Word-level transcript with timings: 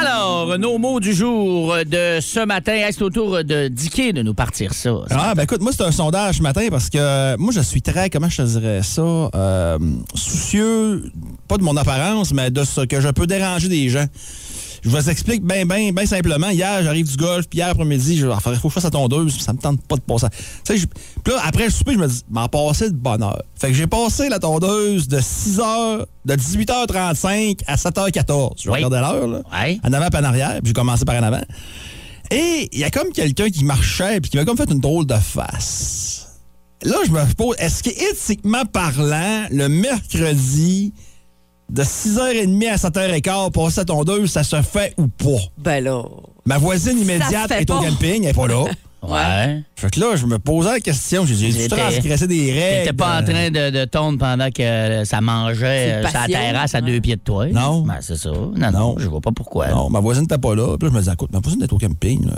Alors, 0.00 0.58
nos 0.58 0.78
mots 0.78 0.98
du 0.98 1.12
jour 1.12 1.76
de 1.84 2.20
ce 2.20 2.44
matin, 2.46 2.72
est 2.72 3.02
au 3.02 3.10
tour 3.10 3.44
de 3.44 3.68
Dicky 3.68 4.14
de 4.14 4.22
nous 4.22 4.32
partir 4.32 4.72
ça. 4.72 4.94
Ah, 5.10 5.34
ben 5.34 5.42
écoute, 5.42 5.60
moi, 5.60 5.72
c'est 5.76 5.82
un 5.82 5.92
sondage 5.92 6.38
ce 6.38 6.42
matin 6.42 6.68
parce 6.70 6.88
que 6.88 6.96
euh, 6.96 7.36
moi, 7.38 7.52
je 7.52 7.60
suis 7.60 7.82
très, 7.82 8.08
comment 8.08 8.30
je 8.30 8.38
te 8.38 8.42
dirais 8.42 8.80
ça, 8.82 9.02
euh, 9.02 9.78
soucieux, 10.14 11.04
pas 11.48 11.58
de 11.58 11.62
mon 11.62 11.76
apparence, 11.76 12.32
mais 12.32 12.50
de 12.50 12.64
ce 12.64 12.80
que 12.82 13.00
je 13.00 13.08
peux 13.08 13.26
déranger 13.26 13.68
des 13.68 13.90
gens. 13.90 14.06
Je 14.82 14.88
vous 14.88 15.10
explique 15.10 15.44
bien, 15.44 15.66
bien, 15.66 15.92
bien 15.92 16.06
simplement. 16.06 16.48
Hier, 16.50 16.82
j'arrive 16.82 17.06
du 17.10 17.16
golf, 17.16 17.46
puis 17.48 17.58
hier 17.58 17.68
après-midi, 17.68 18.16
je 18.16 18.26
il 18.26 18.40
faut 18.40 18.50
que 18.50 18.56
je 18.68 18.68
fasse 18.68 18.84
la 18.84 18.90
tondeuse, 18.90 19.34
puis 19.34 19.42
ça 19.42 19.52
me 19.52 19.58
tente 19.58 19.82
pas 19.82 19.96
de 19.96 20.00
passer. 20.00 20.26
Tu 20.30 20.36
sais, 20.64 20.78
je- 20.78 20.86
puis 21.22 21.34
là, 21.34 21.40
après 21.44 21.64
le 21.64 21.70
souper, 21.70 21.92
je 21.92 21.98
me 21.98 22.06
dis, 22.08 22.22
m'en 22.30 22.48
passer 22.48 22.88
de 22.90 22.96
bonne 22.96 23.22
heure. 23.22 23.42
Fait 23.54 23.68
que 23.68 23.74
j'ai 23.74 23.86
passé 23.86 24.28
la 24.28 24.38
tondeuse 24.38 25.06
de 25.08 25.18
6h, 25.20 26.06
de 26.24 26.34
18h35 26.34 27.60
à 27.66 27.76
7h14. 27.76 28.62
Je 28.62 28.70
Oui. 28.70 28.76
regardais 28.82 29.00
l'heure, 29.00 29.26
là. 29.26 29.42
En 29.84 29.92
avant, 29.92 30.08
puis 30.08 30.20
en 30.20 30.24
arrière, 30.24 30.52
puis 30.62 30.68
j'ai 30.68 30.72
commencé 30.72 31.04
par 31.04 31.16
en 31.16 31.22
avant. 31.24 31.42
Et 32.30 32.68
il 32.72 32.78
y 32.78 32.84
a 32.84 32.90
comme 32.90 33.10
quelqu'un 33.12 33.50
qui 33.50 33.64
marchait, 33.64 34.20
puis 34.20 34.30
qui 34.30 34.36
m'a 34.36 34.44
comme 34.44 34.56
fait 34.56 34.70
une 34.70 34.80
drôle 34.80 35.04
de 35.06 35.14
face. 35.16 36.26
Là, 36.82 36.96
je 37.04 37.10
me 37.10 37.34
pose, 37.34 37.56
est-ce 37.58 37.82
que 37.82 37.90
éthiquement 37.90 38.64
parlant, 38.64 39.44
le 39.50 39.68
mercredi, 39.68 40.94
de 41.70 41.82
6h30 41.82 42.68
à 42.68 42.76
7h15, 42.76 43.52
passer 43.52 43.80
à 43.80 43.84
tondeuse, 43.84 44.30
ça 44.30 44.42
se 44.42 44.60
fait 44.62 44.94
ou 44.98 45.06
pas? 45.06 45.40
Ben 45.58 45.82
là. 45.84 46.02
Ma 46.44 46.58
voisine 46.58 46.98
immédiate 46.98 47.50
est 47.52 47.70
au 47.70 47.78
camping, 47.80 48.14
elle 48.16 48.20
n'est 48.22 48.32
pas 48.32 48.46
là. 48.48 48.64
Ouais. 49.02 49.62
Fait 49.76 49.88
que 49.90 49.98
là, 49.98 50.14
je 50.14 50.26
me 50.26 50.38
posais 50.38 50.72
la 50.72 50.78
question, 50.80 51.24
j'ai 51.24 51.34
dit, 51.34 51.56
tu 51.56 51.68
transgressé 51.68 52.26
des 52.26 52.52
règles. 52.52 52.82
T'étais 52.82 52.92
pas 52.92 53.18
en 53.20 53.24
train 53.24 53.48
de, 53.50 53.70
de 53.70 53.84
tondre 53.86 54.18
pendant 54.18 54.50
que 54.50 55.04
ça 55.06 55.22
mangeait 55.22 55.92
euh, 55.94 56.02
sa 56.02 56.18
patient. 56.20 56.38
terrasse 56.38 56.74
à 56.74 56.82
deux 56.82 57.00
pieds 57.00 57.16
de 57.16 57.22
toi. 57.22 57.46
Non. 57.46 57.80
Ben, 57.80 57.96
c'est 58.02 58.16
ça. 58.18 58.28
Non, 58.30 58.52
non, 58.56 58.70
Non. 58.72 58.94
je 58.98 59.06
vois 59.08 59.22
pas 59.22 59.32
pourquoi. 59.34 59.68
Non, 59.68 59.88
ma 59.88 60.00
voisine 60.00 60.24
n'était 60.24 60.36
pas 60.36 60.54
là. 60.54 60.76
Puis 60.78 60.86
là, 60.86 60.90
je 60.90 60.94
me 60.94 60.98
disais, 61.00 61.14
écoute, 61.14 61.32
ma 61.32 61.38
voisine 61.38 61.62
est 61.62 61.72
au 61.72 61.78
camping. 61.78 62.26
Là. 62.26 62.34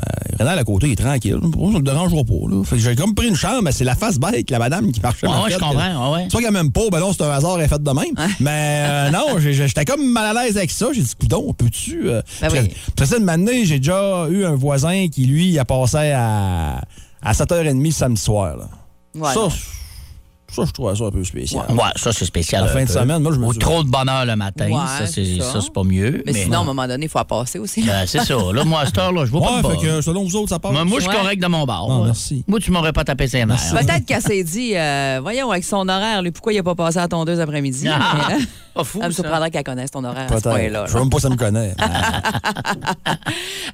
Euh, 0.00 0.36
Rénal 0.38 0.56
à 0.60 0.62
côté, 0.64 0.86
il 0.86 0.92
est 0.92 0.96
tranquille. 0.96 1.38
On 1.58 1.70
ne 1.70 1.78
le 1.78 1.82
dérangera 1.82 2.22
pas. 2.22 2.48
Là. 2.48 2.62
Fait 2.62 2.76
que 2.76 2.82
j'ai 2.82 2.94
comme 2.94 3.14
pris 3.16 3.26
une 3.26 3.34
chambre, 3.34 3.62
mais 3.62 3.72
c'est 3.72 3.82
la 3.82 3.96
face 3.96 4.18
bête, 4.20 4.48
la 4.50 4.60
madame 4.60 4.92
qui 4.92 5.00
marchait. 5.00 5.26
Ouais, 5.26 5.32
ouais, 5.44 5.50
je 5.50 5.58
comprends, 5.58 6.12
ouais, 6.12 6.16
ouais. 6.22 6.28
Soit 6.30 6.40
qu'elle 6.40 6.52
m'aime 6.52 6.70
pas, 6.70 6.88
ben 6.92 7.00
non, 7.00 7.12
c'est 7.12 7.24
un 7.24 7.30
hasard, 7.30 7.58
elle 7.58 7.64
est 7.64 7.68
faite 7.68 7.82
de 7.82 7.90
même. 7.90 8.14
Mais 8.38 8.84
euh, 8.88 9.10
non, 9.10 9.38
j'étais 9.40 9.84
comme 9.84 10.06
mal 10.12 10.36
à 10.36 10.44
l'aise 10.44 10.56
avec 10.56 10.70
ça. 10.70 10.86
J'ai 10.94 11.02
dit, 11.02 11.14
coudon, 11.20 11.52
peux-tu. 11.52 12.08
euh, 12.10 12.22
Ben 12.40 12.48
oui. 12.52 12.68
puis 12.96 13.06
ça, 13.06 13.16
une 13.18 13.28
année, 13.28 13.64
j'ai 13.64 13.78
déjà 13.78 14.26
eu 14.30 14.44
un 14.44 14.54
voisin 14.54 15.08
qui, 15.08 15.24
lui, 15.26 15.48
il 15.48 15.58
a 15.58 15.64
passé 15.64 16.12
à, 16.14 16.82
à 17.20 17.32
7h30 17.32 17.90
samedi 17.90 18.20
soir. 18.20 18.56
Là. 18.56 18.68
Ouais, 19.16 19.34
ça, 19.34 19.40
non. 19.40 19.48
Ça, 20.50 20.64
je 20.64 20.72
trouvais 20.72 20.96
ça 20.96 21.04
un 21.04 21.10
peu 21.10 21.22
spécial. 21.24 21.64
Ouais, 21.70 21.78
ça, 21.96 22.12
c'est 22.12 22.24
spécial. 22.24 22.64
La 22.64 22.70
fin 22.70 22.84
de 22.84 22.88
semaine, 22.88 23.22
moi, 23.22 23.32
je 23.32 23.38
me 23.38 23.46
Ou 23.46 23.54
trop 23.54 23.82
de 23.82 23.88
bonheur 23.88 24.24
le 24.24 24.34
matin. 24.34 24.68
Ouais, 24.68 24.86
ça, 24.98 25.06
c'est 25.06 25.24
c'est 25.24 25.40
ça. 25.40 25.52
ça, 25.52 25.60
c'est 25.60 25.72
pas 25.72 25.84
mieux. 25.84 26.22
Mais, 26.24 26.32
sinon, 26.32 26.58
à 26.58 26.60
un 26.62 26.64
moment 26.64 26.86
donné, 26.86 27.06
il 27.06 27.08
faut 27.08 27.18
en 27.18 27.24
passer 27.24 27.58
aussi. 27.58 27.82
Ben, 27.82 28.06
c'est 28.06 28.20
ça. 28.24 28.36
Là, 28.52 28.64
moi, 28.64 28.80
à 28.80 28.86
cette 28.86 28.98
heure-là, 28.98 29.24
je 29.26 29.30
vois 29.30 29.40
pas 29.42 29.56
Ouais, 29.56 29.62
de 29.62 29.80
fait 29.80 29.86
que 29.86 30.00
selon 30.00 30.24
vous 30.24 30.36
autres, 30.36 30.48
ça 30.48 30.58
passe. 30.58 30.72
Moi, 30.72 30.84
moi, 30.84 31.00
je 31.00 31.08
suis 31.08 31.14
correct 31.14 31.40
de 31.40 31.46
mon 31.46 31.64
bar. 31.64 31.86
Ah, 31.90 32.00
merci. 32.04 32.44
Moi, 32.46 32.60
tu 32.60 32.70
m'aurais 32.70 32.92
pas 32.92 33.04
tapé 33.04 33.28
ses 33.28 33.44
nerfs. 33.44 33.72
Peut-être 33.72 34.06
qu'elle 34.06 34.22
s'est 34.22 34.42
dit, 34.44 34.76
euh, 34.76 35.20
voyons, 35.22 35.50
avec 35.50 35.64
son 35.64 35.88
horaire, 35.88 36.22
lui, 36.22 36.30
pourquoi 36.30 36.52
il 36.52 36.56
n'a 36.56 36.62
pas 36.62 36.74
passé 36.74 36.98
à 36.98 37.08
ton 37.08 37.24
deux 37.24 37.40
après-midi? 37.40 37.86
Pas 38.78 38.84
fou, 38.84 39.00
ça 39.00 39.08
me 39.08 39.12
surprendrait 39.12 39.50
qu'elle 39.50 39.64
connaisse 39.64 39.90
ton 39.90 40.04
horaire 40.04 40.32
à 40.32 40.36
ce 40.38 40.42
point-là. 40.44 40.86
Je 40.86 40.92
sais 40.92 40.98
même 41.00 41.10
pas 41.10 41.16
si 41.16 41.22
ça 41.24 41.30
me 41.30 41.36
connaît. 41.36 41.74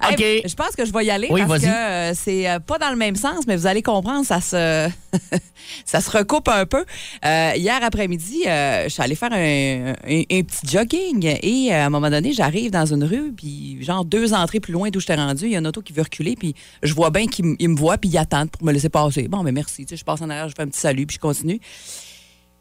Hey, 0.03 0.15
OK. 0.43 0.49
je 0.51 0.55
pense 0.55 0.75
que 0.77 0.85
je 0.85 0.93
vais 0.93 1.05
y 1.05 1.11
aller 1.11 1.29
Oui, 1.31 1.41
parce 1.47 1.63
vas-y. 1.63 1.71
que 1.71 1.75
euh, 1.75 2.13
c'est 2.15 2.51
euh, 2.51 2.59
pas 2.59 2.79
dans 2.79 2.91
le 2.91 2.97
même 2.97 3.17
sens, 3.17 3.47
mais 3.47 3.57
vous 3.57 3.67
allez 3.67 3.81
comprendre, 3.81 4.27
ça 4.27 4.41
se, 4.41 4.89
ça 5.85 6.01
se 6.01 6.11
recoupe 6.11 6.49
un 6.49 6.67
peu. 6.67 6.85
Euh, 7.25 7.53
hier 7.57 7.79
après-midi, 7.83 8.43
euh, 8.47 8.85
je 8.85 8.89
suis 8.89 9.03
allée 9.03 9.15
faire 9.15 9.33
un, 9.33 9.93
un- 10.07 10.23
un 10.31 10.43
petit 10.43 10.67
jogging 10.67 11.25
et 11.43 11.69
euh, 11.73 11.83
à 11.83 11.87
un 11.87 11.91
moment 11.91 12.11
donné, 12.11 12.33
j'arrive 12.33 12.71
dans 12.73 12.85
une 12.87 13.05
rue, 13.05 13.33
puis 13.33 13.79
genre 13.83 14.05
deux 14.05 14.35
entrées 14.35 14.61
plus 14.61 14.73
loin 14.73 14.91
d'où 14.91 15.01
je 15.01 15.07
t'ai 15.07 15.15
rendu, 15.15 15.45
il 15.47 15.53
y 15.53 15.57
a 15.57 15.61
un 15.61 15.65
auto 15.65 15.81
qui 15.81 15.93
veut 15.93 16.03
reculer, 16.03 16.35
puis 16.35 16.55
je 16.83 16.93
vois 16.93 17.11
bien 17.11 17.27
qu'il 17.27 17.45
me 17.47 17.77
voit, 17.79 17.97
puis 17.97 18.11
il 18.11 18.19
attend 18.19 18.47
pour 18.47 18.65
me 18.65 18.73
laisser 18.73 18.89
passer. 18.91 19.29
Bon, 19.29 19.43
mais 19.43 19.53
merci, 19.53 19.87
tu 19.87 19.91
sais, 19.91 19.97
je 19.97 20.05
passe 20.05 20.21
en 20.23 20.29
arrière, 20.29 20.49
je 20.49 20.55
fais 20.57 20.63
un 20.63 20.69
petit 20.69 20.81
salut, 20.81 21.07
puis 21.07 21.15
je 21.15 21.21
continue. 21.21 21.61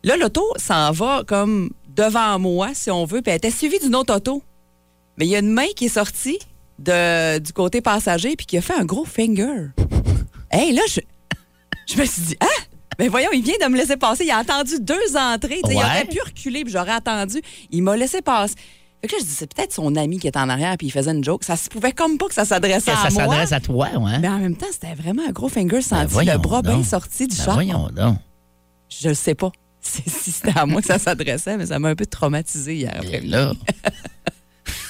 Là, 0.06 0.18
l'auto 0.18 0.44
s'en 0.58 0.92
va 0.92 1.24
comme 1.26 1.70
devant 1.96 2.40
moi, 2.40 2.70
si 2.74 2.90
on 2.92 3.06
veut, 3.06 3.22
puis 3.22 3.32
elle 3.32 3.38
était 3.38 3.52
suivie 3.52 3.80
d'une 3.80 3.96
autre 3.96 4.16
auto. 4.16 4.42
Mais 5.18 5.26
il 5.26 5.30
y 5.30 5.36
a 5.36 5.40
une 5.40 5.52
main 5.52 5.68
qui 5.76 5.86
est 5.86 5.90
sortie 5.90 6.40
de, 6.80 7.40
du 7.40 7.54
côté 7.54 7.82
passager 7.82 8.36
puis 8.36 8.46
qui 8.46 8.58
a 8.58 8.62
fait 8.62 8.74
un 8.74 8.86
gros 8.86 9.06
finger. 9.06 9.68
Hey, 10.56 10.72
là, 10.72 10.84
je, 10.88 11.00
je 11.92 12.00
me 12.00 12.06
suis 12.06 12.22
dit, 12.22 12.38
ah! 12.40 12.46
Mais 13.00 13.08
voyons, 13.08 13.32
il 13.34 13.42
vient 13.42 13.56
de 13.60 13.72
me 13.72 13.76
laisser 13.76 13.98
passer. 13.98 14.24
Il 14.24 14.30
a 14.30 14.38
attendu 14.38 14.80
deux 14.80 15.18
entrées. 15.18 15.62
Il 15.68 15.76
aurait 15.78 16.06
pu 16.06 16.20
reculer, 16.24 16.64
puis 16.64 16.72
j'aurais 16.72 16.92
attendu. 16.92 17.42
Il 17.72 17.82
m'a 17.82 17.98
laissé 17.98 18.22
passer. 18.22 18.54
Fait 19.02 19.08
que 19.08 19.14
là, 19.14 19.18
je 19.22 19.26
dis, 19.26 19.32
c'est 19.32 19.52
peut-être 19.52 19.74
son 19.74 19.96
ami 19.96 20.20
qui 20.20 20.28
est 20.28 20.38
en 20.38 20.48
arrière, 20.50 20.76
puis 20.78 20.86
il 20.86 20.92
faisait 20.92 21.10
une 21.10 21.24
joke. 21.24 21.44
Ça 21.44 21.56
se 21.56 21.70
pouvait 21.70 21.92
comme 21.92 22.20
pas 22.20 22.28
que 22.28 22.36
ça 22.36 22.46
s'adressait 22.46 22.92
Que 22.92 22.98
à 22.98 23.10
ça 23.10 23.26
moi. 23.26 23.34
s'adresse 23.34 23.52
à 23.52 23.60
toi, 23.62 23.88
ouais. 23.98 24.20
Mais 24.20 24.28
en 24.30 24.38
même 24.38 24.56
temps, 24.56 24.68
c'était 24.72 24.94
vraiment 24.94 25.24
un 25.28 25.32
gros 25.32 25.50
finger 25.50 25.78
Ben, 25.78 26.08
senti, 26.08 26.24
le 26.24 26.38
bras 26.38 26.62
bien 26.62 26.84
sorti 26.84 27.26
du 27.28 27.36
Ben, 27.36 27.44
char. 27.44 27.54
voyons 27.56 27.90
donc. 27.90 28.18
Je 28.90 29.08
le 29.10 29.16
sais 29.16 29.34
pas 29.34 29.52
si 29.84 30.32
c'était 30.32 30.58
à 30.58 30.66
moi 30.66 30.82
que 30.82 30.88
ça 30.88 31.00
s'adressait, 31.00 31.58
mais 31.58 31.66
ça 31.68 31.80
m'a 31.80 31.90
un 31.90 31.96
peu 31.96 32.06
traumatisé 32.06 32.76
hier 32.76 32.94
après. 32.98 33.22
là, 33.22 33.54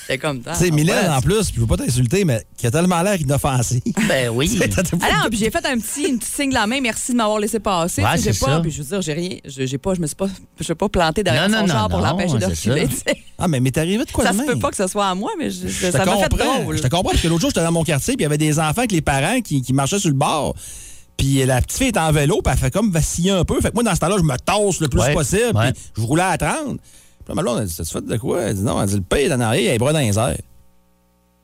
C'était 0.06 0.18
comme 0.18 0.44
ça. 0.44 0.52
Tu 0.52 0.66
sais, 0.66 0.72
Mylène, 0.72 1.10
en 1.10 1.22
plus, 1.22 1.46
puis 1.46 1.54
je 1.56 1.62
veux 1.62 1.66
pas 1.68 1.78
t'insulter, 1.78 2.26
mais 2.26 2.44
qui 2.58 2.68
a 2.68 2.72
tellement 2.72 3.02
l'air 3.02 3.20
inoffensif. 3.20 3.82
ben 4.08 4.30
oui. 4.30 4.60
Ah 5.02 5.24
non, 5.24 5.30
puis 5.30 5.40
j'ai 5.40 5.50
fait 5.50 5.66
un 5.66 5.78
petit, 5.80 6.04
une 6.10 6.20
petite 6.20 6.34
signe 6.36 6.50
de 6.50 6.54
la 6.56 6.68
main, 6.68 6.82
merci 6.82 7.14
de 7.14 7.18
m'avoir 7.18 7.40
laissé 7.40 7.58
passer. 7.60 8.04
Ouais, 8.04 8.10
j'ai 8.18 8.34
c'est 8.34 8.40
pas, 8.46 8.56
ça. 8.56 8.60
puis 8.60 8.70
je 8.70 8.84
veux 8.84 8.88
dire, 8.90 9.02
j'ai 9.02 9.14
rien, 9.14 9.38
je- 9.46 9.66
j'ai 9.66 9.78
pas, 9.78 9.94
je 9.94 10.02
me 10.02 10.06
suis 10.08 10.16
pas, 10.16 10.28
je 10.60 10.64
suis 10.64 10.76
pas 10.76 10.90
planté 10.90 11.24
derrière 11.24 11.48
Non, 11.48 11.60
son 11.60 11.68
non, 11.68 11.74
char 11.74 11.84
non, 11.84 11.96
pour 11.96 12.06
l'empêcher 12.06 12.34
de 12.38 12.54
c'est 12.54 12.70
reculer. 12.72 12.88
Ah, 13.40 13.48
mais 13.48 13.62
m'est 13.62 13.78
arrivé 13.78 14.04
de 14.04 14.12
quoi 14.12 14.26
Ça 14.26 14.34
se 14.34 14.44
peut 14.46 14.60
pas 14.60 14.72
que 14.72 14.78
ce 14.78 14.88
soit 14.88 15.08
à 15.08 15.16
moi, 15.16 15.32
mais 15.40 15.50
je- 15.50 15.68
Je 15.70 15.90
ça 15.92 16.04
m'a 16.06 16.18
fait 16.18 16.30
drôle. 16.30 16.76
Je 16.78 16.82
te 16.82 16.88
comprends 16.90 17.12
parce 17.12 17.22
que 17.22 17.28
l'autre 17.30 17.42
jour, 17.42 17.50
j'étais 17.52 17.64
dans 17.64 17.72
mon 17.72 17.84
quartier, 17.86 18.16
puis 18.16 18.22
il 18.22 18.24
y 18.24 18.26
avait 18.26 18.38
des 18.38 18.60
enfants 18.60 18.80
avec 18.80 18.92
les 18.92 19.02
parents 19.02 19.40
qui, 19.40 19.62
qui 19.62 19.72
marchaient 19.72 20.00
sur 20.00 20.10
le 20.10 20.16
bord. 20.16 20.54
Puis 21.18 21.46
la 21.46 21.62
petite 21.62 21.78
fille 21.78 21.88
est 21.90 21.98
en 21.98 22.12
vélo, 22.12 22.42
puis 22.44 22.52
elle 22.54 22.60
fait 22.60 22.72
comme 22.72 22.92
vaciller 22.92 23.32
un 23.32 23.46
peu. 23.46 23.60
Fait 23.62 23.70
que 23.70 23.74
moi, 23.76 23.84
dans 23.84 23.94
ce 23.96 24.00
temps-là, 24.00 24.18
je 24.18 24.24
me 24.24 24.36
tasse 24.38 24.80
le 24.80 24.88
plus 24.90 25.00
Ouais, 25.00 25.14
possible, 25.14 25.54
puis 25.54 25.82
je 25.98 26.02
roulais 26.02 26.24
à 26.24 26.38
30. 26.38 26.78
Puis 26.80 27.30
là, 27.30 27.36
ma 27.36 27.42
blonde, 27.42 27.60
elle 27.62 27.68
dit, 27.68 27.76
tu 27.76 27.86
fait 27.86 28.06
de 28.06 28.18
quoi? 28.18 28.42
Elle 28.42 28.56
dit, 28.56 28.64
non, 28.64 28.82
elle 28.82 28.90
dit, 28.90 28.96
le 28.96 29.02
pays 29.02 29.26
est 29.26 29.34
en 29.34 29.40
arrière, 29.40 29.62
il 29.64 29.70
a 29.70 29.72
les 29.74 29.78
bras 29.78 29.94
dans 29.94 30.00
les 30.00 30.18
airs. 30.18 30.28
Là, 30.28 30.36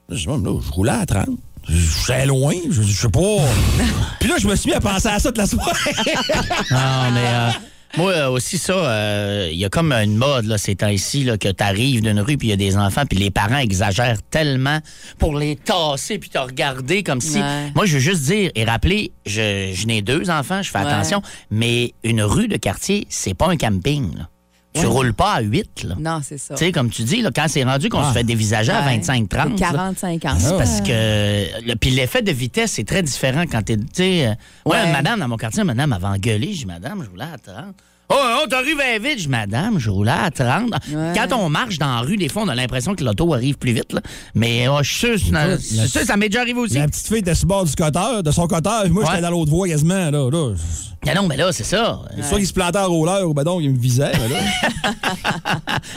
Je 0.09 0.15
dis, 0.15 0.25
là, 0.27 0.59
je 0.65 0.71
roulais 0.71 0.91
à 0.91 1.05
30. 1.05 1.27
Je 1.67 1.75
suis 1.75 2.25
loin, 2.25 2.53
je, 2.69 2.81
je 2.81 3.01
sais 3.01 3.09
pas. 3.09 3.19
puis 4.19 4.27
là, 4.27 4.35
je 4.39 4.47
me 4.47 4.55
suis 4.55 4.69
mis 4.71 4.75
à 4.75 4.81
penser 4.81 5.07
à 5.07 5.19
ça 5.19 5.29
toute 5.29 5.37
la 5.37 5.45
soirée. 5.45 5.91
Non, 6.71 7.11
mais 7.13 7.27
euh, 7.27 7.49
moi 7.97 8.11
euh, 8.11 8.29
aussi, 8.29 8.57
ça, 8.57 8.73
euh, 8.73 9.49
il 9.51 9.57
y 9.57 9.65
a 9.65 9.69
comme 9.69 9.91
une 9.91 10.15
mode 10.15 10.45
là, 10.45 10.57
ces 10.57 10.75
temps-ci 10.75 11.23
là, 11.23 11.37
que 11.37 11.49
tu 11.49 11.63
arrives 11.63 12.01
d'une 12.01 12.19
rue 12.19 12.37
puis 12.37 12.47
il 12.47 12.51
y 12.51 12.53
a 12.53 12.57
des 12.57 12.77
enfants 12.77 13.03
puis 13.09 13.17
les 13.17 13.31
parents 13.31 13.57
exagèrent 13.57 14.21
tellement 14.29 14.79
pour 15.17 15.37
les 15.37 15.55
tasser 15.55 16.19
puis 16.19 16.29
te 16.29 16.37
regarder 16.37 17.03
comme 17.03 17.21
si. 17.21 17.39
Ouais. 17.39 17.71
Moi, 17.75 17.85
je 17.85 17.93
veux 17.95 17.99
juste 17.99 18.23
dire 18.23 18.51
et 18.55 18.63
rappeler, 18.65 19.11
je, 19.25 19.71
je 19.73 19.87
n'ai 19.87 20.01
deux 20.01 20.29
enfants, 20.29 20.61
je 20.61 20.69
fais 20.69 20.79
Ouais. 20.79 20.85
attention, 20.85 21.21
mais 21.51 21.93
une 22.03 22.21
rue 22.21 22.47
de 22.47 22.57
quartier, 22.57 23.05
c'est 23.09 23.33
pas 23.33 23.47
un 23.49 23.57
camping. 23.57 24.15
là. 24.17 24.29
Tu 24.79 24.85
roules 24.87 25.13
pas 25.13 25.33
à 25.33 25.41
8. 25.41 25.83
Là. 25.83 25.95
Non, 25.99 26.21
c'est 26.23 26.37
ça. 26.37 26.55
Tu 26.55 26.65
sais, 26.65 26.71
comme 26.71 26.89
tu 26.89 27.03
dis, 27.03 27.21
là, 27.21 27.29
quand 27.35 27.45
c'est 27.47 27.63
rendu 27.63 27.89
qu'on 27.89 27.99
Ah. 27.99 28.09
se 28.09 28.13
fait 28.13 28.23
dévisager 28.23 28.71
à 28.71 28.79
Ouais. 28.85 28.97
25-30. 28.97 29.59
là, 29.59 29.67
40-50. 29.71 30.21
Ah, 30.25 30.35
c'est 30.39 30.57
parce 30.57 30.81
que. 30.81 31.67
le- 31.67 31.75
Puis 31.75 31.91
l'effet 31.91 32.21
de 32.21 32.31
vitesse, 32.31 32.71
c'est 32.73 32.83
très 32.85 33.03
différent 33.03 33.43
quand 33.49 33.61
t'es. 33.63 33.77
Tu 33.77 33.83
sais. 33.93 34.27
euh, 34.27 34.33
ouais, 34.65 34.91
madame 34.91 35.19
dans 35.19 35.27
mon 35.27 35.37
quartier, 35.37 35.63
madame 35.63 35.93
avait 35.93 36.05
engueulé. 36.07 36.47
J'ai 36.53 36.59
dit, 36.59 36.65
madame, 36.65 37.03
je 37.03 37.09
voulais 37.09 37.23
à 37.23 37.37
30. 38.09 38.19
Oh, 38.21 38.39
oh 38.43 38.47
t'arrives 38.47 38.81
vite. 39.01 39.19
Je 39.19 39.23
dis, 39.23 39.27
madame, 39.29 39.79
je 39.79 39.89
roulais 39.89 40.11
à 40.11 40.31
30. 40.31 40.71
Ouais. 40.91 41.13
Quand 41.15 41.31
on 41.37 41.49
marche 41.49 41.77
dans 41.77 41.87
la 41.95 42.01
rue, 42.01 42.17
des 42.17 42.27
fois, 42.29 42.41
on 42.43 42.47
a 42.47 42.55
l'impression 42.55 42.95
que 42.95 43.03
l'auto 43.03 43.33
arrive 43.33 43.57
plus 43.57 43.71
vite. 43.73 43.93
Là. 43.93 44.01
Mais 44.35 44.67
oh, 44.67 44.79
je 44.81 44.89
suis 44.89 44.97
sûr, 44.99 45.19
c'est- 45.19 45.27
Écoute, 45.27 45.65
je 45.71 45.77
la- 45.77 45.83
suis 45.83 45.89
sûr, 45.89 46.01
ça 46.01 46.17
m'est 46.17 46.29
déjà 46.29 46.41
arrivé 46.41 46.59
aussi. 46.59 46.75
La 46.75 46.87
petite 46.87 47.07
fille 47.07 47.17
était 47.19 47.35
sur 47.35 47.45
le 47.45 47.49
bord 47.49 47.65
du 47.65 47.75
coteur, 47.75 48.23
de 48.23 48.31
son 48.31 48.47
coteur, 48.47 48.89
moi, 48.89 49.03
Ouais. 49.03 49.09
j'étais 49.11 49.21
dans 49.21 49.29
l'autre 49.31 49.51
voie 49.51 49.67
quasiment, 49.67 50.09
là. 50.09 50.29
là. 50.31 50.53
Ah 51.07 51.13
non, 51.13 51.27
mais 51.27 51.37
là, 51.37 51.51
c'est 51.51 51.63
ça. 51.63 52.01
Soit 52.27 52.37
qu'il 52.39 52.47
se 52.47 52.53
plantait 52.53 52.79
en 52.79 52.87
roller 52.87 53.27
ou 53.29 53.33
ben 53.33 53.43
donc, 53.43 53.61
il 53.63 53.71
me 53.71 53.77
visait, 53.79 54.11
mais 54.19 54.27
là. 54.27 54.39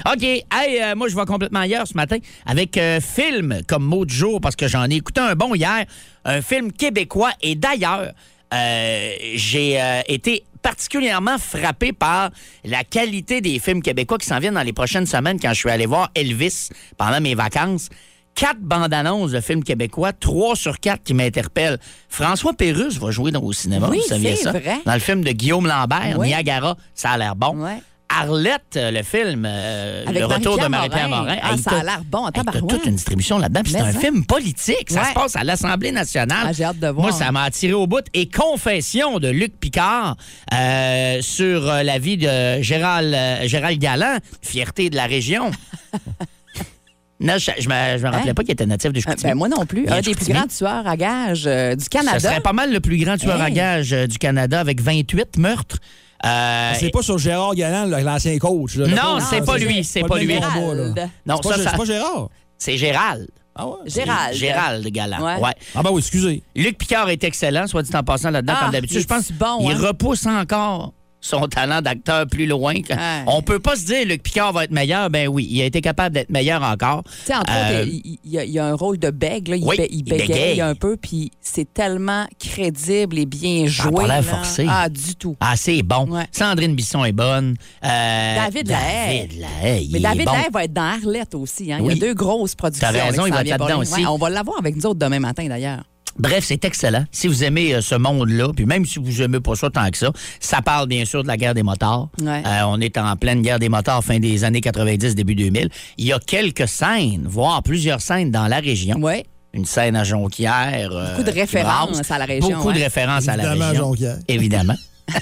OK. 0.12 0.22
Hey, 0.22 0.46
euh, 0.82 0.94
moi, 0.94 1.08
je 1.08 1.16
vais 1.16 1.24
complètement 1.24 1.60
ailleurs 1.60 1.86
ce 1.88 1.94
matin 1.94 2.18
avec 2.46 2.76
euh, 2.76 3.00
film 3.00 3.60
comme 3.66 3.84
mot 3.84 4.04
du 4.04 4.14
jour 4.14 4.40
parce 4.40 4.54
que 4.54 4.68
j'en 4.68 4.88
ai 4.88 4.94
écouté 4.94 5.20
un 5.20 5.34
bon 5.34 5.54
hier, 5.54 5.86
un 6.24 6.40
film 6.40 6.70
québécois. 6.72 7.32
Et 7.42 7.56
d'ailleurs, 7.56 8.12
euh, 8.54 9.10
j'ai 9.34 9.80
euh, 9.82 10.02
été 10.06 10.44
particulièrement 10.62 11.38
frappé 11.38 11.92
par 11.92 12.30
la 12.64 12.84
qualité 12.84 13.40
des 13.40 13.58
films 13.58 13.82
québécois 13.82 14.18
qui 14.18 14.26
s'en 14.26 14.38
viennent 14.38 14.54
dans 14.54 14.62
les 14.62 14.72
prochaines 14.72 15.06
semaines 15.06 15.38
quand 15.40 15.50
je 15.50 15.58
suis 15.58 15.70
allé 15.70 15.86
voir 15.86 16.10
Elvis 16.14 16.68
pendant 16.96 17.20
mes 17.20 17.34
vacances. 17.34 17.88
Quatre 18.34 18.60
bandes 18.60 18.94
annonces 18.94 19.32
de 19.32 19.40
films 19.40 19.62
québécois, 19.62 20.14
trois 20.14 20.56
sur 20.56 20.80
quatre 20.80 21.02
qui 21.02 21.12
m'interpellent. 21.12 21.78
François 22.08 22.54
Pérusse 22.54 22.96
va 22.96 23.10
jouer 23.10 23.30
dans, 23.30 23.42
au 23.42 23.52
cinéma, 23.52 23.88
Oui, 23.90 23.98
vous 23.98 24.08
saviez 24.08 24.36
c'est 24.36 24.44
ça? 24.44 24.52
vrai. 24.52 24.78
Dans 24.86 24.94
le 24.94 25.00
film 25.00 25.22
de 25.22 25.32
Guillaume 25.32 25.66
Lambert, 25.66 26.16
Oui. 26.18 26.28
Niagara, 26.28 26.76
ça 26.94 27.10
a 27.10 27.18
l'air 27.18 27.36
bon. 27.36 27.58
Ouais. 27.62 27.82
Arlette, 28.20 28.76
euh, 28.76 28.90
le 28.90 29.02
film, 29.02 29.44
euh, 29.48 30.04
le 30.12 30.24
retour 30.24 30.58
de 30.58 30.66
Marie-Pierre 30.66 31.08
Morin. 31.08 31.36
Ah, 31.42 31.52
Hey, 31.52 31.58
ça 31.58 31.70
a 31.78 31.82
l'air 31.82 32.02
bon, 32.04 32.28
hey, 32.28 32.42
toute 32.68 32.84
une 32.86 32.94
distribution 32.96 33.38
là-dedans, 33.38 33.62
puis 33.62 33.72
c'est 33.72 33.80
un 33.80 33.92
ça. 33.92 33.98
film 33.98 34.24
politique. 34.26 34.90
Ça 34.90 35.00
Ouais. 35.00 35.08
se 35.08 35.14
passe 35.14 35.36
à 35.36 35.44
l'Assemblée 35.44 35.92
nationale. 35.92 36.46
Ah, 36.48 36.52
j'ai 36.52 36.64
hâte 36.64 36.78
de 36.78 36.88
voir. 36.88 37.08
Moi, 37.08 37.12
ça 37.12 37.32
m'a 37.32 37.42
attiré 37.44 37.72
au 37.72 37.86
bout. 37.86 38.04
Et 38.14 38.28
Confession 38.28 39.18
de 39.18 39.28
Luc 39.28 39.58
Picard 39.58 40.16
euh, 40.52 41.18
sur 41.22 41.62
la 41.64 41.98
vie 41.98 42.16
de 42.16 42.60
Gérald, 42.62 43.12
euh, 43.14 43.46
Gérald 43.48 43.78
Galland, 43.80 44.18
fierté 44.42 44.90
de 44.90 44.96
la 44.96 45.06
région. 45.06 45.50
non, 47.20 47.34
je, 47.38 47.50
je 47.58 47.68
me, 47.68 47.98
je 47.98 48.02
me 48.04 48.10
rappelais 48.10 48.30
Hein? 48.30 48.34
pas 48.34 48.42
qu'il 48.42 48.52
était 48.52 48.66
natif 48.66 48.92
de 48.92 48.98
Chicoutimi. 49.00 49.30
ben, 49.30 49.36
moi 49.38 49.48
non 49.48 49.64
plus. 49.64 49.86
Un 49.88 50.00
des 50.00 50.14
plus 50.14 50.32
grands 50.32 50.46
tueurs 50.48 50.86
à 50.86 50.96
gages 50.96 51.44
euh, 51.46 51.76
du 51.76 51.84
Ce 51.84 51.88
Canada. 51.88 52.18
serait 52.18 52.40
pas 52.40 52.52
mal 52.52 52.72
le 52.72 52.80
plus 52.80 52.96
grand 52.98 53.16
tueur 53.16 53.40
à 53.40 53.50
gages 53.50 53.92
euh, 53.92 54.06
du 54.06 54.18
Canada 54.18 54.58
avec 54.58 54.80
28 54.80 55.38
meurtres. 55.38 55.78
Euh, 56.24 56.72
C'est 56.78 56.90
pas 56.90 57.02
sur 57.02 57.18
Gérard 57.18 57.54
Galland, 57.54 57.86
l'ancien 57.86 58.38
coach. 58.38 58.76
là. 58.76 58.86
Non, 58.86 59.18
c'est 59.20 59.44
pas 59.44 59.58
lui, 59.58 59.82
c'est 59.84 60.02
pas 60.04 60.18
lui. 60.18 60.34
non, 60.38 61.38
C'est 61.42 61.48
pas, 61.48 61.56
ça, 61.56 61.70
c'est 61.70 61.76
pas 61.76 61.84
Gérard. 61.84 62.28
c'est 62.58 62.76
Gérald. 62.76 63.28
Ah 63.54 63.66
ouais? 63.66 63.74
Gérald. 63.86 64.34
Gérald 64.34 64.86
Galland. 64.88 65.20
Ouais. 65.22 65.38
Ouais. 65.40 65.54
Ah 65.74 65.82
ben 65.82 65.90
oui, 65.92 65.98
excusez. 65.98 66.42
Luc 66.56 66.78
Picard 66.78 67.10
est 67.10 67.22
excellent, 67.22 67.66
soit 67.66 67.82
dit 67.82 67.94
en 67.94 68.02
passant 68.02 68.30
là-dedans, 68.30 68.54
Ah, 68.56 68.62
comme 68.62 68.72
d'habitude. 68.72 69.00
Je 69.00 69.06
pense 69.06 69.30
bon, 69.32 69.58
il 69.68 69.72
hein? 69.72 69.78
repousse 69.88 70.24
encore 70.26 70.92
son 71.22 71.46
talent 71.46 71.80
d'acteur 71.80 72.26
plus 72.26 72.46
loin. 72.46 72.74
Ouais. 72.74 72.96
On 73.26 73.40
peut 73.42 73.60
pas 73.60 73.76
se 73.76 73.86
dire 73.86 74.04
Luc 74.06 74.22
Picard 74.22 74.52
va 74.52 74.64
être 74.64 74.72
meilleur. 74.72 75.08
Ben 75.08 75.28
oui, 75.28 75.46
il 75.50 75.62
a 75.62 75.64
été 75.64 75.80
capable 75.80 76.14
d'être 76.14 76.28
meilleur 76.30 76.62
encore. 76.62 77.04
Tu 77.04 77.10
sais, 77.26 77.34
entre 77.34 77.50
Euh, 77.50 77.82
autres, 77.84 77.90
il, 77.92 78.18
il 78.24 78.30
y 78.30 78.38
a, 78.38 78.44
il 78.44 78.50
y 78.50 78.58
a 78.58 78.66
un 78.66 78.74
rôle 78.74 78.98
de 78.98 79.10
bègue, 79.10 79.48
là. 79.48 79.56
Il, 79.56 79.64
Oui, 79.64 79.76
bé- 79.78 79.88
il 79.90 79.98
il 80.00 80.02
bégaye 80.04 80.60
un 80.60 80.74
peu, 80.74 80.96
puis 80.96 81.30
c'est 81.40 81.72
tellement 81.72 82.26
crédible 82.38 83.18
et 83.18 83.24
bien 83.26 83.68
Ça 83.68 83.84
a 83.84 83.90
joué. 83.90 84.06
pas 84.06 84.22
forcé. 84.22 84.66
Ah, 84.68 84.88
du 84.88 85.14
tout. 85.14 85.36
Ah, 85.40 85.54
c'est 85.56 85.82
bon. 85.82 86.06
Ouais. 86.10 86.26
Sandrine 86.32 86.74
Bisson 86.74 87.04
est 87.04 87.12
bonne. 87.12 87.54
Euh, 87.84 88.34
David 88.36 88.68
Lahaye. 88.68 89.28
David 89.28 89.40
Lahaye, 89.40 89.88
Mais 89.92 90.00
David 90.00 90.24
bon. 90.26 90.32
Lahaye 90.32 90.50
va 90.52 90.64
être 90.64 90.72
dans 90.72 90.82
Arlette 90.82 91.34
aussi. 91.36 91.72
Hein. 91.72 91.78
Il 91.82 91.86
y 91.86 91.92
a 91.92 91.94
deux 91.94 92.14
grosses 92.14 92.54
productions. 92.56 92.88
T'as 92.92 93.04
raison, 93.04 93.26
il 93.26 93.32
va 93.32 93.42
être 93.42 93.48
là-dedans 93.48 93.78
aussi. 93.78 93.94
Ouais, 94.00 94.06
on 94.06 94.18
va 94.18 94.28
l'avoir 94.28 94.58
avec 94.58 94.74
nous 94.76 94.86
autres 94.86 94.98
demain 94.98 95.20
matin, 95.20 95.46
d'ailleurs. 95.48 95.84
Bref, 96.18 96.44
c'est 96.46 96.64
excellent. 96.64 97.04
Si 97.10 97.26
vous 97.28 97.42
aimez 97.44 97.74
euh, 97.74 97.80
ce 97.80 97.94
monde-là, 97.94 98.52
puis 98.54 98.66
même 98.66 98.84
si 98.84 98.98
vous 98.98 99.22
aimez 99.22 99.40
pas 99.40 99.54
ça 99.54 99.70
tant 99.70 99.88
que 99.90 99.96
ça, 99.96 100.10
ça 100.40 100.60
parle 100.62 100.86
bien 100.88 101.04
sûr 101.04 101.22
de 101.22 101.28
la 101.28 101.36
guerre 101.36 101.54
des 101.54 101.62
motards. 101.62 102.08
Ouais. 102.20 102.42
Euh, 102.46 102.62
on 102.66 102.80
est 102.80 102.98
en 102.98 103.16
pleine 103.16 103.42
guerre 103.42 103.58
des 103.58 103.68
motards, 103.68 104.04
fin 104.04 104.18
des 104.18 104.44
années 104.44 104.60
90, 104.60 105.14
début 105.14 105.34
2000. 105.34 105.68
Il 105.98 106.04
y 106.06 106.12
a 106.12 106.18
quelques 106.18 106.68
scènes, 106.68 107.24
voire 107.26 107.62
plusieurs 107.62 108.00
scènes 108.00 108.30
dans 108.30 108.46
la 108.46 108.58
région. 108.58 108.96
Oui. 109.00 109.22
Une 109.54 109.64
scène 109.66 109.96
à 109.96 110.04
Jonquière. 110.04 110.90
euh, 110.92 111.10
Beaucoup 111.16 111.24
de 111.30 111.34
références 111.34 112.10
à 112.10 112.18
la 112.18 112.24
région, 112.24 112.56
Beaucoup 112.56 112.72
de 112.72 112.78
ouais. 112.78 112.84
références 112.84 113.28
à 113.28 113.36
la 113.36 113.44
Évidemment, 113.44 113.68
région. 113.70 113.84
Jonquière. 113.84 114.16
Évidemment. 114.28 114.76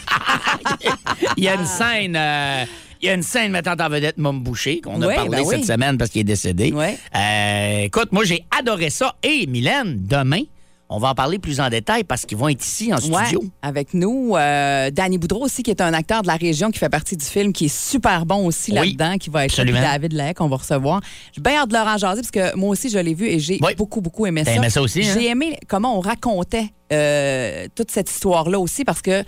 Il 1.37 1.45
y 1.45 1.49
a 1.49 1.55
une 1.55 1.67
scène. 1.67 2.17
euh, 2.17 2.65
il 3.03 3.07
y 3.07 3.09
a 3.09 3.15
une 3.15 3.23
scène 3.23 3.51
mettant 3.51 3.75
en 3.81 3.89
vedette 3.89 4.19
Mom 4.19 4.43
Boucher 4.43 4.83
qu'on 4.83 5.01
a 5.01 5.07
Oui, 5.09 5.15
parlé 5.15 5.31
ben 5.31 5.45
cette 5.47 5.61
oui. 5.61 5.65
semaine 5.65 5.97
parce 5.97 6.11
qu'il 6.11 6.21
est 6.21 6.25
décédé. 6.25 6.71
Euh, 7.17 7.81
écoute, 7.85 8.13
moi 8.13 8.25
j'ai 8.25 8.45
adoré 8.59 8.91
ça. 8.91 9.15
Et 9.23 9.47
Mylène, 9.47 9.97
demain, 10.07 10.43
on 10.93 10.99
va 10.99 11.09
en 11.11 11.15
parler 11.15 11.39
plus 11.39 11.61
en 11.61 11.69
détail 11.71 12.03
parce 12.05 12.27
qu'ils 12.27 12.37
vont 12.37 12.49
être 12.49 12.65
ici 12.65 12.93
en 12.93 12.97
Ouais, 12.99 13.25
studio. 13.25 13.45
avec 13.63 13.95
nous. 13.95 14.35
Euh, 14.37 14.91
Danny 14.91 15.19
Boudreau 15.19 15.45
aussi, 15.45 15.63
qui 15.63 15.71
est 15.71 15.81
un 15.81 15.95
acteur 15.95 16.23
de 16.23 16.27
la 16.27 16.35
région 16.35 16.71
qui 16.71 16.79
fait 16.81 16.89
partie 16.89 17.17
du 17.17 17.25
film, 17.25 17.53
qui 17.53 17.67
est 17.67 17.75
super 17.75 18.27
bon 18.27 18.45
aussi 18.47 18.73
Oui, 18.73 18.77
là-dedans, 18.97 19.17
qui 19.17 19.31
va 19.31 19.45
être 19.45 19.53
absolument. 19.53 19.81
David 19.81 20.13
Lahaye 20.13 20.35
qu'on 20.35 20.49
va 20.49 20.57
recevoir. 20.57 21.01
J'ai 21.33 21.41
bien 21.41 21.59
hâte 21.61 21.69
de 21.69 21.75
leur 21.75 21.87
en 21.87 21.97
jaser, 21.97 22.21
parce 22.23 22.31
que 22.33 22.57
moi 22.57 22.71
aussi, 22.71 22.91
je 22.91 22.99
l'ai 22.99 23.15
vu 23.15 23.27
et 23.29 23.39
j'ai 23.39 23.59
Oui. 23.63 23.75
beaucoup, 23.77 24.01
beaucoup 24.01 24.27
aimé 24.27 24.45
ça. 24.45 24.53
aimé 24.53 24.69
ça 24.69 24.83
aussi, 24.83 25.03
hein? 25.05 25.15
J'ai 25.17 25.29
aimé 25.29 25.57
comment 25.69 25.97
on 25.97 26.01
racontait 26.01 26.67
euh, 26.93 27.67
toute 27.75 27.91
cette 27.93 28.11
histoire-là 28.11 28.59
aussi, 28.59 28.85
parce 28.85 29.01
que 29.01 29.23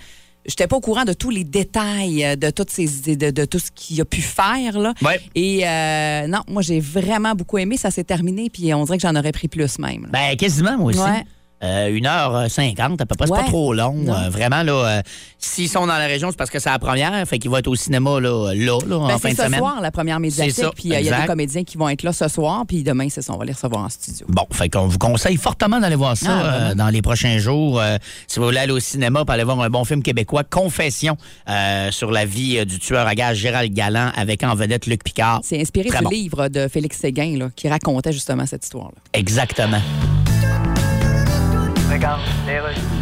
j'étais 0.45 0.67
pas 0.67 0.75
au 0.77 0.81
courant 0.81 1.05
de 1.05 1.13
tous 1.13 1.31
les 1.31 1.45
détails 1.45 2.25
euh, 2.25 2.35
de 2.35 2.51
toutes 2.51 2.71
ces 2.71 3.15
de, 3.15 3.31
de 3.31 3.45
tout 3.45 3.61
ce 3.61 3.71
qu'il 3.73 4.01
a 4.01 4.05
pu 4.05 4.21
faire. 4.21 4.81
Là. 4.81 4.95
Ouais. 5.01 5.21
Et 5.37 5.61
euh, 5.65 6.27
non, 6.27 6.41
moi, 6.49 6.63
j'ai 6.63 6.81
vraiment 6.81 7.37
beaucoup 7.37 7.59
aimé. 7.59 7.77
Ça 7.77 7.93
s'est 7.93 8.03
terminé, 8.03 8.51
puis 8.51 8.75
on 8.75 8.83
dirait 8.85 8.99
que 8.99 9.03
j'en 9.03 9.15
aurais 9.15 9.31
pris 9.31 9.47
plus 9.47 9.79
même. 9.79 10.03
là. 10.03 10.09
Ben, 10.11 10.37
quasiment, 10.37 10.77
moi 10.77 10.91
aussi. 10.91 10.99
Ouais. 10.99 11.23
Euh, 11.63 11.91
1h50 11.91 13.01
à 13.03 13.07
peu 13.07 13.15
près, 13.15 13.27
c'est 13.27 13.33
pas 13.35 13.45
trop 13.45 13.73
long. 13.73 13.97
Euh, 14.09 14.29
vraiment, 14.31 14.63
là, 14.63 14.73
euh, 14.99 15.03
s'ils 15.39 15.69
sont 15.69 15.87
dans 15.87 15.97
la 15.99 16.07
région, 16.07 16.31
c'est 16.31 16.37
parce 16.37 16.51
que 16.51 16.59
c'est 16.59 16.71
la 16.71 16.79
première, 16.79 17.27
fait 17.29 17.39
qu'ils 17.39 17.51
vont 17.51 17.57
être 17.59 17.69
au 17.69 17.75
cinéma 17.77 18.19
là, 18.21 18.53
là, 18.53 18.79
là, 18.87 18.97
en 18.97 19.07
Ben, 19.07 19.19
fin 19.19 19.29
c'est 19.29 19.35
de 19.35 19.37
ce 19.37 19.43
semaine. 19.45 19.61
soir, 19.61 19.81
la 19.81 19.91
première 19.91 20.17
C'est 20.17 20.21
médiatique. 20.21 20.65
Puis 20.75 20.93
euh, 20.93 21.01
il 21.01 21.07
y 21.07 21.11
a 21.11 21.21
des 21.21 21.27
comédiens 21.27 21.63
qui 21.65 21.77
vont 21.77 21.89
être 21.89 22.03
là 22.03 22.13
ce 22.13 22.27
soir. 22.29 22.65
Puis 22.67 22.83
demain, 22.83 23.09
c'est 23.09 23.23
ça, 23.23 23.33
on 23.33 23.39
va 23.39 23.45
les 23.45 23.53
recevoir 23.53 23.85
en 23.85 23.89
studio. 23.89 24.27
Bon, 24.29 24.47
fait 24.53 24.69
qu'on 24.69 24.87
vous 24.87 24.99
conseille 24.99 25.37
fortement 25.37 25.79
d'aller 25.81 25.97
voir 25.97 26.17
ça 26.17 26.27
Ah, 26.31 26.33
euh, 26.45 26.59
vraiment? 26.59 26.75
dans 26.85 26.89
les 26.89 27.03
prochains 27.03 27.39
jours. 27.39 27.81
Euh, 27.81 27.97
si 28.27 28.39
vous 28.41 28.47
voulez 28.47 28.59
aller 28.59 28.73
au 28.73 28.81
cinéma 28.81 29.25
pour 29.25 29.31
aller 29.31 29.45
voir 29.45 29.61
un 29.61 29.71
bon 29.71 29.85
film 29.85 30.03
québécois, 30.03 30.43
Confession 30.45 31.17
euh, 31.49 31.91
sur 31.91 32.11
la 32.11 32.25
vie 32.25 32.59
euh, 32.59 32.65
du 32.65 32.79
tueur 32.79 33.07
à 33.07 33.15
gage 33.15 33.37
Gérald 33.39 33.73
Galland 33.73 34.11
avec 34.17 34.43
en 34.43 34.55
vedette 34.55 34.87
Luc 34.87 35.05
Picard. 35.05 35.41
C'est 35.45 35.61
inspiré 35.61 35.89
Très 35.89 35.99
du 35.99 36.05
bon. 36.05 36.11
livre 36.11 36.49
de 36.49 36.67
Félix 36.69 36.99
Séguin 36.99 37.37
là, 37.39 37.51
qui 37.55 37.69
racontait 37.69 38.13
justement 38.13 38.47
cette 38.47 38.65
histoire-là. 38.65 38.97
Exactement. 39.13 39.81
Legal, 41.93 42.19
Taylor. 42.47 43.02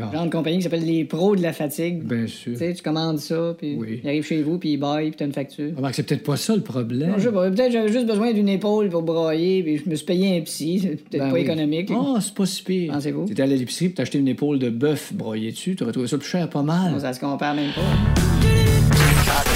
D'accord. 0.01 0.13
Genre 0.13 0.25
de 0.25 0.31
compagnie 0.31 0.57
qui 0.57 0.63
s'appelle 0.63 0.85
les 0.85 1.05
pros 1.05 1.35
de 1.35 1.41
la 1.41 1.53
fatigue. 1.53 2.03
Bien 2.03 2.27
sûr. 2.27 2.53
Tu 2.53 2.57
sais, 2.59 2.73
tu 2.73 2.81
commandes 2.83 3.19
ça, 3.19 3.55
puis 3.57 3.75
Oui. 3.79 3.99
il 4.03 4.07
arrive 4.09 4.23
chez 4.25 4.41
vous, 4.41 4.57
puis 4.57 4.73
il 4.73 4.77
baille, 4.77 5.09
puis 5.09 5.17
t'as 5.17 5.25
une 5.25 5.33
facture. 5.33 5.71
Remarque, 5.75 5.95
c'est 5.95 6.03
peut-être 6.03 6.23
pas 6.23 6.37
ça 6.37 6.55
le 6.55 6.61
problème. 6.61 7.11
Non, 7.11 7.17
je 7.17 7.23
sais 7.23 7.31
pas. 7.31 7.49
Peut-être 7.49 7.71
j'avais 7.71 7.91
juste 7.91 8.05
besoin 8.07 8.33
d'une 8.33 8.49
épaule 8.49 8.89
pour 8.89 9.01
broyer, 9.03 9.63
puis 9.63 9.77
je 9.77 9.89
me 9.89 9.95
suis 9.95 10.05
payé 10.05 10.37
un 10.37 10.41
psy. 10.41 10.79
C'est 10.81 10.89
peut-être 10.89 11.23
Ben 11.23 11.29
pas 11.29 11.35
oui. 11.35 11.41
économique. 11.41 11.89
Ah, 11.91 12.19
c'est 12.21 12.33
pas 12.33 12.45
si 12.45 12.63
pire. 12.63 12.93
Pensez-vous? 12.93 13.25
T'étais 13.25 13.41
allé 13.43 13.53
à 13.53 13.57
l'épicerie 13.57 13.87
puis 13.87 13.95
t'as 13.95 14.03
acheté 14.03 14.17
une 14.19 14.27
épaule 14.27 14.59
de 14.59 14.69
bœuf 14.69 15.13
broyée 15.13 15.51
dessus. 15.51 15.75
T'aurais 15.75 15.91
trouvé 15.91 16.07
ça 16.07 16.17
plus 16.17 16.27
cher, 16.27 16.49
pas 16.49 16.63
mal. 16.63 16.91
Non, 16.93 16.99
ça 16.99 17.13
se 17.13 17.19
compare 17.19 17.53
même 17.55 17.71
pas. 17.73 17.81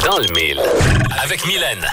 Dans 0.07 0.17
le 0.19 0.27
mille. 0.39 0.59
Avec 1.23 1.45
Mylène. 1.47 1.85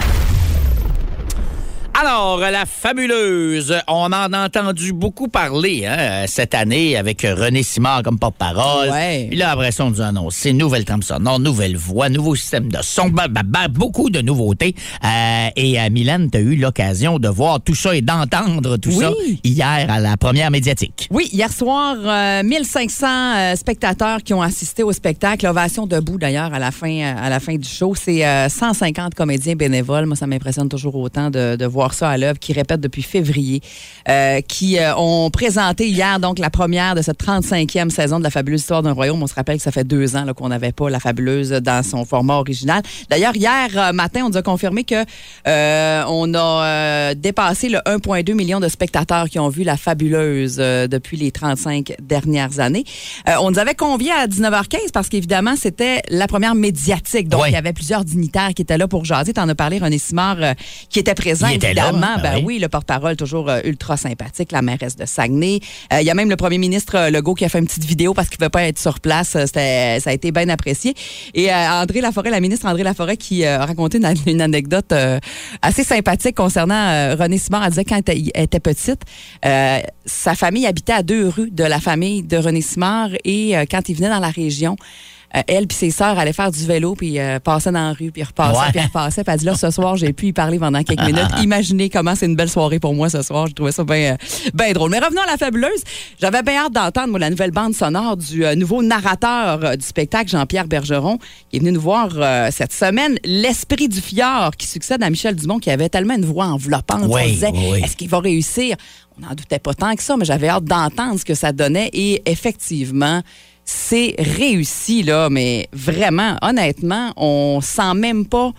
Alors, 1.99 2.39
la 2.39 2.65
fabuleuse, 2.65 3.75
on 3.87 4.11
en 4.11 4.33
a 4.33 4.45
entendu 4.45 4.93
beaucoup 4.93 5.27
parler 5.27 5.85
hein, 5.85 6.25
cette 6.27 6.55
année 6.55 6.97
avec 6.97 7.21
René 7.21 7.61
Simard 7.61 8.01
comme 8.01 8.17
porte-parole. 8.17 8.89
Ouais. 8.89 9.27
Puis 9.29 9.37
là, 9.37 9.51
après 9.51 9.71
ça, 9.71 9.85
on 9.85 9.91
nous 9.91 10.01
a 10.01 10.07
annoncé 10.07 10.53
nouvelle 10.53 10.85
trame 10.85 11.03
sonore, 11.03 11.39
nouvelle 11.39 11.77
voix, 11.77 12.09
nouveau 12.09 12.33
système 12.33 12.71
de 12.71 12.79
son, 12.81 13.09
bah, 13.09 13.27
bah, 13.29 13.41
bah, 13.45 13.67
beaucoup 13.67 14.09
de 14.09 14.21
nouveautés. 14.21 14.73
Euh, 15.05 15.47
et 15.55 15.79
euh, 15.79 15.89
Mylène, 15.91 16.31
tu 16.31 16.37
as 16.39 16.41
eu 16.41 16.55
l'occasion 16.55 17.19
de 17.19 17.27
voir 17.27 17.61
tout 17.61 17.75
ça 17.75 17.95
et 17.95 18.01
d'entendre 18.01 18.77
tout 18.77 18.91
ça 18.91 19.11
hier 19.43 19.85
à 19.87 19.99
la 19.99 20.17
première 20.17 20.49
médiatique. 20.49 21.07
Oui, 21.11 21.29
hier 21.31 21.53
soir, 21.53 21.95
euh, 22.03 22.41
1500 22.43 23.07
euh, 23.07 23.55
spectateurs 23.55 24.23
qui 24.23 24.33
ont 24.33 24.41
assisté 24.41 24.81
au 24.81 24.91
spectacle. 24.93 25.45
Ovation 25.45 25.85
debout, 25.85 26.17
d'ailleurs, 26.17 26.55
à 26.55 26.59
la 26.59 26.71
fin, 26.71 26.89
euh, 26.91 27.13
à 27.15 27.29
la 27.29 27.39
fin 27.39 27.55
du 27.55 27.69
show. 27.69 27.93
C'est 27.93 28.25
euh, 28.25 28.49
150 28.49 29.13
comédiens 29.13 29.55
bénévoles. 29.55 30.07
Moi, 30.07 30.15
ça 30.15 30.25
m'impressionne 30.25 30.69
toujours 30.69 30.95
autant 30.95 31.29
de, 31.29 31.55
de 31.55 31.65
voir 31.67 31.82
voir 31.83 31.93
ça 31.93 32.09
à 32.09 32.17
l'œuvre, 32.17 32.39
qui 32.39 32.53
répètent 32.53 32.79
depuis 32.79 33.01
février, 33.01 33.61
euh, 34.07 34.39
qui 34.39 34.79
euh, 34.79 34.95
ont 34.95 35.29
présenté 35.29 35.89
hier 35.89 36.17
donc 36.17 36.39
la 36.39 36.49
première 36.49 36.95
de 36.95 37.01
cette 37.01 37.21
35e 37.21 37.89
saison 37.89 38.19
de 38.19 38.23
la 38.23 38.29
fabuleuse 38.29 38.61
histoire 38.61 38.81
d'un 38.81 38.93
royaume. 38.93 39.21
On 39.21 39.27
se 39.27 39.35
rappelle 39.35 39.57
que 39.57 39.63
ça 39.63 39.71
fait 39.71 39.83
deux 39.83 40.15
ans 40.15 40.25
qu'on 40.33 40.47
n'avait 40.47 40.71
pas 40.71 40.89
la 40.89 41.01
fabuleuse 41.01 41.49
dans 41.49 41.83
son 41.83 42.05
format 42.05 42.35
original. 42.35 42.81
D'ailleurs, 43.09 43.35
hier 43.35 43.67
euh, 43.75 43.91
matin, 43.91 44.21
on 44.23 44.29
nous 44.29 44.37
a 44.37 44.41
confirmé 44.41 44.85
que 44.85 45.03
euh, 45.45 46.03
on 46.07 46.33
a 46.33 47.13
dépassé 47.15 47.67
le 47.67 47.79
1,2 47.79 48.33
million 48.33 48.61
de 48.61 48.69
spectateurs 48.69 49.29
qui 49.29 49.39
ont 49.39 49.49
vu 49.49 49.63
la 49.63 49.75
fabuleuse 49.75 50.55
depuis 50.57 51.17
les 51.17 51.31
35 51.31 51.95
dernières 52.01 52.59
années. 52.59 52.85
On 53.41 53.51
nous 53.51 53.59
avait 53.59 53.75
conviés 53.75 54.11
à 54.11 54.27
19h15 54.27 54.91
parce 54.93 55.09
qu'évidemment, 55.09 55.55
c'était 55.57 56.01
la 56.09 56.27
première 56.27 56.55
médiatique. 56.55 57.27
Donc, 57.27 57.43
il 57.47 57.53
y 57.53 57.57
avait 57.57 57.73
plusieurs 57.73 58.05
dignitaires 58.05 58.53
qui 58.55 58.61
étaient 58.61 58.77
là 58.77 58.87
pour 58.87 59.03
jaser. 59.03 59.33
Tu 59.33 59.41
en 59.41 59.49
as 59.49 59.55
parlé, 59.55 59.79
René 59.79 59.97
Simard, 59.97 60.37
qui 60.89 60.99
était 60.99 61.15
présent, 61.15 61.47
Il 61.47 61.55
était 61.55 61.72
là, 61.72 61.72
évidemment. 61.81 62.15
ben 62.21 62.33
Ben 62.35 62.43
oui. 62.45 62.59
le 62.59 62.69
porte-parole, 62.69 63.15
toujours 63.15 63.49
euh, 63.49 63.59
ultra 63.63 63.97
sympathique, 63.97 64.51
la 64.51 64.61
mairesse 64.61 64.95
de 64.95 65.05
Saguenay. 65.05 65.59
Euh, 65.91 66.01
Il 66.01 66.05
y 66.07 66.09
a 66.09 66.13
même 66.13 66.29
le 66.29 66.35
premier 66.35 66.57
ministre 66.57 66.95
euh, 66.95 67.09
Legault 67.09 67.33
qui 67.33 67.45
a 67.45 67.49
fait 67.49 67.59
une 67.59 67.65
petite 67.67 67.85
vidéo 67.85 68.13
parce 68.13 68.29
qu'il 68.29 68.39
ne 68.39 68.45
veut 68.45 68.49
pas 68.49 68.63
être 68.63 68.79
sur 68.79 68.99
place. 68.99 69.37
C'était- 69.45 69.99
ça 69.99 70.09
a 70.09 70.13
été 70.13 70.31
bien 70.31 70.49
apprécié. 70.49 70.93
Et 71.33 71.51
euh, 71.51 71.69
André 71.81 72.01
Laforêt, 72.01 72.29
la 72.29 72.39
ministre 72.39 72.65
André 72.67 72.83
Laforêt, 72.83 73.17
qui 73.17 73.45
euh, 73.45 73.59
a 73.59 73.65
raconté 73.65 73.97
une, 73.97 74.13
une 74.27 74.41
anecdote 74.41 74.91
euh, 74.91 75.19
assez 75.61 75.83
sympathique 75.83 76.35
concernant 76.35 76.75
euh, 76.75 77.15
René 77.19 77.37
Simard. 77.37 77.63
Elle 77.63 77.69
disait 77.69 77.85
quand 77.85 78.01
elle 78.09 78.29
était- 78.35 78.59
petite, 78.59 79.01
euh, 79.45 79.79
sa 80.05 80.35
famille 80.35 80.65
habitait 80.65 80.93
à 80.93 81.03
deux 81.03 81.27
rues 81.27 81.51
de 81.51 81.63
la 81.63 81.79
famille 81.79 82.23
de 82.23 82.37
René 82.37 82.61
Simard 82.61 83.09
et 83.25 83.57
euh, 83.57 83.65
quand 83.69 83.89
il 83.89 83.95
venait 83.95 84.09
dans 84.09 84.19
la 84.19 84.29
région, 84.29 84.75
euh, 85.35 85.41
elle 85.47 85.67
puis 85.67 85.77
ses 85.77 85.91
sœurs 85.91 86.17
allaient 86.19 86.33
faire 86.33 86.51
du 86.51 86.65
vélo 86.65 86.95
puis 86.95 87.19
euh, 87.19 87.39
passaient 87.39 87.71
dans 87.71 87.87
la 87.87 87.93
rue 87.93 88.11
puis 88.11 88.23
repassaient 88.23 88.71
puis 88.71 88.81
repassaient. 88.81 89.23
Puis 89.23 89.33
elle 89.33 89.39
dit 89.39 89.45
là 89.45 89.55
ce 89.55 89.71
soir 89.71 89.95
j'ai 89.95 90.13
pu 90.13 90.27
y 90.27 90.33
parler 90.33 90.59
pendant 90.59 90.83
quelques 90.83 91.01
minutes. 91.01 91.29
Imaginez 91.41 91.89
comment 91.89 92.15
c'est 92.15 92.25
une 92.25 92.35
belle 92.35 92.49
soirée 92.49 92.79
pour 92.79 92.93
moi 92.93 93.09
ce 93.09 93.21
soir. 93.21 93.47
Je 93.47 93.53
trouvais 93.53 93.71
ça 93.71 93.83
bien 93.83 94.17
bien 94.53 94.71
drôle. 94.73 94.91
Mais 94.91 94.99
revenons 94.99 95.21
à 95.21 95.31
la 95.31 95.37
fabuleuse. 95.37 95.83
J'avais 96.19 96.43
bien 96.43 96.65
hâte 96.65 96.73
d'entendre 96.73 97.09
moi, 97.09 97.19
la 97.19 97.29
nouvelle 97.29 97.51
bande 97.51 97.73
sonore 97.73 98.17
du 98.17 98.45
euh, 98.45 98.55
nouveau 98.55 98.81
narrateur 98.83 99.63
euh, 99.63 99.75
du 99.75 99.85
spectacle 99.85 100.29
Jean-Pierre 100.29 100.67
Bergeron 100.67 101.17
qui 101.49 101.57
est 101.57 101.59
venu 101.59 101.71
nous 101.71 101.81
voir 101.81 102.09
euh, 102.15 102.49
cette 102.51 102.73
semaine. 102.73 103.17
L'esprit 103.23 103.87
du 103.87 104.01
fjord 104.01 104.51
qui 104.57 104.67
succède 104.67 105.03
à 105.03 105.09
Michel 105.09 105.35
Dumont 105.35 105.59
qui 105.59 105.71
avait 105.71 105.89
tellement 105.89 106.15
une 106.15 106.25
voix 106.25 106.45
enveloppante. 106.45 107.05
Oui, 107.07 107.21
On 107.23 107.27
disait 107.27 107.51
oui. 107.53 107.81
est-ce 107.83 107.95
qu'il 107.95 108.09
va 108.09 108.19
réussir? 108.19 108.75
On 109.17 109.27
n'en 109.27 109.35
doutait 109.35 109.59
pas 109.59 109.73
tant 109.73 109.95
que 109.95 110.01
ça, 110.01 110.17
mais 110.17 110.25
j'avais 110.25 110.49
hâte 110.49 110.65
d'entendre 110.65 111.19
ce 111.19 111.25
que 111.25 111.35
ça 111.35 111.51
donnait. 111.51 111.89
Et 111.93 112.23
effectivement, 112.25 113.21
c'est 113.65 114.15
réussi, 114.17 115.03
là, 115.03 115.29
mais 115.29 115.67
vraiment, 115.71 116.37
honnêtement, 116.41 117.13
on 117.17 117.59
sent 117.61 117.93
même 117.95 118.25
pas 118.25 118.51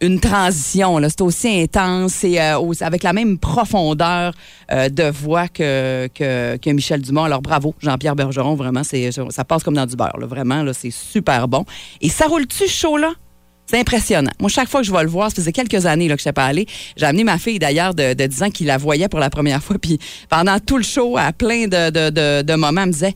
une 0.00 0.18
transition. 0.18 0.98
C'est 1.08 1.20
aussi 1.20 1.48
intense 1.48 2.24
et 2.24 2.40
euh, 2.40 2.72
avec 2.80 3.02
la 3.02 3.12
même 3.12 3.38
profondeur 3.38 4.32
euh, 4.72 4.88
de 4.88 5.04
voix 5.04 5.48
que, 5.48 6.08
que, 6.14 6.70
Michel 6.70 7.02
Dumont. 7.02 7.24
Alors 7.24 7.42
bravo, 7.42 7.74
Jean-Pierre 7.80 8.16
Bergeron, 8.16 8.54
vraiment, 8.54 8.82
ça 8.82 9.44
passe 9.44 9.62
comme 9.62 9.74
dans 9.74 9.86
du 9.86 9.96
beurre. 9.96 10.16
là. 10.18 10.26
Vraiment, 10.26 10.62
là, 10.62 10.72
c'est 10.72 10.90
super 10.90 11.48
bon. 11.48 11.64
Et 12.00 12.08
ça 12.08 12.26
roule-tu 12.26 12.66
chaud, 12.68 12.96
là? 12.96 13.12
C'est 13.66 13.78
impressionnant. 13.78 14.32
Moi, 14.40 14.48
chaque 14.50 14.68
fois 14.68 14.80
que 14.80 14.86
je 14.86 14.92
vais 14.92 15.02
le 15.04 15.08
voir, 15.08 15.30
ça 15.30 15.36
faisait 15.36 15.52
quelques 15.52 15.86
années 15.86 16.08
là, 16.08 16.16
que 16.16 16.22
je 16.22 16.28
n'étais 16.28 16.32
pas. 16.32 16.50
J'ai 16.96 17.06
amené 17.06 17.22
ma 17.22 17.38
fille, 17.38 17.60
d'ailleurs, 17.60 17.94
de, 17.94 18.14
de 18.14 18.26
10 18.26 18.42
ans, 18.42 18.50
qui 18.50 18.64
la 18.64 18.78
voyait 18.78 19.08
pour 19.08 19.20
la 19.20 19.30
première 19.30 19.62
fois. 19.62 19.76
Puis 19.78 20.00
pendant 20.28 20.58
tout 20.58 20.76
le 20.76 20.82
show, 20.82 21.16
à 21.16 21.32
plein 21.32 21.68
de, 21.68 21.90
de, 21.90 22.10
de, 22.10 22.42
de 22.42 22.54
moments, 22.54 22.80
elle 22.80 22.88
me 22.88 22.92
disait 22.92 23.14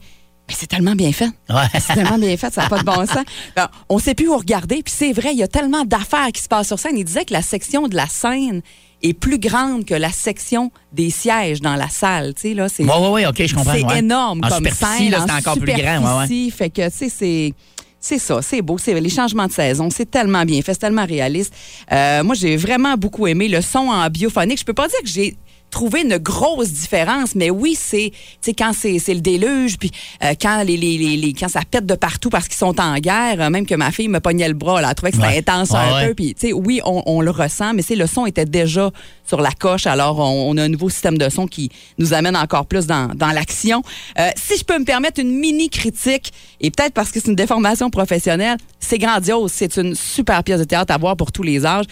Mais 0.48 0.54
c'est 0.58 0.66
tellement 0.66 0.94
bien 0.94 1.10
fait. 1.12 1.30
Ouais. 1.48 1.68
C'est 1.80 1.94
tellement 1.94 2.18
bien 2.18 2.36
fait, 2.36 2.52
ça 2.52 2.62
n'a 2.62 2.68
pas 2.68 2.78
de 2.78 2.84
bon 2.84 3.06
sens. 3.06 3.24
Ben, 3.56 3.68
on 3.88 3.96
ne 3.96 4.00
sait 4.00 4.14
plus 4.14 4.28
où 4.28 4.36
regarder. 4.36 4.82
Puis 4.82 4.92
c'est 4.94 5.12
vrai, 5.12 5.30
il 5.32 5.38
y 5.38 5.42
a 5.42 5.48
tellement 5.48 5.84
d'affaires 5.84 6.28
qui 6.32 6.42
se 6.42 6.48
passent 6.48 6.66
sur 6.66 6.78
scène. 6.78 6.98
Il 6.98 7.04
disait 7.04 7.24
que 7.24 7.32
la 7.32 7.40
section 7.42 7.88
de 7.88 7.96
la 7.96 8.06
scène 8.06 8.60
est 9.02 9.14
plus 9.14 9.38
grande 9.38 9.84
que 9.86 9.94
la 9.94 10.10
section 10.10 10.70
des 10.92 11.08
sièges 11.10 11.60
dans 11.62 11.76
la 11.76 11.88
salle. 11.88 12.34
Tu 12.34 12.42
sais, 12.42 12.54
là, 12.54 12.68
c'est 12.68 12.84
Oui, 12.84 12.90
oui, 13.00 13.08
oui, 13.12 13.26
OK, 13.26 13.42
je 13.46 13.54
comprends. 13.54 13.72
c'est 13.72 13.84
ouais. 13.84 13.98
énorme 14.00 14.40
En 14.44 14.48
comme 14.48 14.66
superficie, 14.66 15.10
scène. 15.10 15.14
en 15.22 15.26
c'est 15.26 15.32
encore 15.32 15.58
plus 15.58 15.72
grand. 15.72 15.78
Ouais, 15.78 16.18
ouais. 16.18 16.26
superficie. 16.26 16.50
Fait 16.50 16.70
que, 16.70 16.88
tu 16.90 16.96
sais, 16.96 17.08
c'est... 17.08 17.54
C'est 18.00 18.18
ça, 18.18 18.42
c'est 18.42 18.60
beau. 18.60 18.76
C'est 18.76 19.00
les 19.00 19.08
changements 19.08 19.46
de 19.46 19.52
saison, 19.52 19.88
c'est 19.88 20.10
tellement 20.10 20.44
bien 20.44 20.60
fait, 20.60 20.74
c'est 20.74 20.80
tellement 20.80 21.06
réaliste. 21.06 21.54
Euh, 21.90 22.22
moi, 22.22 22.34
j'ai 22.34 22.54
vraiment 22.58 22.96
beaucoup 22.98 23.26
aimé 23.26 23.48
le 23.48 23.62
son 23.62 23.78
en 23.88 24.10
biophonique. 24.10 24.58
Je 24.58 24.64
peux 24.66 24.74
pas 24.74 24.88
dire 24.88 24.98
que 25.02 25.08
j'ai 25.08 25.38
trouvé 25.74 26.02
une 26.02 26.18
grosse 26.18 26.70
différence, 26.70 27.34
mais 27.34 27.50
oui, 27.50 27.76
c'est 27.78 28.10
tu 28.12 28.18
sais 28.40 28.54
quand 28.54 28.72
c'est 28.72 28.98
le 29.08 29.20
déluge, 29.20 29.76
puis 29.76 29.90
euh, 30.22 30.34
quand 30.40 30.62
les, 30.62 30.76
les, 30.76 30.96
les, 30.96 31.16
les- 31.16 31.32
quand 31.34 31.48
ça 31.48 31.60
pète 31.68 31.84
de 31.84 31.94
partout 31.94 32.30
parce 32.30 32.46
qu'ils 32.48 32.56
sont 32.56 32.80
en 32.80 32.96
guerre, 32.98 33.40
euh, 33.40 33.50
même 33.50 33.66
que 33.66 33.74
ma 33.74 33.90
fille 33.90 34.08
me 34.08 34.20
pognait 34.20 34.48
le 34.48 34.54
bras, 34.54 34.80
là, 34.80 34.88
elle 34.90 34.94
trouvait 34.94 35.10
que 35.10 35.16
c'était 35.18 35.28
Ouais. 35.28 35.38
intense 35.38 35.70
Ouais, 35.70 35.78
un 35.78 35.94
ouais. 35.96 36.08
peu, 36.08 36.14
puis 36.14 36.34
tu 36.34 36.46
sais 36.48 36.52
oui, 36.52 36.80
on, 36.84 37.02
on 37.06 37.20
le 37.20 37.30
ressent, 37.30 37.74
mais 37.74 37.82
c'est 37.82 37.96
le 37.96 38.06
son 38.06 38.24
était 38.24 38.44
déjà 38.44 38.90
sur 39.26 39.40
la 39.40 39.50
coche, 39.50 39.86
alors 39.86 40.18
on, 40.20 40.50
on 40.50 40.56
a 40.56 40.62
un 40.62 40.68
nouveau 40.68 40.88
système 40.90 41.18
de 41.18 41.28
son 41.28 41.46
qui 41.46 41.70
nous 41.98 42.14
amène 42.14 42.36
encore 42.36 42.66
plus 42.66 42.86
dans, 42.86 43.08
dans 43.14 43.32
l'action. 43.32 43.82
Euh, 44.18 44.30
si 44.36 44.56
je 44.56 44.64
peux 44.64 44.78
me 44.78 44.84
permettre 44.84 45.20
une 45.20 45.32
mini 45.38 45.68
critique, 45.70 46.32
et 46.60 46.70
peut-être 46.70 46.94
parce 46.94 47.10
que 47.10 47.20
c'est 47.20 47.28
une 47.28 47.36
déformation 47.36 47.90
professionnelle, 47.90 48.58
c'est 48.78 48.98
grandiose, 48.98 49.50
c'est 49.52 49.76
une 49.76 49.94
super 49.94 50.44
pièce 50.44 50.60
de 50.60 50.64
théâtre 50.64 50.94
à 50.94 50.98
voir 50.98 51.16
pour 51.16 51.32
tous 51.32 51.42
les 51.42 51.66
âges. 51.66 51.86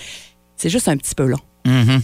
C'est 0.57 0.71
juste 0.71 0.87
un 0.89 0.97
petit 0.97 1.15
peu 1.17 1.25
long. 1.27 1.41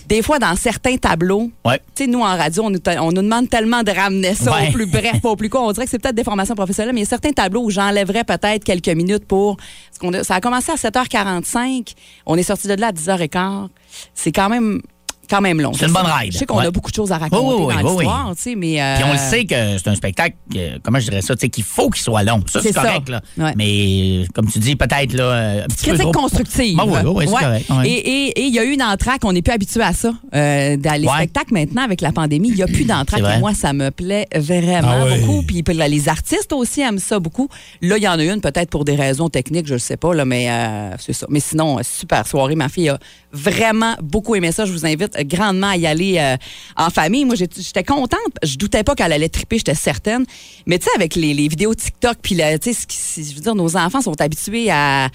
Des 0.09 0.23
fois, 0.23 0.39
dans 0.39 0.55
certains 0.57 0.97
tableaux, 0.97 1.51
Ouais. 1.65 1.81
tu 1.95 2.05
sais, 2.05 2.11
nous, 2.11 2.21
en 2.21 2.37
radio, 2.37 2.63
on 2.65 2.71
nous, 2.71 2.79
te- 2.79 2.99
on 2.99 3.11
nous 3.13 3.23
demande 3.23 3.49
tellement 3.51 3.83
de 3.83 3.91
ramener 3.91 4.35
ça 4.35 4.53
Ouais. 4.53 4.69
au 4.69 4.73
plus 4.73 4.87
bref, 4.87 5.21
pas 5.21 5.31
au 5.31 5.37
plus 5.37 5.49
court. 5.49 5.63
On 5.65 5.73
dirait 5.73 5.85
que 5.87 5.91
c'est 5.91 5.99
peut-être 5.99 6.15
des 6.15 6.25
formations 6.25 6.55
professionnelles, 6.55 6.95
mais 6.95 7.01
il 7.01 7.05
y 7.05 7.07
a 7.07 7.11
certains 7.11 7.33
tableaux 7.33 7.63
où 7.65 7.71
j'enlèverais 7.71 8.25
peut-être 8.25 8.63
quelques 8.65 8.89
minutes 8.89 9.27
pour. 9.27 9.57
parce 9.57 9.99
qu'on 10.01 10.13
a- 10.13 10.23
ça 10.25 10.37
a 10.37 10.41
commencé 10.41 10.71
à 10.71 10.77
7h45. 10.77 11.95
On 12.27 12.37
est 12.37 12.43
sorti 12.45 12.69
de 12.69 12.75
là 12.75 12.89
à 12.89 12.93
10h15. 12.93 13.69
C'est 14.15 14.33
quand 14.33 14.49
même. 14.49 14.81
Quand 15.29 15.41
même 15.41 15.61
long. 15.61 15.73
C'est 15.75 15.87
une 15.87 15.93
bonne 15.93 16.07
ride. 16.07 16.33
Je 16.33 16.39
sais 16.39 16.47
qu'on 16.47 16.59
Ouais. 16.59 16.67
a 16.67 16.71
beaucoup 16.71 16.91
de 16.91 16.97
choses 16.97 17.13
à 17.13 17.19
raconter 17.19 17.43
Oui, 17.45 17.55
oui, 17.59 17.65
oui, 17.69 17.83
dans 17.83 17.91
l'histoire, 17.91 18.33
tu 18.37 18.43
sais, 18.43 18.55
mais... 18.55 18.81
euh, 18.81 18.95
Puis 18.97 19.05
on 19.05 19.13
le 19.13 19.19
sait 19.19 19.45
que 19.45 19.55
c'est 19.79 19.89
un 19.89 19.95
spectacle, 19.95 20.37
que- 20.53 20.79
comment 20.83 20.99
je 20.99 21.05
dirais 21.11 21.21
ça, 21.23 21.35
tu 21.37 21.41
sais, 21.43 21.49
qu'il 21.49 21.65
faut 21.65 21.91
qu'il 21.91 22.03
soit 22.03 22.23
long. 22.23 22.43
Ça, 22.51 22.61
c'est 22.63 22.69
C'est 22.69 22.75
ça. 22.75 22.83
correct, 22.83 23.09
là. 23.11 23.21
Ouais. 23.37 23.53
Mais 23.57 24.25
comme 24.35 24.47
tu 24.51 24.59
dis, 24.59 24.75
peut-être, 24.77 25.13
là, 25.13 25.25
euh, 25.25 25.65
un 25.65 25.67
petit 25.67 25.85
peu 25.85 25.91
critique 25.97 26.13
trop- 26.13 26.23
constructive. 26.23 26.77
Ben 26.77 26.85
oui, 26.87 26.99
oui, 27.05 27.13
oui, 27.15 27.25
c'est 27.27 27.35
Ouais. 27.35 27.41
correct. 27.43 27.71
ouais. 27.71 27.89
Et 27.91 28.47
il 28.47 28.55
y 28.55 28.59
a 28.59 28.65
eu 28.65 28.73
une 28.73 28.83
entraque, 28.83 29.21
on 29.25 29.33
n'est 29.33 29.43
plus 29.43 29.53
habitué 29.53 29.83
à 29.83 29.93
ça. 29.93 30.13
Euh, 30.35 30.77
dans 30.77 31.01
les 31.01 31.07
Ouais. 31.07 31.15
spectacles 31.15 31.53
maintenant, 31.53 31.83
avec 31.83 32.01
la 32.01 32.13
pandémie, 32.13 32.49
il 32.49 32.55
n'y 32.55 32.63
a 32.63 32.67
plus 32.67 32.85
d'entraque. 32.85 33.23
Moi, 33.39 33.53
ça 33.55 33.73
me 33.73 33.91
plaît 33.91 34.27
vraiment 34.35 35.05
Ah 35.07 35.17
beaucoup. 35.21 35.43
Puis 35.43 35.63
les 35.89 36.09
artistes 36.09 36.53
aussi 36.53 36.81
aiment 36.81 36.99
ça 36.99 37.19
beaucoup. 37.19 37.49
Là, 37.83 37.97
il 37.99 38.03
y 38.03 38.09
en 38.09 38.19
a 38.19 38.25
une, 38.25 38.41
peut-être 38.41 38.71
pour 38.71 38.85
des 38.85 38.95
raisons 38.97 39.29
techniques, 39.29 39.67
je 39.67 39.75
ne 39.75 39.79
sais 39.79 39.97
pas, 39.97 40.15
là, 40.15 40.25
mais 40.25 40.51
euh, 40.51 40.91
c'est 40.99 41.13
ça. 41.13 41.27
Mais 41.29 41.41
sinon, 41.41 41.79
euh, 41.79 41.83
super 41.83 42.27
soirée. 42.27 42.55
Ma 42.55 42.69
fille 42.69 42.89
a 42.89 42.99
vraiment 43.33 43.95
beaucoup 44.03 44.35
aimé 44.35 44.53
ça. 44.53 44.65
Je 44.65 44.73
vous 44.73 44.87
invite 44.87 45.18
grandement 45.25 45.69
à 45.71 45.77
y 45.77 45.87
aller 45.87 46.17
euh, 46.19 46.37
en 46.77 46.91
famille. 46.91 47.25
Moi, 47.25 47.35
j'étais 47.37 47.85
contente. 47.85 48.19
Je 48.43 48.57
doutais 48.57 48.85
pas 48.85 48.95
qu'elle 48.95 49.13
allait 49.13 49.29
triper, 49.29 49.59
j'étais 49.59 49.75
certaine. 49.75 50.25
Mais 50.67 50.79
tu 50.79 50.85
sais, 50.85 50.91
avec 50.97 51.15
les, 51.15 51.35
les 51.35 51.49
vidéos 51.49 51.75
TikTok, 51.75 52.19
puis 52.23 52.35
là, 52.35 52.59
tu 52.59 52.73
sais, 52.73 53.23
je 53.23 53.35
veux 53.35 53.41
dire, 53.41 53.55
nos 53.55 53.77
enfants 53.77 54.01
sont 54.01 54.21
habitués 54.21 54.71
à 54.71 55.09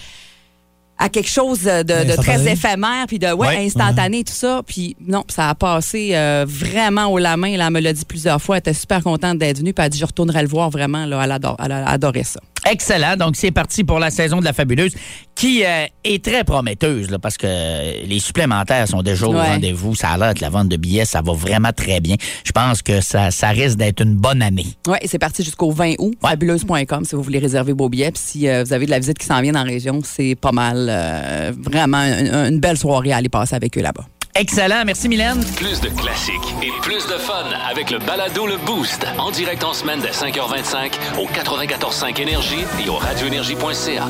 à 0.99 1.09
quelque 1.09 1.29
chose 1.29 1.63
de, 1.63 1.81
de 1.83 2.15
très 2.15 2.49
éphémère, 2.51 3.05
puis 3.07 3.17
de 3.17 3.25
ouais, 3.27 3.47
Ouais. 3.47 3.65
instantané, 3.65 4.23
tout 4.23 4.31
ça. 4.31 4.61
Puis 4.65 4.95
non, 5.05 5.23
ça 5.27 5.49
a 5.49 5.55
passé 5.55 6.11
euh, 6.13 6.45
vraiment 6.47 7.07
au 7.07 7.17
la 7.17 7.35
main. 7.35 7.57
Là, 7.57 7.65
elle 7.67 7.73
me 7.73 7.79
l'a 7.79 7.91
dit 7.93 8.05
plusieurs 8.05 8.39
fois. 8.41 8.57
Elle 8.57 8.59
était 8.59 8.73
super 8.75 9.01
contente 9.03 9.39
d'être 9.39 9.57
venue. 9.57 9.73
Puis 9.73 9.81
elle 9.81 9.87
a 9.87 9.89
dit, 9.89 9.97
je 9.97 10.05
retournerai 10.05 10.43
le 10.43 10.47
voir 10.47 10.69
vraiment. 10.69 11.05
Là, 11.07 11.19
elle, 11.23 11.31
adore, 11.31 11.57
elle 11.61 11.71
a 11.71 11.89
adoré 11.89 12.23
ça. 12.23 12.39
Excellent. 12.69 13.17
Donc, 13.17 13.35
c'est 13.35 13.51
parti 13.51 13.83
pour 13.83 13.99
la 13.99 14.09
saison 14.09 14.39
de 14.39 14.45
la 14.45 14.53
Fabuleuse 14.53 14.93
qui 15.35 15.65
euh, 15.65 15.85
est 16.03 16.23
très 16.23 16.43
prometteuse 16.43 17.09
là, 17.09 17.19
parce 17.19 17.37
que 17.37 17.47
euh, 17.47 17.93
les 18.05 18.19
supplémentaires 18.19 18.87
sont 18.87 19.01
déjà 19.01 19.27
au 19.27 19.33
Ouais. 19.33 19.41
rendez-vous. 19.41 19.95
Ça 19.95 20.09
a 20.09 20.17
l'air 20.17 20.33
que 20.33 20.41
la 20.41 20.49
vente 20.49 20.69
de 20.69 20.77
billets, 20.77 21.05
ça 21.05 21.21
va 21.21 21.33
vraiment 21.33 21.71
très 21.75 21.99
bien. 21.99 22.15
Je 22.45 22.51
pense 22.51 22.81
que 22.81 23.01
ça, 23.01 23.31
ça 23.31 23.49
risque 23.49 23.77
d'être 23.77 24.01
une 24.01 24.15
bonne 24.15 24.41
année. 24.41 24.67
Oui, 24.87 24.97
c'est 25.05 25.19
parti 25.19 25.43
jusqu'au 25.43 25.71
20 25.71 25.95
août. 25.99 26.13
Fabuleuse.com 26.21 27.03
si 27.05 27.15
vous 27.15 27.23
voulez 27.23 27.39
réserver 27.39 27.73
vos 27.73 27.89
billets. 27.89 28.11
Puis 28.11 28.21
si 28.23 28.47
euh, 28.47 28.63
vous 28.63 28.73
avez 28.73 28.85
de 28.85 28.91
la 28.91 28.99
visite 28.99 29.17
qui 29.17 29.25
s'en 29.25 29.41
vient 29.41 29.51
dans 29.53 29.63
la 29.63 29.69
région, 29.71 29.99
c'est 30.03 30.35
pas 30.35 30.51
mal. 30.51 30.87
euh, 30.89 31.51
vraiment 31.57 31.97
une, 32.03 32.33
une 32.53 32.59
belle 32.59 32.77
soirée 32.77 33.11
à 33.11 33.17
aller 33.17 33.29
passer 33.29 33.55
avec 33.55 33.77
eux 33.77 33.81
là-bas. 33.81 34.05
Excellent. 34.35 34.83
Merci, 34.85 35.09
Mylène. 35.09 35.43
Plus 35.55 35.79
de 35.79 35.89
classiques 35.89 36.55
et 36.63 36.71
plus 36.81 37.05
de 37.05 37.17
fun 37.17 37.45
avec 37.69 37.91
le 37.91 37.99
balado 37.99 38.47
Le 38.47 38.57
Boost. 38.57 39.05
En 39.19 39.29
direct 39.29 39.63
en 39.63 39.73
semaine 39.73 39.99
dès 40.01 40.09
5h25 40.09 40.93
au 41.19 41.27
94.5 41.27 42.19
Énergie 42.19 42.65
et 42.83 42.89
au 42.89 42.95
radioénergie.ca. 42.95 44.07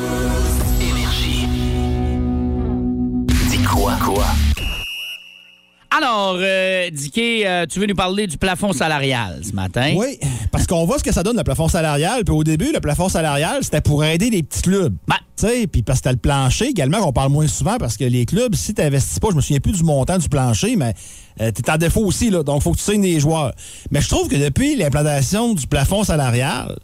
Énergie. 0.82 1.48
Dis 3.50 3.64
quoi, 3.64 3.94
quoi? 4.04 4.26
Alors, 5.96 6.38
euh, 6.40 6.90
Dicky, 6.90 7.46
euh, 7.46 7.68
tu 7.70 7.80
veux 7.80 7.86
nous 7.86 7.94
parler 7.94 8.26
du 8.26 8.40
plafond 8.40 8.74
salarial 8.74 9.42
ce 9.44 9.52
matin? 9.52 9.94
Oui, 9.96 10.18
parce 10.52 10.66
qu'on 10.66 10.86
voit 10.86 10.98
ce 10.98 11.04
que 11.04 11.12
ça 11.12 11.22
donne, 11.22 11.38
le 11.38 11.44
plafond 11.44 11.68
salarial. 11.68 12.24
Puis 12.26 12.34
au 12.34 12.44
début, 12.44 12.72
le 12.74 12.80
plafond 12.80 13.10
salarial, 13.10 13.64
c'était 13.64 13.82
pour 13.82 14.04
aider 14.04 14.32
les 14.32 14.42
petits 14.42 14.64
clubs. 14.64 14.96
Ben. 15.08 15.18
Tu 15.38 15.48
sais, 15.48 15.68
puis 15.68 15.84
parce 15.84 16.00
que 16.00 16.06
t'as 16.06 16.12
le 16.12 16.18
plancher 16.18 16.66
également, 16.66 17.00
qu'on 17.00 17.14
parle 17.14 17.32
moins 17.32 17.48
souvent, 17.48 17.78
parce 17.78 17.98
que 17.98 18.06
les 18.06 18.26
clubs, 18.26 18.56
si 18.56 18.74
t'investis 18.74 19.20
pas, 19.20 19.28
je 19.32 19.36
me 19.36 19.42
souviens 19.42 19.60
plus 19.60 19.74
du 19.74 19.84
montant 19.84 20.18
du 20.18 20.30
plancher, 20.30 20.76
mais 20.76 20.96
euh, 21.42 21.52
t'es 21.52 21.70
en 21.70 21.78
défaut 21.78 22.02
aussi, 22.02 22.32
là. 22.32 22.42
Donc, 22.42 22.64
faut 22.64 22.72
que 22.72 22.78
tu 22.78 22.84
signes 22.84 23.02
des 23.02 23.20
joueurs. 23.20 23.54
Mais 23.92 24.02
je 24.02 24.10
trouve 24.10 24.28
que 24.28 24.36
depuis 24.36 24.76
l'implantation 24.76 25.54
du 25.54 25.68
plafond 25.68 26.04
salarial, 26.04 26.76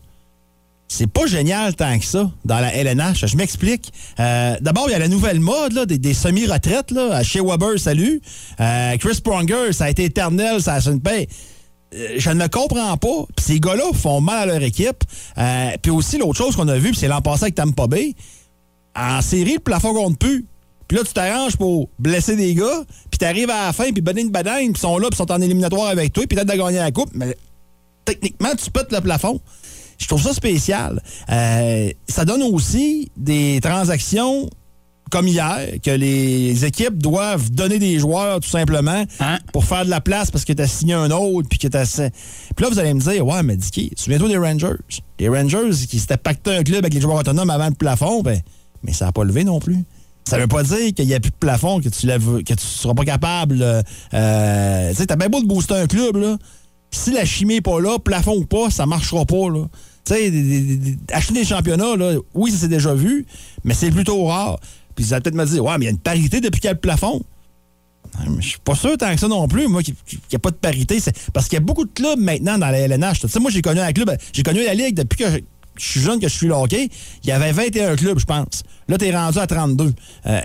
c'est 0.91 1.07
pas 1.07 1.27
génial 1.27 1.75
tant 1.75 1.97
que 1.99 2.03
ça 2.03 2.29
dans 2.45 2.59
la 2.59 2.73
LNH. 2.73 3.27
Je 3.27 3.37
m'explique. 3.37 3.93
Euh, 4.19 4.57
D'abord, 4.59 4.85
il 4.87 4.91
y 4.91 4.95
a 4.95 4.99
la 4.99 5.07
nouvelle 5.07 5.39
mode 5.39 5.85
des, 5.85 6.13
semi-retraites. 6.15 6.93
Chez 7.23 7.39
Weber, 7.39 7.77
salut. 7.77 8.19
Euh, 8.59 8.97
Chris 8.97 9.21
Pronger, 9.23 9.71
ça 9.71 9.85
a 9.85 9.89
été 9.91 10.05
éternel, 10.05 10.61
ça 10.61 10.73
a 10.73 10.89
une 10.89 10.99
paix. 10.99 11.27
Euh, 11.93 12.15
Je 12.17 12.31
ne 12.31 12.47
comprends 12.47 12.97
pas. 12.97 13.25
Puis 13.35 13.45
ces 13.45 13.59
gars-là 13.59 13.83
font 13.93 14.19
mal 14.19 14.49
à 14.49 14.53
leur 14.53 14.63
équipe. 14.63 15.03
Puis 15.81 15.91
aussi, 15.91 16.17
l'autre 16.17 16.37
chose 16.37 16.55
qu'on 16.55 16.67
a 16.67 16.77
vu, 16.77 16.89
puis 16.89 16.97
c'est 16.99 17.07
l'an 17.07 17.21
passé 17.21 17.43
avec 17.43 17.55
Tampa 17.55 17.85
Bay, 17.85 18.15
en 18.95 19.21
série, 19.21 19.53
le 19.53 19.59
plafond 19.59 19.93
compte 19.93 20.17
plus. 20.17 20.45
Puis 20.87 20.97
là, 20.97 21.03
tu 21.03 21.13
t'arranges 21.13 21.55
pour 21.55 21.87
blesser 21.99 22.35
des 22.35 22.55
gars, 22.55 22.83
puis 23.11 23.19
t'arrives 23.19 23.51
à 23.51 23.67
la 23.67 23.73
fin, 23.73 23.91
puis 23.91 24.01
badine 24.01 24.31
badine, 24.31 24.73
puis 24.73 24.73
ils 24.73 24.77
sont 24.77 24.97
là, 24.97 25.07
puis 25.09 25.17
sont 25.17 25.31
en 25.31 25.39
éliminatoire 25.39 25.87
avec 25.87 26.11
toi, 26.13 26.25
puis 26.27 26.35
peut-être 26.35 26.51
de 26.51 26.57
gagner 26.57 26.79
la 26.79 26.89
coupe, 26.89 27.11
mais 27.13 27.37
techniquement, 28.05 28.49
tu 28.57 28.71
pètes 28.71 28.91
le 28.91 28.99
plafond. 28.99 29.39
Je 29.99 30.07
trouve 30.07 30.21
ça 30.23 30.33
spécial. 30.33 31.01
Euh, 31.29 31.91
ça 32.07 32.25
donne 32.25 32.41
aussi 32.41 33.11
des 33.17 33.59
transactions 33.61 34.49
comme 35.11 35.27
hier, 35.27 35.57
que 35.83 35.89
les 35.89 36.65
équipes 36.65 36.99
doivent 36.99 37.49
donner 37.49 37.79
des 37.79 37.97
joueurs 37.97 38.39
tout 38.41 38.49
simplement 38.49 39.03
Hein? 39.19 39.39
pour 39.51 39.65
faire 39.65 39.83
de 39.83 39.89
la 39.89 40.01
place 40.01 40.29
parce 40.29 40.45
que 40.45 40.53
tu 40.53 40.61
as 40.61 40.67
signé 40.67 40.93
un 40.93 41.09
autre. 41.09 41.47
Puis 41.49 41.57
que 41.57 41.67
t'as... 41.67 41.83
Puis 42.55 42.63
là, 42.63 42.69
vous 42.69 42.77
allez 42.77 42.93
me 42.93 42.99
dire, 43.01 43.25
ouais, 43.25 43.41
mais 43.41 43.55
Dicky, 43.57 43.91
souviens-toi 43.95 44.27
des 44.29 44.37
Rangers. 44.37 44.77
Les 45.19 45.27
Rangers 45.27 45.71
qui 45.89 45.97
s'étaient 45.99 46.15
pacté 46.17 46.55
un 46.55 46.63
club 46.63 46.79
avec 46.85 46.93
les 46.93 47.01
joueurs 47.01 47.17
autonomes 47.17 47.49
avant 47.49 47.69
le 47.69 47.73
plafond, 47.73 48.21
ben, 48.21 48.39
mais 48.83 48.93
ça 48.93 49.05
n'a 49.05 49.11
pas 49.11 49.23
levé 49.23 49.43
non 49.43 49.59
plus. 49.59 49.77
Ça 50.29 50.37
veut 50.37 50.47
pas 50.47 50.61
dire 50.61 50.93
qu'il 50.93 51.07
n'y 51.07 51.15
a 51.15 51.19
plus 51.19 51.31
de 51.31 51.35
plafond, 51.39 51.81
que 51.81 51.89
tu 51.89 52.05
lèves, 52.05 52.43
que 52.43 52.53
tu 52.53 52.63
seras 52.65 52.93
pas 52.93 53.03
capable. 53.03 53.63
euh, 53.63 53.81
euh, 54.13 54.89
tu 54.91 54.95
sais, 54.95 55.07
t'as 55.07 55.15
bien 55.15 55.27
beau 55.29 55.41
de 55.41 55.47
booster 55.47 55.73
un 55.73 55.87
club, 55.87 56.17
là. 56.17 56.37
Si 56.91 57.11
la 57.11 57.25
chimie 57.25 57.55
n'est 57.55 57.61
pas 57.61 57.79
là, 57.81 57.97
plafond 57.97 58.35
ou 58.37 58.45
pas, 58.45 58.69
ça 58.69 58.85
marchera 58.85 59.25
pas, 59.25 59.49
là. 59.49 59.65
Tu 60.05 60.13
sais, 60.13 60.97
acheter 61.11 61.33
des 61.33 61.45
championnats, 61.45 61.95
là, 61.95 62.15
oui, 62.33 62.51
ça 62.51 62.57
s'est 62.57 62.67
déjà 62.67 62.93
vu, 62.93 63.25
mais 63.63 63.73
c'est 63.73 63.91
plutôt 63.91 64.25
rare. 64.25 64.59
Puis 64.95 65.05
vous 65.05 65.13
allez 65.13 65.21
peut-être 65.21 65.35
me 65.35 65.45
dire, 65.45 65.63
ouais, 65.63 65.77
mais 65.77 65.85
il 65.85 65.87
y 65.87 65.89
a 65.89 65.91
une 65.91 65.97
parité 65.99 66.41
depuis 66.41 66.59
qu'il 66.59 66.67
y 66.67 66.71
a 66.71 66.73
le 66.73 66.79
plafond. 66.79 67.21
Je 68.39 68.47
suis 68.47 68.59
pas 68.59 68.75
sûr 68.75 68.97
tant 68.97 69.13
que 69.13 69.19
ça 69.19 69.27
non 69.27 69.47
plus, 69.47 69.67
moi, 69.67 69.83
qu'il 69.83 69.93
n'y 70.31 70.35
a 70.35 70.39
pas 70.39 70.51
de 70.51 70.55
parité. 70.55 70.97
Parce 71.33 71.47
qu'il 71.47 71.53
y 71.55 71.61
a 71.61 71.63
beaucoup 71.63 71.85
de 71.85 71.91
clubs 71.91 72.19
maintenant 72.19 72.57
dans 72.57 72.69
la 72.69 72.79
LNH. 72.79 73.19
Tu 73.19 73.27
sais, 73.29 73.39
moi, 73.39 73.51
j'ai 73.51 73.61
connu 73.61 73.79
un 73.79 73.93
club, 73.93 74.11
j'ai 74.33 74.43
connu 74.43 74.63
la 74.63 74.73
Ligue 74.73 74.95
depuis 74.95 75.17
que 75.17 75.25
je, 75.77 75.85
suis 75.85 76.01
jeune, 76.01 76.19
que 76.19 76.27
je 76.27 76.33
suis 76.33 76.49
hockey. 76.49 76.89
Il 77.23 77.29
y 77.29 77.31
avait 77.31 77.51
21 77.51 77.95
clubs, 77.95 78.19
je 78.19 78.25
pense. 78.25 78.63
Là, 78.87 78.97
t'es 78.97 79.15
rendu 79.15 79.37
à 79.37 79.47
32. 79.47 79.93
Euh, 80.25 80.41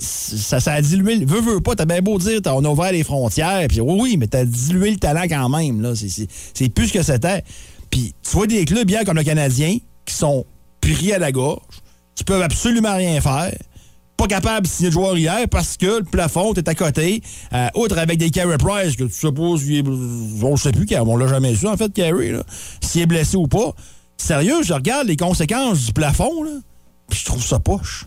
ça, 0.00 0.56
a 0.72 0.80
dilué. 0.82 1.16
le- 1.16 1.26
Veux, 1.26 1.40
veux 1.40 1.60
pas, 1.60 1.74
t'as 1.76 1.84
bien 1.84 2.00
beau 2.00 2.18
dire, 2.18 2.40
on 2.46 2.64
a 2.64 2.68
ouvert 2.68 2.92
les 2.92 3.04
frontières. 3.04 3.66
Puis 3.68 3.80
oui, 3.80 3.98
oui, 4.00 4.16
mais 4.16 4.26
t'as 4.26 4.44
dilué 4.44 4.90
le 4.90 4.96
talent 4.96 5.24
quand 5.28 5.48
même. 5.50 5.94
c'est 5.94 6.68
plus 6.70 6.88
ce 6.88 6.92
que 6.94 7.02
c'était. 7.02 7.44
Puis 7.90 8.14
tu 8.22 8.30
vois 8.36 8.46
des 8.46 8.64
clubs 8.64 8.88
hier 8.88 9.04
comme 9.04 9.16
le 9.16 9.24
Canadien 9.24 9.78
qui 10.04 10.14
sont 10.14 10.44
pris 10.80 11.12
à 11.12 11.18
la 11.18 11.32
gorge, 11.32 11.60
qui 12.14 12.24
peuvent 12.24 12.42
absolument 12.42 12.96
rien 12.96 13.20
faire 13.20 13.52
pas 14.16 14.26
capable 14.26 14.66
de 14.66 14.70
signer 14.72 14.88
de 14.88 14.94
joueur 14.94 15.18
hier 15.18 15.46
parce 15.50 15.76
que 15.76 15.98
le 15.98 16.04
plafond 16.04 16.54
est 16.54 16.66
à 16.66 16.74
côté. 16.74 17.20
Euh, 17.52 17.66
outre 17.74 17.98
avec 17.98 18.18
des 18.18 18.30
Carey 18.30 18.56
Price, 18.56 18.96
que 18.96 19.04
tu 19.04 19.12
s'il 19.58 19.76
est- 19.76 19.86
on 19.86 20.52
ne 20.52 20.56
sait 20.56 20.72
plus, 20.72 20.86
on 21.10 21.18
l'a 21.18 21.28
jamais 21.28 21.54
su, 21.54 21.66
en 21.66 21.76
fait, 21.76 21.92
Carey, 21.92 22.32
s'il 22.80 23.02
est 23.02 23.06
blessé 23.06 23.36
ou 23.36 23.46
pas. 23.46 23.74
Sérieux, 24.16 24.62
je 24.62 24.72
regarde 24.72 25.06
les 25.06 25.16
conséquences 25.16 25.84
du 25.84 25.92
plafond, 25.92 26.42
là, 26.44 26.52
puis 27.10 27.18
je 27.18 27.24
trouve 27.26 27.42
ça 27.44 27.58
poche. 27.58 28.06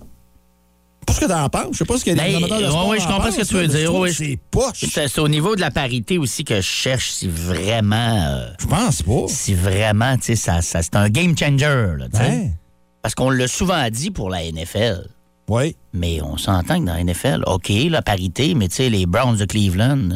Pas 1.09 1.13
ce 1.15 1.19
que 1.21 1.25
t'en 1.25 1.49
penses. 1.49 1.67
Je 1.73 1.77
sais 1.79 1.85
pas 1.85 1.97
ce 1.97 2.05
que 2.05 2.09
les 2.11 2.15
Ben, 2.15 2.35
amateurs 2.37 2.59
de 2.59 2.65
sport 2.65 2.87
ouais, 2.87 2.99
je 2.99 3.05
en 3.05 3.11
comprends 3.13 3.31
ce 3.31 3.37
que 3.37 3.45
tu 3.45 3.53
veux 3.55 3.67
dire, 3.67 3.91
C'est 4.13 4.39
poche. 4.51 4.85
C'est 4.85 5.19
au 5.19 5.27
niveau 5.27 5.55
de 5.55 5.61
la 5.61 5.71
parité 5.71 6.17
aussi 6.17 6.43
que 6.43 6.55
je 6.57 6.61
cherche 6.61 7.09
si 7.11 7.27
vraiment. 7.27 7.95
euh, 8.27 8.51
Je 8.59 8.67
pense 8.67 9.01
pas. 9.01 9.25
si 9.27 9.53
vraiment, 9.53 10.15
tu 10.17 10.23
sais, 10.23 10.35
ça, 10.35 10.61
ça- 10.61 10.81
c'est 10.83 10.95
un 10.95 11.09
game 11.09 11.37
changer, 11.37 11.93
là. 11.97 12.05
Hein? 12.13 12.49
Parce 13.01 13.15
qu'on 13.15 13.29
l'a 13.29 13.47
souvent 13.47 13.89
dit 13.89 14.11
pour 14.11 14.29
la 14.29 14.43
NFL. 14.43 15.07
Oui. 15.49 15.75
Mais 15.93 16.21
on 16.21 16.37
s'entend 16.37 16.79
que 16.79 16.85
dans 16.85 16.93
la 16.93 16.99
NFL, 17.03 17.43
OK, 17.47 17.69
la 17.89 18.01
parité, 18.03 18.53
mais 18.53 18.67
tu 18.67 18.75
sais, 18.75 18.89
les 18.89 19.05
Browns 19.07 19.35
de 19.37 19.45
Cleveland, 19.45 20.09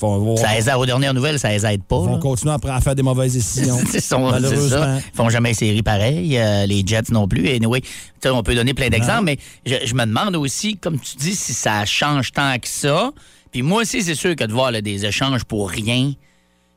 Vont, 0.00 0.18
vont- 0.18 0.36
ça 0.36 0.54
les 0.54 0.68
aide, 0.68 0.76
aux 0.76 0.84
dernières 0.86 1.14
nouvelles, 1.14 1.38
ça 1.38 1.48
les 1.50 1.64
aide 1.66 1.82
pas. 1.82 1.96
vont 1.98 2.12
là. 2.14 2.18
continuer 2.18 2.52
à, 2.54 2.74
à 2.74 2.80
faire 2.80 2.94
des 2.94 3.02
mauvaises 3.02 3.32
décisions. 3.34 3.78
Ils 3.94 4.00
sont- 4.00 4.30
malheureusement. 4.30 4.68
ça. 4.68 4.96
Ils 4.98 5.16
font 5.16 5.28
jamais 5.30 5.54
série 5.54 5.82
pareil. 5.82 6.36
euh, 6.38 6.66
les 6.66 6.82
Jets 6.86 7.10
non 7.10 7.26
plus. 7.28 7.46
Et 7.46 7.56
anyway, 7.56 7.80
on 8.26 8.42
peut 8.42 8.54
donner 8.54 8.74
plein 8.74 8.88
d'exemples, 8.88 9.24
mais 9.24 9.38
je, 9.64 9.74
je 9.84 9.94
me 9.94 10.04
demande 10.04 10.36
aussi, 10.36 10.76
comme 10.76 10.98
tu 10.98 11.16
dis, 11.16 11.34
si 11.34 11.52
ça 11.54 11.84
change 11.84 12.32
tant 12.32 12.58
que 12.58 12.68
ça. 12.68 13.10
Puis 13.52 13.62
moi 13.62 13.82
aussi, 13.82 14.02
c'est 14.02 14.14
sûr 14.14 14.36
que 14.36 14.44
de 14.44 14.52
voir 14.52 14.70
là, 14.70 14.80
des 14.82 15.06
échanges 15.06 15.44
pour 15.44 15.70
rien, 15.70 16.12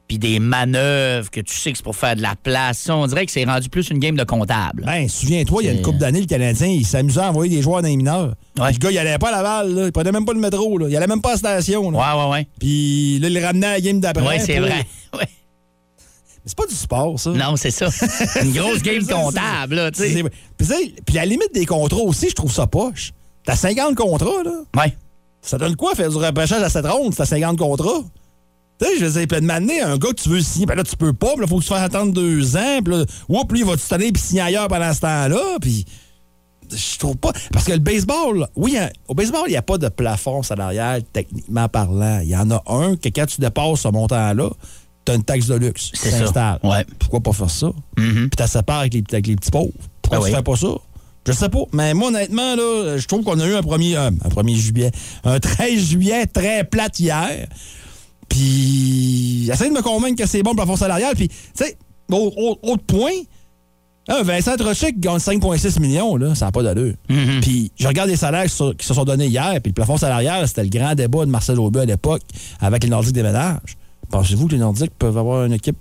puis 0.10 0.18
des 0.18 0.39
manœuvres 0.39 1.30
que 1.30 1.39
tu 1.39 1.56
sais 1.56 1.72
que 1.72 1.78
c'est 1.78 1.84
pour 1.84 1.96
faire 1.96 2.16
de 2.16 2.22
la 2.24 2.36
place, 2.36 2.80
ça, 2.80 2.96
on 2.96 3.06
dirait 3.06 3.28
que 3.28 3.32
c'est 3.32 3.46
rendu 3.46 3.70
plus 3.70 3.92
une 3.92 4.00
game 4.00 4.16
de 4.16 4.24
comptable. 4.24 4.84
Ben, 4.84 5.08
souviens-toi, 5.08 5.62
il 5.62 5.66
y 5.68 5.70
a 5.70 5.72
une 5.72 5.84
couple 5.84 6.00
d'années, 6.00 6.22
le 6.22 6.25
Canadien, 6.25 6.68
il 6.68 6.86
s'amusait 6.86 7.22
à 7.22 7.30
envoyer 7.30 7.56
des 7.56 7.62
joueurs 7.62 7.84
dans 7.84 7.88
les 7.88 7.96
mineurs. 7.96 8.34
Ouais. 8.58 8.74
Le 8.74 8.78
gars, 8.80 8.89
il 8.89 8.98
allait 8.98 9.19
pas 9.19 9.30
à 9.30 9.32
Laval, 9.32 9.76
là. 9.76 9.86
il 9.86 9.91
prenait 9.91 10.12
même 10.12 10.26
pas 10.26 10.34
le 10.34 10.39
métro, 10.39 10.80
là. 10.80 10.88
il 10.89 10.98
allait 10.98 11.06
même 11.06 11.22
pas 11.22 11.30
à 11.30 11.32
la 11.34 11.38
station. 11.38 11.91
là. 11.91 12.00
Ouais, 12.00 12.24
ouais, 12.24 12.32
ouais. 12.32 12.48
Puis 12.60 13.19
là, 13.19 13.28
il 13.28 13.34
le 13.36 13.45
ramenait 13.45 13.67
à 13.67 13.74
la 13.74 13.82
game 13.82 14.00
d'après. 14.00 14.28
Ouais, 14.28 14.39
c'est 14.39 14.60
vrai. 14.60 14.86
Ouais. 15.12 15.26
Mais 15.26 16.43
c'est 16.45 16.58
pas 16.58 16.67
du 16.67 16.76
sport, 16.76 17.19
ça. 17.19 17.32
Non, 17.32 17.56
c'est 17.56 17.72
ça. 17.72 17.88
une 18.43 18.54
grosse 18.54 18.82
game 18.84 19.06
comptable, 19.06 19.76
là, 19.76 19.91
tu 19.91 20.04
sais. 20.04 20.24
Puis, 21.06 21.15
la 21.15 21.26
limite 21.26 21.52
des 21.54 21.65
contrats 21.65 22.02
aussi, 22.02 22.30
je 22.30 22.36
trouve 22.36 22.52
ça 22.52 22.67
poche. 22.67 23.12
T'as 23.43 23.56
50 23.56 23.95
contrats, 23.95 24.43
là. 24.45 24.52
Ouais. 24.78 24.95
Ça 25.41 25.58
donne 25.58 25.76
quoi 25.76 25.95
faire 25.95 26.10
du 26.10 26.17
repêchage 26.17 26.62
à 26.62 26.69
cette 26.69 26.86
ronde 26.86 27.15
t'as 27.15 27.26
50 27.26 27.58
contrats? 27.58 28.04
Tu 28.82 28.86
sais, 28.88 29.00
je 29.00 29.06
veux 29.06 29.12
dire, 29.20 29.28
puis 29.28 29.42
de 29.42 29.46
m'amener 29.46 29.82
un 29.82 29.98
gars 29.98 30.10
que 30.10 30.22
tu 30.22 30.30
veux 30.30 30.42
signer, 30.42 30.65
ben 30.65 30.76
là, 30.76 30.84
tu 30.84 30.96
peux 30.96 31.12
pas, 31.13 31.32
puis 31.34 31.42
là, 31.42 31.48
faut 31.48 31.58
que 31.58 31.63
tu 31.63 31.68
fasses 31.70 31.84
attendre 31.84 32.13
deux 32.13 32.56
ans, 32.56 32.80
puis 32.84 32.94
là, 32.96 33.06
oups, 33.28 33.52
lui, 33.52 33.60
il 33.60 33.65
va 33.65 33.76
te 33.76 33.88
tanner 33.88 34.12
puis 34.12 34.22
signer 34.22 34.42
ailleurs 34.42 34.68
pendant 34.70 34.94
ce 34.94 35.02
temps-là, 35.02 35.58
puis 35.60 35.86
je 36.72 36.98
trouve 37.00 37.18
pas. 37.18 37.32
Parce 37.52 37.65
que 37.65 37.72
le 37.74 37.80
baseball, 37.80 38.48
oui, 38.56 38.78
hein, 38.78 38.89
au 39.08 39.15
baseball, 39.15 39.44
il 39.48 39.52
n'y 39.52 39.58
a 39.58 39.62
pas 39.62 39.78
de 39.78 39.89
plafond 39.89 40.44
salarial, 40.44 41.04
techniquement 41.12 41.68
parlant. 41.68 42.20
Il 42.22 42.30
y 42.30 42.36
en 42.38 42.52
a 42.52 42.62
un 42.68 42.96
que 42.96 43.10
quand 43.10 43.26
tu 43.26 43.42
dépasses 43.42 43.82
ce 43.82 43.88
montant-là, 43.88 44.50
tu 45.06 45.12
as 45.12 45.15
une 45.15 45.24
taxe 45.24 45.48
de 45.48 45.56
luxe. 45.56 45.89
C'est 45.96 46.10
qui 46.10 46.15
ça. 46.15 46.20
s'installe. 46.26 46.60
Ouais. 46.63 46.86
Pourquoi 47.00 47.20
pas 47.22 47.34
faire 47.34 47.50
ça? 47.50 47.72
Mhm. 47.98 48.30
Puis 48.30 48.44
tu 48.46 48.48
sépares 48.48 48.80
avec 48.80 48.94
les, 48.94 49.04
avec 49.12 49.28
les 49.28 49.36
petits 49.36 49.50
pauvres. 49.52 49.72
Pourquoi 50.02 50.20
Ah 50.20 50.22
tu 50.22 50.30
oui. 50.32 50.36
fais 50.38 50.44
pas 50.44 50.56
ça? 50.56 50.68
Je 51.28 51.32
sais 51.34 51.50
pas. 51.50 51.63
Mais 51.74 51.94
moi, 51.94 52.10
honnêtement, 52.10 52.56
là, 52.56 52.98
je 52.98 53.06
trouve 53.08 53.24
qu'on 53.24 53.39
a 53.39 53.46
eu 53.48 53.56
un 53.56 53.62
premier, 53.63 53.98
euh, 53.98 54.10
un 54.24 54.30
premier 54.30 54.56
juillet, 54.56 54.92
un 55.24 55.39
13 55.42 55.80
juillet 55.80 56.26
très 56.28 56.63
plate 56.63 57.00
hier. 57.00 57.48
Puis, 58.30 59.50
essaye 59.52 59.70
de 59.70 59.76
me 59.76 59.82
convaincre 59.82 60.22
que 60.24 60.28
c'est 60.30 60.44
bon 60.44 60.52
le 60.52 60.56
plafond 60.58 60.76
salarial. 60.76 61.15
Puis, 61.15 61.28
tu 61.28 61.36
sais, 61.56 61.78
au- 62.12 62.32
au- 62.63 62.72
autre 62.72 62.84
point, 62.84 63.12
hein, 64.08 64.22
Vincent 64.24 64.56
Trochet 64.56 64.94
qui 64.94 65.00
gagne 65.00 65.20
5,6 65.20 65.80
millions, 65.80 66.15
là, 66.15 66.36
ça 66.36 66.46
n'a 66.46 66.52
pas 66.52 66.63
d'allure. 66.63 66.94
Mhm. 67.10 67.42
Puis, 67.42 67.72
je 67.78 67.88
regarde 67.88 68.10
les 68.10 68.15
salaires 68.15 68.44
qui, 68.46 68.50
sont- 68.56 68.74
qui 68.74 68.86
se 68.86 68.94
sont 68.94 69.04
donnés 69.06 69.28
hier, 69.28 69.54
puis 69.62 69.72
le 69.72 69.74
plafond 69.74 69.98
salarial, 69.98 70.48
c'était 70.48 70.63
le 70.63 70.70
grand 70.70 70.96
débat 70.96 71.26
de 71.26 71.32
Marcel 71.32 71.60
Aubé 71.60 71.82
à 71.82 71.86
l'époque 71.86 72.22
avec 72.60 72.84
les 72.84 72.89
Nordiques 72.89 73.13
des 73.13 73.24
ménages. 73.24 73.78
Pensez-vous 74.10 74.48
que 74.48 74.54
les 74.54 74.58
Nordiques 74.60 74.92
peuvent 74.98 75.18
avoir 75.18 75.46
une 75.46 75.54
équipe 75.54 75.78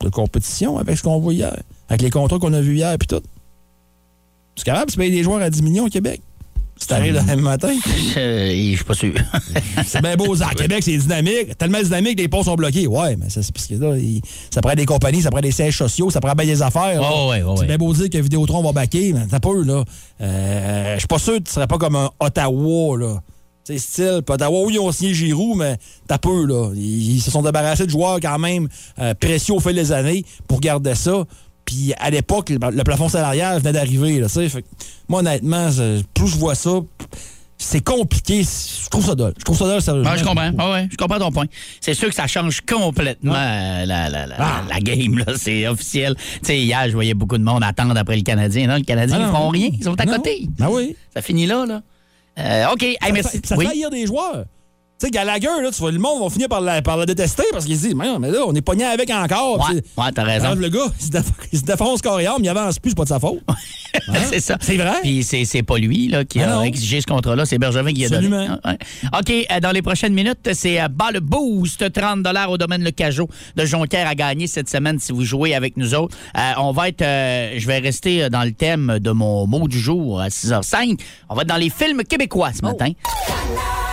de 0.00 0.08
compétition 0.08 0.76
avec 0.78 0.98
ce 0.98 1.02
qu'on 1.02 1.18
voit 1.18 1.32
hier? 1.32 1.56
Avec 1.88 2.02
les 2.02 2.10
contrats 2.10 2.38
qu'on 2.38 2.52
a 2.52 2.60
vus 2.60 2.76
hier, 2.76 2.96
puis 2.98 3.06
tout? 3.08 3.22
C'est 4.56 4.64
capable 4.64 4.90
de 4.90 4.96
payer 4.96 5.10
des 5.10 5.22
joueurs 5.22 5.40
à 5.40 5.50
10 5.50 5.62
millions 5.62 5.86
au 5.86 5.88
Québec? 5.88 6.20
C'est 6.76 6.92
arrivé 6.92 7.18
le 7.18 7.22
même 7.24 7.40
matin? 7.40 7.72
Je 8.14 8.72
suis 8.74 8.84
pas 8.84 8.94
sûr. 8.94 9.12
C'est 9.86 10.02
bien 10.02 10.16
beau, 10.16 10.34
ça. 10.36 10.48
À 10.48 10.54
Québec, 10.54 10.82
c'est 10.82 10.96
dynamique. 10.96 11.56
Tellement 11.56 11.80
dynamique, 11.80 12.18
les 12.18 12.28
ponts 12.28 12.42
sont 12.42 12.56
bloqués. 12.56 12.86
Ouais, 12.86 13.16
mais 13.16 13.30
ça, 13.30 13.42
c'est 13.42 13.52
parce 13.54 13.66
que 13.66 13.74
là, 13.74 13.96
il- 13.96 14.20
ça 14.52 14.60
prend 14.60 14.74
des 14.74 14.84
compagnies, 14.84 15.22
ça 15.22 15.30
prend 15.30 15.40
des 15.40 15.52
sièges 15.52 15.78
sociaux, 15.78 16.10
ça 16.10 16.20
prend 16.20 16.32
bien 16.34 16.46
des 16.46 16.60
affaires. 16.62 17.00
Ouais, 17.00 17.42
c'est 17.42 17.60
ouais. 17.60 17.66
bien 17.66 17.78
beau 17.78 17.92
dire 17.94 18.10
que 18.10 18.18
Vidéotron 18.18 18.62
va 18.62 18.72
baquer, 18.72 19.12
mais 19.12 19.26
t'as 19.30 19.40
peu, 19.40 19.62
là. 19.62 19.84
Euh, 20.20 20.94
Je 20.94 20.98
suis 20.98 21.08
pas 21.08 21.18
sûr 21.18 21.34
que 21.34 21.44
tu 21.44 21.52
serais 21.52 21.66
pas 21.66 21.78
comme 21.78 21.96
un 21.96 22.10
Ottawa, 22.20 22.98
là. 22.98 23.20
Sais, 23.66 23.78
style, 23.78 24.20
puis 24.26 24.34
Ottawa, 24.34 24.58
oui, 24.66 24.74
ils 24.74 24.78
ont 24.78 24.92
signé 24.92 25.14
Giroud, 25.14 25.56
mais 25.56 25.78
t'as 26.06 26.18
peu, 26.18 26.44
là. 26.44 26.70
Ils, 26.74 27.16
ils 27.16 27.20
se 27.20 27.30
sont 27.30 27.40
débarrassés 27.40 27.86
de 27.86 27.90
joueurs 27.90 28.18
quand 28.20 28.38
même 28.38 28.68
euh, 28.98 29.14
précieux 29.14 29.54
au 29.54 29.60
fil 29.60 29.74
des 29.74 29.90
années 29.90 30.22
pour 30.46 30.60
garder 30.60 30.94
ça. 30.94 31.24
Puis 31.64 31.92
à 31.98 32.10
l'époque, 32.10 32.50
le, 32.50 32.82
plafond 32.84 33.08
salarial 33.08 33.58
venait 33.60 33.72
d'arriver, 33.72 34.20
là. 34.20 34.28
Fait 34.28 34.48
que 34.62 34.66
moi, 35.08 35.20
honnêtement, 35.20 35.70
je- 35.70 36.02
plus 36.14 36.28
je 36.28 36.36
vois 36.36 36.54
ça, 36.54 36.70
c'est 37.56 37.82
compliqué. 37.82 38.42
Je 38.42 38.88
trouve 38.90 39.06
ça 39.06 39.14
dole. 39.14 39.32
Je 39.38 39.44
trouve 39.44 39.56
ça 39.56 39.64
dole, 39.66 39.80
sérieusement. 39.80 40.10
Ouais, 40.12 40.18
je 40.18 40.24
comprends. 40.24 40.50
Ah 40.58 40.70
ouais, 40.72 40.88
je 40.90 40.96
comprends 40.96 41.18
ton 41.18 41.30
point. 41.32 41.46
C'est 41.80 41.94
sûr 41.94 42.08
que 42.08 42.14
ça 42.14 42.26
change 42.26 42.60
complètement 42.62 43.32
la, 43.32 43.86
la, 43.86 44.08
la, 44.10 44.26
Ah. 44.38 44.62
la 44.68 44.80
game, 44.80 45.18
là. 45.18 45.32
C'est 45.36 45.66
officiel. 45.66 46.14
Tu 46.16 46.38
sais, 46.42 46.58
hier, 46.60 46.84
je 46.88 46.92
voyais 46.92 47.14
beaucoup 47.14 47.38
de 47.38 47.44
monde 47.44 47.62
attendre 47.64 47.96
après 47.96 48.16
le 48.16 48.22
Canadien. 48.22 48.66
Non, 48.66 48.76
le 48.76 48.82
Canadien, 48.82 49.18
Ah 49.20 49.24
ils 49.26 49.32
feront 49.32 49.48
rien. 49.48 49.70
Ils 49.72 49.84
sont 49.84 49.98
à 49.98 50.04
Non. 50.04 50.16
côté. 50.16 50.46
Ben 50.58 50.68
oui. 50.70 50.96
Ça 51.14 51.22
finit 51.22 51.46
là, 51.46 51.64
là. 51.64 51.80
Euh, 52.38 52.72
OK. 52.72 52.82
Hey, 52.82 52.96
Ça 53.00 53.12
merci. 53.12 53.40
Ça 53.44 53.56
oui? 53.56 53.66
fait 53.68 53.90
des 53.90 54.06
joueurs. 54.06 54.44
Sais, 55.04 55.10
Gallagher, 55.10 55.60
là, 55.62 55.70
tu 55.70 55.80
vois, 55.80 55.92
le 55.92 55.98
monde 55.98 56.22
va 56.22 56.30
finir 56.30 56.48
par 56.48 56.62
la, 56.62 56.80
par 56.80 56.96
la 56.96 57.04
détester 57.04 57.42
parce 57.52 57.66
qu'il 57.66 57.76
se 57.76 57.88
dit, 57.88 57.94
mais, 57.94 58.06
là, 58.06 58.40
on 58.46 58.54
est 58.54 58.62
pogné 58.62 58.84
avec 58.84 59.10
encore. 59.10 59.58
Ouais, 59.58 59.82
ouais, 59.98 60.12
t'as 60.14 60.22
raison. 60.22 60.54
Le 60.54 60.70
gars, 60.70 60.86
il 60.98 61.04
se, 61.04 61.10
déf- 61.10 61.24
il 61.52 61.58
se 61.58 61.64
défonce 61.64 62.00
mais 62.16 62.24
il 62.40 62.48
avance 62.48 62.78
plus, 62.78 62.90
c'est 62.92 62.96
pas 62.96 63.02
de 63.02 63.08
sa 63.08 63.20
faute. 63.20 63.40
c'est 64.30 64.40
ça. 64.40 64.56
C'est 64.62 64.76
vrai? 64.76 64.94
Puis 65.02 65.22
c'est, 65.22 65.62
pas 65.62 65.76
lui 65.76 66.08
là, 66.08 66.24
qui 66.24 66.40
Ah 66.40 66.60
a 66.60 66.62
exigé 66.62 67.02
ce 67.02 67.06
contrat-là, 67.06 67.44
c'est 67.44 67.58
Bergevin 67.58 67.92
qui 67.92 68.06
a 68.06 68.08
donné. 68.08 68.28
Absolument. 68.28 68.58
Ah, 68.64 68.70
ouais. 68.70 68.78
OK, 69.20 69.46
euh, 69.50 69.60
dans 69.60 69.72
les 69.72 69.82
prochaines 69.82 70.14
minutes, 70.14 70.48
c'est 70.54 70.80
euh, 70.80 70.88
bas 70.88 71.10
le 71.12 71.20
boost, 71.20 71.92
30 71.92 72.26
au 72.48 72.56
domaine 72.56 72.82
Le 72.82 72.90
Cajot 72.90 73.28
de 73.56 73.66
Jonquière 73.66 74.08
à 74.08 74.14
gagner 74.14 74.46
cette 74.46 74.70
semaine 74.70 74.98
si 74.98 75.12
vous 75.12 75.24
jouez 75.24 75.54
avec 75.54 75.76
nous 75.76 75.94
autres. 75.94 76.16
Euh, 76.34 76.52
on 76.56 76.72
va 76.72 76.88
être, 76.88 77.02
euh, 77.02 77.54
je 77.58 77.66
vais 77.66 77.78
rester 77.78 78.30
dans 78.30 78.42
le 78.44 78.52
thème 78.52 78.98
de 79.00 79.10
mon 79.10 79.46
mot 79.46 79.68
du 79.68 79.78
jour 79.78 80.20
à 80.22 80.28
6h05. 80.28 80.98
On 81.28 81.34
va 81.34 81.42
être 81.42 81.48
dans 81.48 81.56
les 81.56 81.70
films 81.70 82.04
québécois 82.04 82.52
ce 82.54 82.62
matin. 82.62 82.90
Alors, 83.26 83.83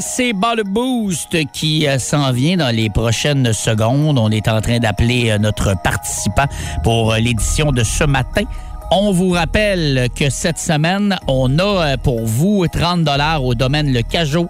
c'est 0.00 0.32
Bas 0.32 0.54
le 0.54 0.62
Boost 0.62 1.36
qui 1.52 1.88
euh, 1.88 1.98
s'en 1.98 2.32
vient 2.32 2.56
dans 2.56 2.74
les 2.74 2.90
prochaines 2.90 3.52
secondes. 3.52 4.18
On 4.18 4.30
est 4.30 4.48
en 4.48 4.60
train 4.60 4.78
d'appeler 4.78 5.30
euh, 5.30 5.38
notre 5.38 5.74
participant 5.82 6.46
pour 6.82 7.12
euh, 7.12 7.18
l'édition 7.18 7.72
de 7.72 7.82
ce 7.82 8.04
matin. 8.04 8.42
On 8.90 9.12
vous 9.12 9.30
rappelle 9.30 10.08
que 10.14 10.30
cette 10.30 10.58
semaine, 10.58 11.18
on 11.26 11.58
a 11.58 11.96
pour 11.98 12.24
vous 12.26 12.66
30 12.66 13.04
dollars 13.04 13.44
au 13.44 13.54
domaine 13.54 13.92
Le 13.92 14.02
Cajot 14.02 14.48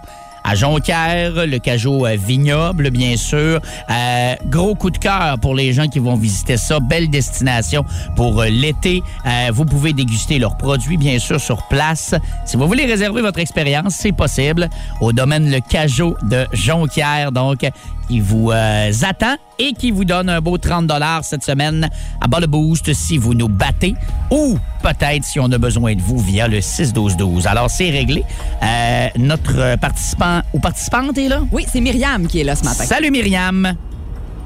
à 0.49 0.55
Jonquière, 0.55 1.47
le 1.47 1.59
Cajot 1.59 2.07
euh, 2.07 2.17
Vignoble, 2.17 2.89
bien 2.89 3.19
sûr. 3.19 3.61
Euh, 3.91 4.35
gros 4.47 4.75
coup 4.75 4.91
de 4.91 4.97
cœur 4.97 5.39
pour 5.41 5.55
les 5.55 5.75
gens 5.75 5.89
qui 5.89 5.99
vont 5.99 6.17
visiter 6.17 6.57
ça. 6.57 6.81
Belle 6.81 7.11
destination 7.11 7.85
pour 8.17 8.41
euh, 8.41 8.47
l'été. 8.47 9.03
Euh, 9.27 9.51
vous 9.53 9.67
pouvez 9.67 9.93
déguster 9.93 10.39
leurs 10.39 10.57
produits, 10.57 10.97
bien 10.97 11.19
sûr, 11.19 11.39
sur 11.39 11.69
place. 11.69 12.15
Si 12.47 12.57
vous 12.57 12.67
voulez 12.67 12.87
réserver 12.87 13.21
votre 13.21 13.41
expérience, 13.41 13.95
c'est 13.97 14.13
possible 14.13 14.71
au 15.03 15.13
domaine 15.13 15.51
Le 15.51 15.61
Cajot 15.61 16.17
de 16.23 16.47
Jonquière, 16.55 17.31
donc, 17.31 17.67
qui 18.09 18.21
vous 18.21 18.51
attend 18.51 19.37
et 19.59 19.73
qui 19.73 19.91
vous 19.91 20.05
donne 20.05 20.29
un 20.29 20.41
beau 20.41 20.59
30 20.59 20.91
cette 21.23 21.45
semaine 21.45 21.89
à 22.21 22.29
bas 22.29 22.41
le 22.41 22.47
boost 22.47 22.93
si 22.95 23.19
vous 23.19 23.35
nous 23.35 23.49
battez 23.49 23.95
ou 24.31 24.59
peut-être 24.83 25.25
si 25.25 25.41
on 25.41 25.51
a 25.51 25.59
besoin 25.59 25.95
de 25.95 26.01
vous 26.01 26.19
via 26.19 26.49
le 26.49 26.59
6-12-12. 26.59 27.47
Alors, 27.47 27.71
c'est 27.71 27.91
réglé. 27.91 28.25
Euh, 28.63 29.09
notre 29.17 29.77
participant 29.79 30.43
ou 30.53 30.61
participante 30.61 31.19
est 31.19 31.29
là? 31.29 31.43
Oui, 31.53 31.67
c'est 31.71 31.81
Myriam 31.81 32.27
qui 32.27 32.41
est 32.41 32.45
là 32.45 32.55
ce 32.57 32.65
matin. 32.65 32.85
Salut 32.85 33.11
Myriam. 33.11 33.75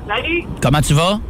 Salut, 0.08 0.44
Comment 0.60 0.80
tu 0.80 0.94
vas? 0.94 1.20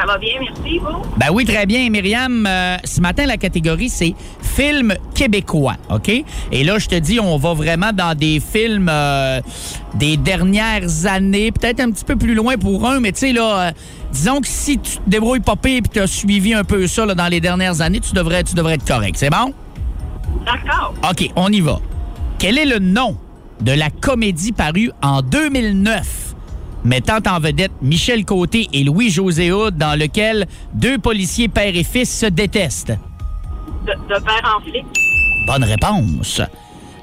Ça 0.00 0.06
va 0.06 0.18
bien, 0.18 0.34
merci, 0.40 0.78
vous? 0.78 1.02
Ben 1.18 1.26
oui, 1.30 1.44
très 1.44 1.66
bien, 1.66 1.90
Myriam. 1.90 2.46
Euh, 2.46 2.76
ce 2.84 3.00
matin, 3.00 3.26
la 3.26 3.36
catégorie, 3.36 3.90
c'est 3.90 4.14
film 4.40 4.94
québécois, 5.14 5.76
OK? 5.90 6.10
Et 6.52 6.64
là, 6.64 6.78
je 6.78 6.86
te 6.86 6.94
dis, 6.94 7.20
on 7.20 7.36
va 7.36 7.52
vraiment 7.52 7.92
dans 7.92 8.16
des 8.16 8.40
films 8.40 8.88
euh, 8.90 9.40
des 9.94 10.16
dernières 10.16 11.06
années, 11.06 11.52
peut-être 11.52 11.80
un 11.80 11.90
petit 11.90 12.04
peu 12.04 12.16
plus 12.16 12.34
loin 12.34 12.56
pour 12.56 12.88
un, 12.88 13.00
mais 13.00 13.12
tu 13.12 13.20
sais, 13.20 13.32
là, 13.32 13.68
euh, 13.68 13.72
disons 14.10 14.40
que 14.40 14.48
si 14.48 14.78
tu 14.78 14.96
te 14.96 15.10
débrouilles 15.10 15.40
pas 15.40 15.56
pire 15.56 15.82
et 15.84 15.88
tu 15.88 16.00
as 16.00 16.06
suivi 16.06 16.54
un 16.54 16.64
peu 16.64 16.86
ça 16.86 17.04
là, 17.04 17.14
dans 17.14 17.28
les 17.28 17.40
dernières 17.40 17.82
années, 17.82 18.00
tu 18.00 18.14
devrais, 18.14 18.42
tu 18.42 18.54
devrais 18.54 18.74
être 18.74 18.86
correct. 18.86 19.16
C'est 19.18 19.30
bon? 19.30 19.52
D'accord. 20.46 20.94
OK, 21.10 21.30
on 21.36 21.48
y 21.52 21.60
va. 21.60 21.78
Quel 22.38 22.56
est 22.56 22.64
le 22.64 22.78
nom 22.78 23.18
de 23.60 23.72
la 23.72 23.90
comédie 23.90 24.52
parue 24.52 24.90
en 25.02 25.20
2009 25.20 26.29
mettant 26.84 27.18
en 27.28 27.38
vedette 27.40 27.72
Michel 27.82 28.24
Côté 28.24 28.68
et 28.72 28.84
Louis-José 28.84 29.52
Hood 29.52 29.76
dans 29.76 29.98
lequel 29.98 30.46
deux 30.74 30.98
policiers 30.98 31.48
père 31.48 31.74
et 31.74 31.84
fils 31.84 32.20
se 32.20 32.26
détestent? 32.26 32.92
De, 33.86 33.92
de 33.92 34.20
père 34.20 34.56
en 34.56 34.60
flic. 34.62 34.84
Bonne 35.46 35.64
réponse. 35.64 36.40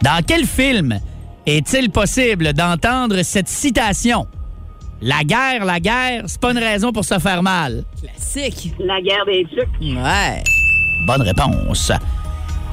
Dans 0.02 0.24
quel 0.26 0.46
film 0.46 1.00
est-il 1.46 1.90
possible 1.90 2.54
d'entendre 2.54 3.22
cette 3.24 3.48
citation? 3.48 4.28
La 5.02 5.24
guerre, 5.24 5.63
la 5.66 5.80
guerre, 5.80 6.24
c'est 6.26 6.42
pas 6.42 6.52
une 6.52 6.58
raison 6.58 6.92
pour 6.92 7.06
se 7.06 7.20
faire 7.20 7.44
mal. 7.44 7.84
Classique. 8.02 8.74
La 8.80 9.00
guerre 9.02 9.26
des 9.26 9.44
ducs. 9.44 9.70
Ouais. 9.82 10.44
Bonne 11.06 11.22
réponse. 11.22 11.92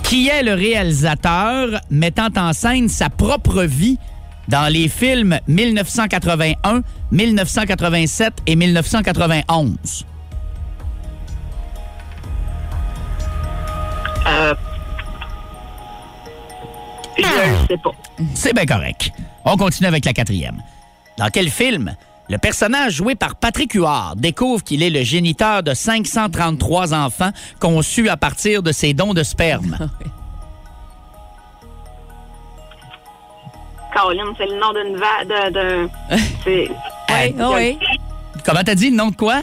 Qui 0.03 0.29
est 0.29 0.43
le 0.43 0.55
réalisateur 0.55 1.81
mettant 1.91 2.29
en 2.37 2.53
scène 2.53 2.89
sa 2.89 3.11
propre 3.11 3.63
vie 3.65 3.99
dans 4.49 4.73
les 4.73 4.89
films 4.89 5.39
1981, 5.47 6.83
1987 7.11 8.35
et 8.47 8.57
1991? 8.57 10.05
Euh, 14.27 14.55
je 17.17 17.23
le 17.23 17.67
sais 17.69 17.77
pas. 17.83 17.91
C'est 18.35 18.55
bien 18.55 18.67
correct. 18.67 19.11
On 19.45 19.57
continue 19.57 19.87
avec 19.87 20.05
la 20.05 20.13
quatrième. 20.13 20.63
Dans 21.19 21.29
quel 21.29 21.49
film 21.51 21.95
le 22.31 22.39
personnage 22.39 22.95
joué 22.95 23.15
par 23.15 23.37
Patrick 23.37 23.75
Huard 23.75 24.17
découvre 24.17 24.65
qu'il 24.65 24.83
est 24.83 24.91
le 24.91 25.03
géniteur 25.03 25.63
de 25.63 25.75
533 25.75 26.95
enfants 26.95 27.31
conçus 27.61 28.09
à 28.09 28.17
partir 28.17 28.63
de 28.63 28.73
ses 28.73 28.95
dons 28.95 29.15
de 29.15 29.23
sperme? 29.23 29.91
Caroline, 33.95 34.33
c'est 34.37 34.47
le 34.47 34.59
nom 34.59 34.73
d'une 34.73 34.97
va... 34.97 35.25
de... 35.25 35.53
de 35.53 35.89
c'est... 36.45 36.69
Oui, 37.11 37.35
je- 37.39 37.55
oui. 37.55 37.79
Comment 38.45 38.63
t'as 38.65 38.75
dit 38.75 38.91
le 38.91 38.97
nom 38.97 39.09
de 39.11 39.17
quoi? 39.17 39.41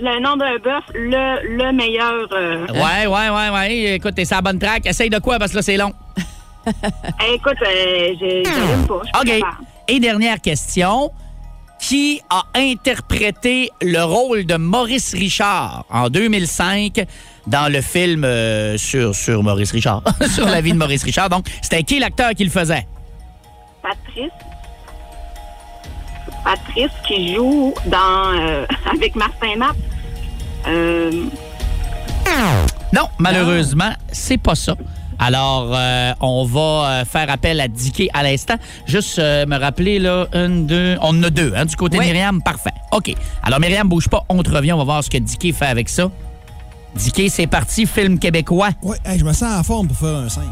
Le 0.00 0.20
nom 0.22 0.36
d'un 0.36 0.56
bœuf, 0.58 0.84
le, 0.94 1.56
le 1.58 1.72
meilleur... 1.72 2.26
euh, 2.32 2.66
Ouais, 2.68 3.06
ouais, 3.06 3.28
ouais, 3.28 3.50
ouais. 3.50 3.94
Écoute, 3.96 4.14
t'es 4.14 4.24
sur 4.24 4.36
la 4.36 4.42
bonne 4.42 4.58
track. 4.58 4.86
Essaye 4.86 5.10
de 5.10 5.18
quoi 5.18 5.38
parce 5.38 5.50
que 5.52 5.56
là, 5.56 5.62
c'est 5.62 5.76
long. 5.76 5.92
eh, 6.66 7.34
écoute, 7.34 7.54
euh, 7.62 8.14
j'ai- 8.18 8.42
j'arrive 8.44 8.86
pas. 8.86 9.00
suis 9.22 9.34
OK. 9.36 9.40
pas. 9.40 9.56
Et 9.88 10.00
dernière 10.00 10.40
question. 10.40 11.10
Qui 11.80 12.20
a 12.28 12.42
interprété 12.56 13.70
le 13.80 14.02
rôle 14.02 14.44
de 14.44 14.56
Maurice 14.56 15.14
Richard 15.14 15.86
en 15.90 16.10
2005 16.10 17.06
dans 17.46 17.72
le 17.72 17.80
film 17.80 18.22
euh, 18.22 18.76
sur, 18.76 19.14
sur 19.14 19.42
Maurice 19.42 19.72
Richard, 19.72 20.02
sur 20.34 20.44
la 20.44 20.60
vie 20.60 20.72
de 20.72 20.76
Maurice 20.76 21.02
Richard? 21.04 21.30
Donc, 21.30 21.46
c'était 21.62 21.82
qui 21.82 21.98
l'acteur 21.98 22.32
qui 22.34 22.44
le 22.44 22.50
faisait? 22.50 22.86
Patrice. 23.82 24.30
Patrice 26.44 26.92
qui 27.06 27.34
joue 27.34 27.74
dans... 27.86 28.32
euh, 28.38 28.66
avec 28.94 29.14
Martin. 29.16 29.72
Euh, 30.66 31.10
Non, 32.92 33.08
malheureusement, 33.18 33.90
c'est 34.12 34.38
pas 34.38 34.54
ça. 34.54 34.74
Alors, 35.18 35.70
euh, 35.74 36.12
on 36.20 36.44
va 36.46 37.04
faire 37.04 37.28
appel 37.30 37.60
à 37.60 37.68
Dicky 37.68 38.08
à 38.14 38.22
l'instant. 38.22 38.54
Juste 38.86 39.18
euh, 39.18 39.44
me 39.44 39.58
rappeler, 39.58 39.98
là, 39.98 40.26
une, 40.32 40.66
deux... 40.66 40.96
On 41.02 41.08
en 41.18 41.22
a 41.24 41.30
deux, 41.30 41.52
hein, 41.54 41.66
du 41.66 41.76
côté 41.76 41.98
Oui. 41.98 42.06
de 42.06 42.12
Myriam. 42.12 42.42
Parfait. 42.42 42.70
OK. 42.92 43.14
Alors, 43.42 43.60
Myriam, 43.60 43.86
bouge 43.86 44.08
pas. 44.08 44.24
On 44.30 44.42
te 44.42 44.50
revient. 44.50 44.72
On 44.72 44.78
va 44.78 44.84
voir 44.84 45.04
ce 45.04 45.10
que 45.10 45.18
Dicky 45.18 45.52
fait 45.52 45.66
avec 45.66 45.90
ça. 45.90 46.10
Dicky, 46.96 47.30
c'est 47.30 47.46
parti. 47.46 47.86
Film 47.86 48.18
québécois. 48.18 48.70
Ouais, 48.82 48.96
hey, 49.04 49.18
je 49.18 49.24
me 49.24 49.32
sens 49.32 49.58
en 49.58 49.62
forme 49.62 49.88
pour 49.88 49.96
faire 49.96 50.16
un 50.16 50.28
5. 50.28 50.42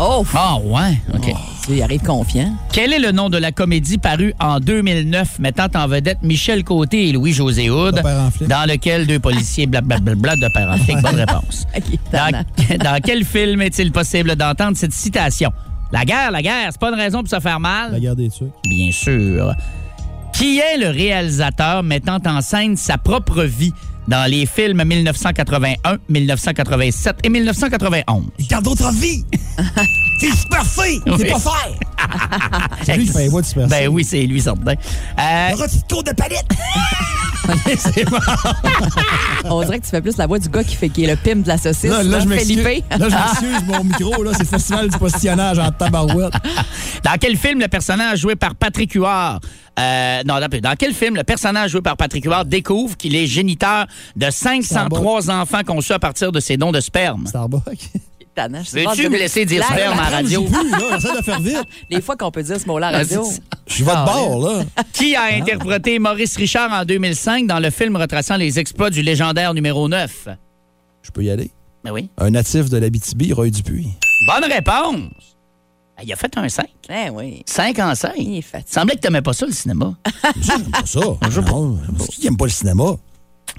Oh, 0.00 0.24
Ah, 0.34 0.56
ouais. 0.64 0.98
OK. 1.14 1.34
tu 1.66 1.74
y 1.74 1.82
arrives 1.82 2.00
confiant. 2.02 2.54
Quel 2.72 2.92
est 2.94 2.98
le 2.98 3.12
nom 3.12 3.28
de 3.28 3.36
la 3.36 3.52
comédie 3.52 3.98
parue 3.98 4.32
en 4.40 4.58
2009 4.58 5.38
mettant 5.38 5.66
en 5.74 5.86
vedette 5.86 6.18
Michel 6.22 6.64
Côté 6.64 7.08
et 7.08 7.12
Louis-José 7.12 7.68
Hood, 7.68 7.96
De 7.96 8.00
père 8.00 8.20
en 8.22 8.30
flic. 8.30 8.48
dans 8.48 8.66
lequel 8.66 9.06
deux 9.06 9.18
policiers 9.18 9.66
blablabla 9.66 10.36
de 10.36 10.48
père 10.54 10.70
en 10.70 10.78
flic? 10.78 10.96
Bonne 11.02 11.16
réponse. 11.26 11.66
OK, 11.76 11.98
Dans, 12.10 12.44
dans 12.78 13.00
quel 13.04 13.24
film 13.24 13.60
est-il 13.60 13.92
possible 13.92 14.34
d'entendre 14.34 14.76
cette 14.78 14.94
citation? 14.94 15.52
La 15.92 16.06
guerre, 16.06 16.30
la 16.30 16.40
guerre, 16.40 16.68
c'est 16.70 16.80
pas 16.80 16.88
une 16.88 16.94
raison 16.98 17.20
pour 17.20 17.28
se 17.28 17.38
faire 17.38 17.60
mal? 17.60 17.92
La 17.92 18.00
guerre 18.00 18.16
des 18.16 18.30
trucs. 18.30 18.48
Bien 18.64 18.90
sûr. 18.90 19.52
Qui 20.32 20.58
est 20.58 20.78
le 20.78 20.88
réalisateur 20.88 21.82
mettant 21.82 22.18
en 22.24 22.40
scène 22.40 22.78
sa 22.78 22.96
propre 22.96 23.42
vie? 23.44 23.74
Dans 24.08 24.30
les 24.30 24.46
films 24.46 24.82
1981, 24.84 25.98
1987 26.08 27.16
et 27.24 27.28
1991? 27.28 28.24
Garde 28.48 28.64
d'autres 28.64 28.92
vies! 28.92 29.24
c'est 30.20 30.34
super! 30.34 30.62
Oui. 30.78 31.02
C'est 31.18 31.30
pas 31.30 31.38
faire! 31.38 31.74
c'est 32.84 32.96
lui 32.96 33.06
qui 33.06 33.12
fait 33.12 33.18
les 33.20 33.28
voix 33.28 33.42
de 33.42 33.46
super 33.46 33.68
Ben 33.68 33.88
oui, 33.88 34.04
c'est 34.04 34.22
lui, 34.22 34.40
certain. 34.40 34.72
Euh, 34.72 35.50
Le 35.50 35.64
petite 35.64 35.88
cour 35.88 36.02
de 36.02 36.12
palette! 36.12 36.46
c'est 37.76 38.08
bon. 38.08 38.18
On 39.44 39.62
dirait 39.62 39.80
que 39.80 39.84
tu 39.84 39.90
fais 39.90 40.00
plus 40.00 40.16
la 40.16 40.26
voix 40.26 40.38
du 40.38 40.48
gars 40.48 40.62
qui 40.62 40.76
fait 40.76 40.88
qui 40.88 41.04
est 41.04 41.08
le 41.08 41.16
pimp 41.16 41.42
de 41.42 41.48
la 41.48 41.58
saucisse. 41.58 41.90
Là, 41.90 42.02
là, 42.02 42.20
je 42.20 42.26
m'excuse. 42.26 42.62
Felipe. 42.62 42.84
Là, 42.90 43.08
je 43.08 43.14
m'excuse, 43.14 43.66
mon 43.66 43.84
micro, 43.84 44.22
là, 44.22 44.30
c'est 44.32 44.44
le 44.44 44.48
festival 44.48 44.88
du 44.88 44.98
postillonnage 44.98 45.58
en 45.58 45.70
tabarouette. 45.72 46.34
Dans 47.04 47.16
quel 47.20 47.36
film 47.36 47.60
le 47.60 47.68
personnage 47.68 48.20
joué 48.20 48.36
par 48.36 48.54
Patrick 48.54 48.92
Huard 48.92 49.40
euh, 49.78 50.20
non, 50.26 50.34
dans 50.38 50.74
quel 50.78 50.92
film 50.92 51.16
le 51.16 51.24
personnage 51.24 51.70
joué 51.70 51.80
par 51.80 51.96
Patrick 51.96 52.24
Huard 52.26 52.44
découvre 52.44 52.94
qu'il 52.94 53.16
est 53.16 53.26
géniteur 53.26 53.86
de 54.16 54.30
503 54.30 55.30
enfants 55.30 55.62
conçus 55.66 55.94
à 55.94 55.98
partir 55.98 56.30
de 56.30 56.40
ses 56.40 56.58
dons 56.58 56.72
de 56.72 56.80
sperme? 56.80 57.26
Starbucks. 57.26 57.90
Tannant, 58.34 58.62
je 58.62 58.68
suis 58.70 58.84
Veux-tu 58.86 59.08
me 59.10 59.18
laisser 59.18 59.44
dire 59.44 59.62
à 59.70 59.76
la 59.76 59.90
radio? 59.90 60.46
J'ai 60.48 60.58
plus, 60.58 60.70
là, 60.70 60.98
j'essaie 60.98 61.16
de 61.16 61.22
faire 61.22 61.40
vite. 61.40 61.64
Les 61.90 62.00
fois 62.00 62.16
qu'on 62.16 62.30
peut 62.30 62.42
dire 62.42 62.58
ce 62.58 62.66
mot-là 62.66 62.88
à 62.88 62.92
la 62.92 62.98
radio. 62.98 63.24
Je 63.66 63.74
suis 63.74 63.84
votre 63.84 64.04
bord, 64.04 64.38
là. 64.40 64.64
Qui 64.92 65.14
a 65.14 65.24
interprété 65.34 65.98
Maurice 65.98 66.36
Richard 66.36 66.72
en 66.72 66.84
2005 66.84 67.46
dans 67.46 67.58
le 67.58 67.70
film 67.70 67.96
retraçant 67.96 68.36
les 68.36 68.58
exploits 68.58 68.88
du 68.88 69.02
légendaire 69.02 69.52
numéro 69.52 69.86
9? 69.86 70.28
Je 71.02 71.10
peux 71.10 71.22
y 71.24 71.30
aller? 71.30 71.50
Ben 71.84 71.92
oui. 71.92 72.08
Un 72.16 72.30
natif 72.30 72.70
de 72.70 72.78
l'Abitibi, 72.78 73.32
Roy 73.32 73.50
Dupuis. 73.50 73.88
Bonne 74.26 74.50
réponse! 74.50 75.10
Il 76.04 76.12
a 76.12 76.16
fait 76.16 76.36
un 76.36 76.48
5. 76.48 76.66
Eh 76.88 77.10
oui. 77.10 77.42
5 77.46 77.78
en 77.78 77.94
5. 77.94 78.12
Il 78.16 78.38
est 78.38 78.42
fatigué. 78.42 78.72
Semblait 78.72 78.94
que 78.96 79.00
t'aimais 79.00 79.22
pas 79.22 79.34
ça, 79.34 79.46
le 79.46 79.52
cinéma. 79.52 79.94
J'aime 80.40 80.70
pas 80.70 80.86
ça. 80.86 81.00
Non, 81.00 81.78
Qui 82.10 82.26
aime 82.26 82.36
pas 82.36 82.46
le 82.46 82.50
cinéma? 82.50 82.96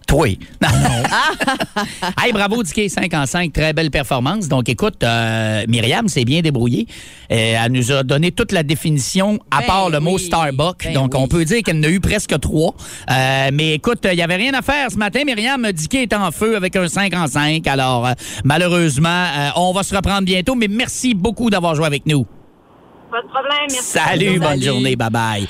Toi. 0.07 0.37
Non. 0.61 0.69
hey, 2.23 2.31
bravo, 2.33 2.61
Dicky, 2.63 2.89
5 2.89 3.13
en 3.13 3.25
5. 3.25 3.51
Très 3.53 3.73
belle 3.73 3.89
performance. 3.91 4.47
Donc, 4.47 4.69
écoute, 4.69 5.03
euh, 5.03 5.63
Myriam 5.67 6.07
s'est 6.07 6.25
bien 6.25 6.41
débrouillée. 6.41 6.87
Euh, 7.31 7.55
elle 7.65 7.71
nous 7.71 7.91
a 7.91 8.03
donné 8.03 8.31
toute 8.31 8.51
la 8.51 8.63
définition, 8.63 9.39
à 9.49 9.61
Ben 9.61 9.67
part 9.67 9.89
le 9.89 9.99
mot 9.99 10.17
Starbucks. 10.17 10.83
ben 10.85 10.93
Donc, 10.93 11.13
oui. 11.13 11.19
on 11.21 11.27
peut 11.27 11.45
dire 11.45 11.61
qu'elle 11.63 11.77
en 11.79 11.83
a 11.83 11.87
eu 11.89 11.99
presque 11.99 12.39
trois. 12.39 12.75
Euh, 13.09 13.49
mais 13.53 13.73
écoute, 13.75 13.99
il 14.09 14.15
n'y 14.15 14.21
avait 14.21 14.35
rien 14.35 14.53
à 14.53 14.61
faire 14.61 14.91
ce 14.91 14.97
matin. 14.97 15.21
Myriam, 15.25 15.71
Dicky 15.71 15.97
est 15.97 16.13
en 16.13 16.31
feu 16.31 16.55
avec 16.55 16.75
un 16.75 16.87
5 16.87 17.13
en 17.15 17.27
5. 17.27 17.65
Alors, 17.67 18.07
euh, 18.07 18.13
malheureusement, 18.43 19.09
euh, 19.37 19.49
on 19.55 19.71
va 19.73 19.83
se 19.83 19.95
reprendre 19.95 20.23
bientôt. 20.23 20.55
Mais 20.55 20.67
merci 20.67 21.13
beaucoup 21.15 21.49
d'avoir 21.49 21.75
joué 21.75 21.85
avec 21.85 22.05
nous. 22.05 22.25
Pas 23.11 23.21
de 23.21 23.27
problème, 23.27 23.67
merci. 23.69 23.83
Salut, 23.83 24.39
bonne 24.39 24.49
Salut. 24.49 24.63
journée. 24.65 24.95
Bye-bye. 24.95 25.47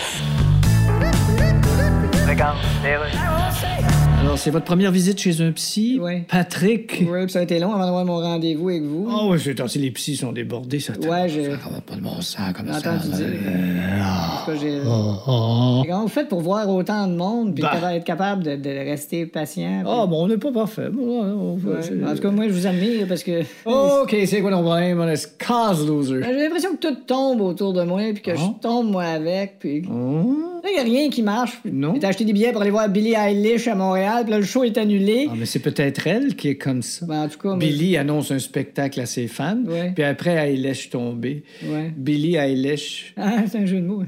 Alors, 4.34 4.42
c'est 4.42 4.50
votre 4.50 4.66
première 4.66 4.92
visite 4.92 5.20
chez 5.20 5.42
un 5.42 5.52
psy? 5.52 6.00
Ouais. 6.02 6.26
Patrick? 6.28 6.88
Puis 6.88 7.08
ça 7.28 7.38
a 7.38 7.42
été 7.44 7.60
long 7.60 7.72
avant 7.72 7.84
d'avoir 7.86 8.04
mon 8.04 8.16
rendez-vous 8.18 8.68
avec 8.70 8.82
vous. 8.82 9.08
Oh, 9.08 9.30
ouais, 9.30 9.38
c'est 9.38 9.68
si 9.68 9.78
les 9.78 9.92
psys 9.92 10.16
sont 10.16 10.32
débordés, 10.32 10.80
ça 10.80 10.94
Ouais, 10.94 11.30
je- 11.30 11.52
Ça 11.52 11.70
va 11.72 11.82
pas 11.82 11.96
de 11.96 12.02
bon 12.02 12.20
sens 12.20 12.52
comme 12.56 12.66
J'ai 12.66 12.80
ça. 12.80 12.98
dire. 12.98 13.28
Euh, 13.46 14.56
j'ai- 14.60 14.80
oh, 14.88 15.14
oh. 15.28 15.84
Comment 15.88 16.02
vous 16.02 16.08
faites 16.08 16.30
pour 16.30 16.42
voir 16.42 16.68
autant 16.68 17.06
de 17.08 17.14
monde 17.14 17.54
puis 17.54 17.62
Bah. 17.62 17.94
être 17.94 18.04
capable 18.06 18.42
de, 18.44 18.56
de 18.56 18.70
rester 18.70 19.28
patient? 19.28 19.82
puis- 19.84 19.94
Ah, 19.96 20.08
bon, 20.08 20.24
on 20.24 20.28
n'est 20.28 20.38
pas 20.40 20.52
parfait. 20.52 20.90
Bon, 20.92 21.04
on- 21.04 21.52
on- 21.54 21.54
Ouais. 21.70 22.10
En 22.12 22.16
tout 22.16 22.22
cas, 22.24 22.32
moi, 22.32 22.48
je 22.48 22.54
vous 22.54 22.66
admire 22.66 23.06
parce 23.08 23.22
que. 23.22 23.42
OK, 23.66 24.16
c'est 24.26 24.42
quoi 24.42 24.50
ton 24.50 24.64
problème? 24.64 25.00
On 25.00 25.08
est 25.10 25.38
cause 25.38 25.88
loser. 25.88 26.22
Ben, 26.22 26.30
J'ai 26.34 26.44
l'impression 26.46 26.72
que 26.76 26.88
tout 26.88 26.96
tombe 27.06 27.40
autour 27.42 27.72
de 27.74 27.84
moi, 27.84 28.02
puis 28.12 28.24
que 28.24 28.32
Ah. 28.32 28.36
je 28.36 28.60
tombe 28.68 28.90
moi 28.90 29.04
avec, 29.04 29.60
puis. 29.60 29.84
Oh. 29.88 30.38
Là, 30.64 30.70
il 30.74 30.80
a 30.80 30.84
rien 30.84 31.10
qui 31.10 31.22
marche. 31.22 31.60
Non. 31.70 31.94
J'ai 32.00 32.08
acheté 32.08 32.24
des 32.24 32.32
billets 32.32 32.54
pour 32.54 32.62
aller 32.62 32.72
voir 32.72 32.88
Billie 32.88 33.16
Eilish 33.16 33.68
à 33.68 33.76
Montréal, 33.76 34.23
puis 34.24 34.32
là, 34.32 34.40
le 34.40 34.46
show 34.46 34.64
est 34.64 34.78
annulé. 34.78 35.28
Ah, 35.30 35.34
mais 35.38 35.46
c'est 35.46 35.60
peut-être 35.60 36.08
elle 36.08 36.36
qui 36.36 36.48
est 36.50 36.58
comme 36.58 36.82
ça. 36.82 37.06
Ben, 37.06 37.24
en 37.24 37.28
tout 37.30 37.38
cas, 37.40 37.50
moi- 37.50 37.58
Billy 37.58 37.98
annonce 37.98 38.32
un 38.32 38.40
spectacle 38.40 39.00
à 39.02 39.06
ses 39.06 39.28
fans, 39.28 39.64
Ouais. 39.68 39.92
puis 39.94 40.04
après, 40.04 40.32
Eilish 40.52 40.90
tombé. 40.90 41.44
Ouais. 41.66 41.94
Billy 41.96 42.36
Eilish. 42.36 43.14
Ah, 43.18 43.44
c'est 43.48 43.58
un 43.60 43.66
jeu 43.66 43.78
de 43.82 43.86
mots. 43.86 44.04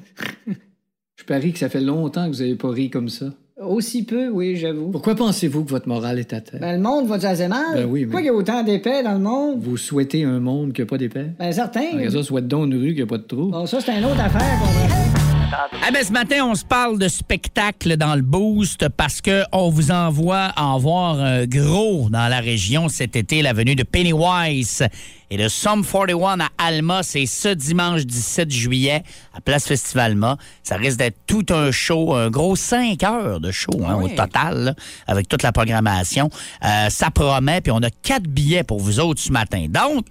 Je 1.18 1.24
parie 1.24 1.54
que 1.54 1.60
ça 1.60 1.70
fait 1.70 1.82
longtemps 1.82 2.30
que 2.30 2.36
vous 2.36 2.42
n'avez 2.42 2.56
pas 2.56 2.70
ri 2.70 2.90
comme 2.90 3.10
ça. 3.10 3.28
Aussi 3.62 4.04
peu, 4.04 4.28
oui, 4.28 4.58
j'avoue. 4.58 4.90
Pourquoi 4.92 5.16
pensez-vous 5.16 5.64
que 5.64 5.70
votre 5.70 5.88
morale 5.88 6.20
est 6.20 6.34
à 6.34 6.42
terre? 6.42 6.60
Ben, 6.60 6.74
le 6.76 6.82
monde 6.82 7.08
va-tu 7.08 7.26
assez 7.26 7.48
mal? 7.48 7.62
Ben 7.74 7.86
oui, 7.86 8.02
mais- 8.02 8.06
Pourquoi 8.08 8.22
il 8.22 8.26
y 8.26 8.30
a 8.30 8.34
autant 8.34 8.64
d'épais 8.64 9.02
dans 9.02 9.14
le 9.14 9.20
monde? 9.20 9.60
Vous 9.62 9.78
souhaitez 9.78 10.26
un 10.26 10.42
monde 10.42 10.74
qui 10.74 10.82
n'a 10.82 10.88
pas 10.88 10.98
d'épais? 10.98 11.28
Ben, 11.40 11.52
certain. 11.54 11.94
Regarde 11.94 12.12
ça, 12.14 12.24
souhaite 12.24 12.48
donc 12.50 12.66
une 12.68 12.78
rue 12.78 12.94
qui 12.94 13.00
n'a 13.00 13.06
pas 13.08 13.18
de 13.18 13.24
trou. 13.24 13.52
Bon, 13.52 13.66
ça, 13.66 13.80
c'est 13.80 13.98
une 13.98 14.04
autre 14.06 14.20
affaire 14.20 14.60
qu'on 14.60 14.66
va 14.66 15.25
Ah 15.52 15.92
ben, 15.92 16.04
ce 16.04 16.12
matin, 16.12 16.46
on 16.46 16.56
se 16.56 16.66
parle 16.66 16.98
de 16.98 17.08
spectacle 17.08 17.98
dans 17.98 18.16
le 18.16 18.22
boost 18.22 18.90
parce 18.90 19.22
que 19.22 19.44
on 19.52 19.70
vous 19.70 19.92
envoie 19.92 20.52
en 20.58 20.78
voir 20.80 21.20
un 21.20 21.46
gros 21.46 22.10
dans 22.10 22.28
la 22.28 22.40
région 22.40 22.90
cet 22.90 23.16
été, 23.16 23.42
la 23.42 23.54
venue 23.54 23.76
de 23.76 23.84
Pennywise 23.84 24.84
et 25.30 25.38
de 25.38 25.48
Sum 25.48 25.86
41 25.86 26.40
à 26.40 26.50
Alma. 26.58 27.04
C'est 27.04 27.26
ce 27.28 27.50
dimanche 27.50 28.06
17 28.06 28.50
juillet 28.50 29.04
à 29.34 29.42
Place 29.42 29.68
Festivalma. 29.68 30.38
Ça 30.64 30.78
risque 30.78 30.98
d'être 30.98 31.18
tout 31.28 31.46
un 31.50 31.72
show, 31.72 32.14
un 32.16 32.30
gros 32.30 32.56
5 32.56 33.04
heures 33.04 33.40
de 33.40 33.52
show 33.52 33.86
hein, 33.86 33.96
au 34.02 34.10
total, 34.10 34.64
là, 34.64 34.76
avec 35.06 35.28
toute 35.28 35.44
la 35.44 35.52
programmation. 35.52 36.30
Euh, 36.64 36.90
ça 36.90 37.12
promet, 37.12 37.62
puis 37.62 37.72
on 37.72 37.84
a 37.84 37.90
quatre 37.90 38.28
billets 38.28 38.64
pour 38.64 38.80
vous 38.80 39.00
autres 39.00 39.22
ce 39.22 39.32
matin. 39.32 39.68
Donc, 39.70 40.06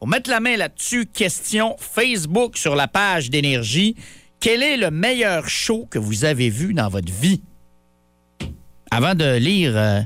pour 0.00 0.08
mettre 0.08 0.30
la 0.30 0.40
main 0.40 0.56
là-dessus, 0.56 1.06
question 1.06 1.76
Facebook 1.78 2.56
sur 2.56 2.74
la 2.74 2.88
page 2.88 3.28
d'énergie. 3.28 3.96
Quel 4.40 4.62
est 4.62 4.78
le 4.78 4.90
meilleur 4.90 5.50
show 5.50 5.86
que 5.90 5.98
vous 5.98 6.24
avez 6.24 6.48
vu 6.48 6.72
dans 6.72 6.88
votre 6.88 7.12
vie? 7.12 7.42
Avant 8.90 9.14
de 9.14 9.36
lire 9.36 9.76
euh, 9.76 10.00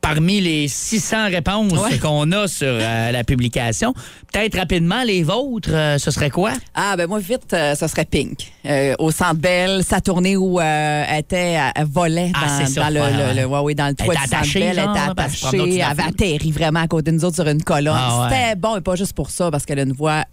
parmi 0.00 0.40
les 0.40 0.66
600 0.68 1.26
réponses 1.28 1.72
Ouais. 1.72 1.98
qu'on 1.98 2.32
a 2.32 2.48
sur 2.48 2.66
euh, 2.68 3.12
la 3.12 3.22
publication, 3.24 3.92
peut-être 4.32 4.56
rapidement 4.58 5.02
les 5.04 5.22
vôtres, 5.22 5.70
euh, 5.72 5.98
ce 5.98 6.10
serait 6.10 6.30
quoi? 6.30 6.52
Ah, 6.74 6.96
ben 6.96 7.06
moi, 7.06 7.18
vite, 7.20 7.52
euh, 7.52 7.74
ce 7.74 7.86
serait 7.86 8.06
Pink. 8.06 8.50
Euh, 8.66 8.94
au 8.98 9.10
Centre 9.10 9.34
Bell, 9.36 9.84
sa 9.84 10.00
tournée 10.00 10.36
où 10.36 10.58
elle 10.60 11.18
était, 11.18 11.58
elle 11.74 11.84
volait 11.86 12.30
dans, 12.30 12.38
Ah, 12.42 12.64
dans 12.64 12.88
le, 12.94 13.00
Ouais, 13.00 13.10
le- 13.12 13.18
ouais. 13.18 13.34
le- 13.42 13.46
ouais, 13.46 13.58
ouais, 13.60 13.74
dans 13.74 13.88
le 13.88 13.94
toit 13.94 14.14
du 14.14 14.20
Centre 14.20 14.34
attachée, 14.34 14.60
Bell. 14.60 14.68
Elle 14.78 14.90
était 14.90 15.10
attachée. 15.10 15.74
Elle 15.76 15.82
avait 15.82 16.02
atterri 16.02 16.50
vraiment 16.50 16.80
à 16.80 16.88
côté 16.88 17.10
de 17.10 17.16
nous 17.16 17.24
autres 17.24 17.36
sur 17.36 17.46
une 17.48 17.62
colonne. 17.62 17.94
Ah. 17.96 18.28
C'était 18.30 18.56
bon, 18.56 18.76
et 18.76 18.80
pas 18.80 18.96
juste 18.96 19.12
pour 19.12 19.30
ça, 19.30 19.50
parce 19.50 19.64
qu'elle 19.66 19.78
a 19.80 19.82
une 19.82 19.92
voix 19.92 20.24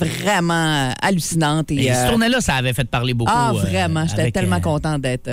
vraiment 0.00 0.92
hallucinante. 1.02 1.70
Et, 1.70 1.84
Et 1.84 1.92
euh, 1.92 2.04
ce 2.04 2.08
tournée-là, 2.10 2.40
ça 2.40 2.54
avait 2.54 2.72
fait 2.72 2.84
parler 2.88 3.14
beaucoup. 3.14 3.30
ah, 3.34 3.52
vraiment. 3.54 4.06
J'étais 4.06 4.30
tellement 4.30 4.60
contente 4.60 5.00
d'être. 5.02 5.28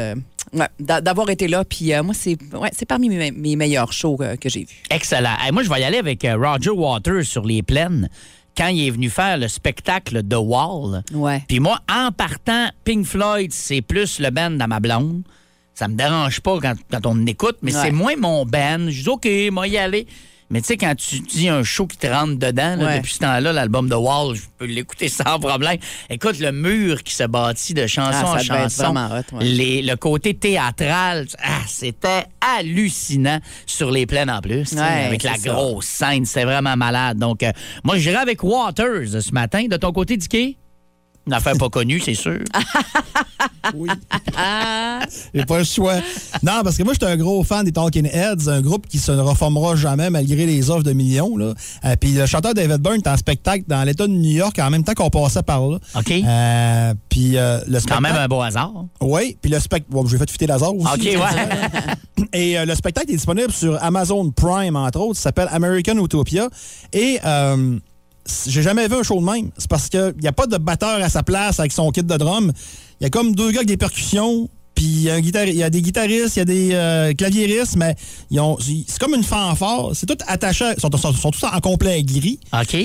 Ouais, 0.53 0.67
d'avoir 0.79 1.29
été 1.29 1.47
là. 1.47 1.63
Puis 1.65 1.93
euh, 1.93 2.03
moi, 2.03 2.13
c'est 2.13 2.37
ouais, 2.53 2.69
parmi 2.87 3.09
mes, 3.09 3.31
mes 3.31 3.55
meilleurs 3.55 3.91
shows 3.93 4.17
euh, 4.21 4.35
que 4.35 4.49
j'ai 4.49 4.61
vus. 4.61 4.83
Excellent. 4.89 5.35
Hey, 5.43 5.51
moi, 5.51 5.63
je 5.63 5.69
vais 5.69 5.81
y 5.81 5.83
aller 5.83 5.97
avec 5.97 6.23
euh, 6.25 6.35
Roger 6.37 6.71
Waters 6.71 7.23
sur 7.25 7.43
les 7.45 7.63
plaines 7.63 8.09
quand 8.57 8.67
il 8.67 8.87
est 8.87 8.91
venu 8.91 9.09
faire 9.09 9.37
le 9.37 9.47
spectacle 9.47 10.23
The 10.23 10.35
Wall. 10.39 11.03
Ouais. 11.13 11.43
Puis 11.47 11.59
moi, 11.59 11.79
en 11.91 12.11
partant, 12.11 12.69
Pink 12.83 13.05
Floyd, 13.05 13.51
c'est 13.53 13.81
plus 13.81 14.19
le 14.19 14.29
band 14.31 14.51
dans 14.51 14.67
ma 14.67 14.79
blonde. 14.79 15.21
Ça 15.75 15.87
me 15.87 15.93
dérange 15.95 16.39
pas 16.41 16.57
quand, 16.59 16.73
quand 16.91 17.05
on 17.05 17.23
écoute, 17.27 17.57
mais 17.61 17.71
Ouais. 17.75 17.81
c'est 17.83 17.91
moins 17.91 18.15
mon 18.17 18.45
band. 18.45 18.89
Je 18.89 19.03
dis, 19.03 19.09
OK, 19.09 19.27
moi 19.51 19.67
y 19.67 19.77
aller. 19.77 20.07
Mais 20.49 20.61
tu 20.61 20.67
sais, 20.67 20.77
quand 20.77 20.95
tu 20.95 21.19
dis 21.19 21.49
un 21.49 21.61
show 21.61 21.87
qui 21.87 21.97
te 21.97 22.07
rentre 22.07 22.35
dedans, 22.39 22.77
là, 22.77 22.85
Ouais. 22.85 22.97
depuis 22.99 23.13
ce 23.13 23.19
temps-là, 23.19 23.51
l'album 23.51 23.89
The 23.89 23.95
Wall, 23.95 24.35
je 24.35 24.43
peux 24.57 24.65
l'écouter 24.65 25.09
sans 25.09 25.39
problème. 25.39 25.77
Écoute, 26.09 26.39
le 26.39 26.51
mur 26.53 27.03
qui 27.03 27.13
se 27.13 27.23
bâtit 27.25 27.73
de 27.73 27.85
chanson 27.85 28.25
Ah, 28.25 28.35
en 28.35 28.39
chanson. 28.39 28.83
vraiment 28.93 29.07
hot, 29.17 29.35
ouais. 29.37 29.43
les- 29.43 29.81
le 29.81 29.95
côté 29.97 30.33
théâtral, 30.33 31.27
ah, 31.43 31.59
c'était 31.67 32.23
hallucinant 32.39 33.39
sur 33.65 33.91
les 33.91 34.05
plaines 34.05 34.29
en 34.29 34.39
plus. 34.41 34.71
Ouais, 34.73 34.79
avec 35.07 35.23
la 35.23 35.35
ça. 35.35 35.49
grosse 35.49 35.85
scène, 35.85 36.25
c'est 36.25 36.45
vraiment 36.45 36.77
malade. 36.77 37.17
Donc, 37.17 37.43
euh, 37.43 37.51
moi, 37.83 37.97
j'irai 37.97 38.15
avec 38.17 38.43
Waters 38.43 39.21
ce 39.21 39.31
matin. 39.33 39.65
De 39.69 39.77
ton 39.77 39.91
côté, 39.91 40.15
Dicky? 40.17 40.57
Une 41.27 41.33
affaire 41.33 41.57
pas 41.57 41.69
connue, 41.69 41.99
c'est 41.99 42.13
sûr. 42.15 42.39
Oui. 43.75 43.89
J'ai 45.33 45.43
pas 45.45 45.57
le 45.57 45.63
choix. 45.65 45.95
Non, 46.41 46.61
parce 46.63 46.77
que 46.77 46.83
moi, 46.83 46.93
j'étais 46.93 47.05
un 47.05 47.17
gros 47.17 47.43
fan 47.43 47.65
des 47.65 47.73
Talking 47.73 48.05
Heads, 48.11 48.47
un 48.47 48.61
groupe 48.61 48.87
qui 48.87 48.97
se 48.97 49.11
ne 49.11 49.19
reformera 49.19 49.75
jamais 49.75 50.09
malgré 50.09 50.45
les 50.45 50.69
offres 50.69 50.83
de 50.83 50.93
millions. 50.93 51.35
Là. 51.35 51.53
Euh, 51.83 51.95
Puis 51.99 52.11
le 52.13 52.25
chanteur 52.25 52.53
David 52.53 52.77
Byrne 52.77 52.97
est 53.03 53.07
en 53.09 53.17
spectacle 53.17 53.65
dans 53.67 53.83
l'État 53.83 54.07
de 54.07 54.13
New 54.13 54.31
York 54.37 54.57
en 54.59 54.69
même 54.69 54.85
temps 54.85 54.93
qu'on 54.93 55.09
passait 55.09 55.43
par 55.43 55.67
là. 55.67 55.79
OK. 55.95 56.11
Euh, 56.11 56.93
puis 57.09 57.37
euh, 57.37 57.59
le 57.67 57.73
Quand 57.73 57.79
spectacle. 57.79 58.03
même 58.03 58.15
un 58.15 58.27
beau 58.27 58.41
hasard. 58.41 58.71
Oui, 59.01 59.37
puis 59.41 59.51
le 59.51 59.59
spectacle. 59.59 59.91
Bon, 59.91 60.05
j'ai 60.07 60.17
fait 60.17 60.29
fuiter 60.29 60.47
Lazare 60.47 60.73
aussi. 60.73 60.87
OK, 60.93 61.21
ouais. 61.21 62.25
Et 62.33 62.65
le 62.65 62.73
spectacle 62.73 63.11
est 63.11 63.15
disponible 63.15 63.51
sur 63.51 63.81
Amazon 63.83 64.31
Prime, 64.31 64.75
entre 64.77 64.99
autres. 65.01 65.17
Ça 65.17 65.23
s'appelle 65.23 65.49
American 65.51 65.97
Utopia. 66.03 66.47
Et 66.93 67.19
euh, 67.25 67.77
j'ai 68.47 68.61
jamais 68.61 68.87
vu 68.87 68.95
un 68.95 69.03
show 69.03 69.19
de 69.19 69.25
même. 69.25 69.49
C'est 69.57 69.69
parce 69.69 69.89
qu'il 69.89 70.13
n'y 70.21 70.27
a 70.27 70.31
pas 70.33 70.47
de 70.47 70.57
batteur 70.57 71.01
à 71.03 71.09
sa 71.09 71.23
place 71.23 71.59
avec 71.59 71.71
son 71.71 71.91
kit 71.91 72.03
de 72.03 72.17
drum. 72.17 72.51
Il 72.99 73.03
y 73.03 73.07
a 73.07 73.09
comme 73.09 73.33
deux 73.35 73.51
gars 73.51 73.57
avec 73.59 73.67
des 73.67 73.77
percussions. 73.77 74.49
Puis 74.75 74.85
il 74.85 75.01
y, 75.01 75.09
a 75.09 75.17
y 75.17 75.21
des 75.71 75.81
guitaristes, 75.81 76.35
il 76.35 76.39
y 76.39 76.41
a 76.41 76.45
des 76.45 76.69
euh, 76.73 77.11
claviéristes, 77.15 77.77
mais 77.77 77.95
ils 78.29 78.39
ont- 78.39 78.57
c'est 78.59 78.99
comme 78.99 79.15
une 79.15 79.23
fanfare. 79.23 79.89
C'est 79.95 80.05
tout 80.05 80.17
attaché. 80.27 80.65
Ils 80.77 80.79
sont, 80.79 80.95
sont- 80.95 81.13
sont 81.13 81.31
tous 81.31 81.43
en 81.45 81.59
complet 81.61 82.03
gris. 82.03 82.39
OK. 82.53 82.77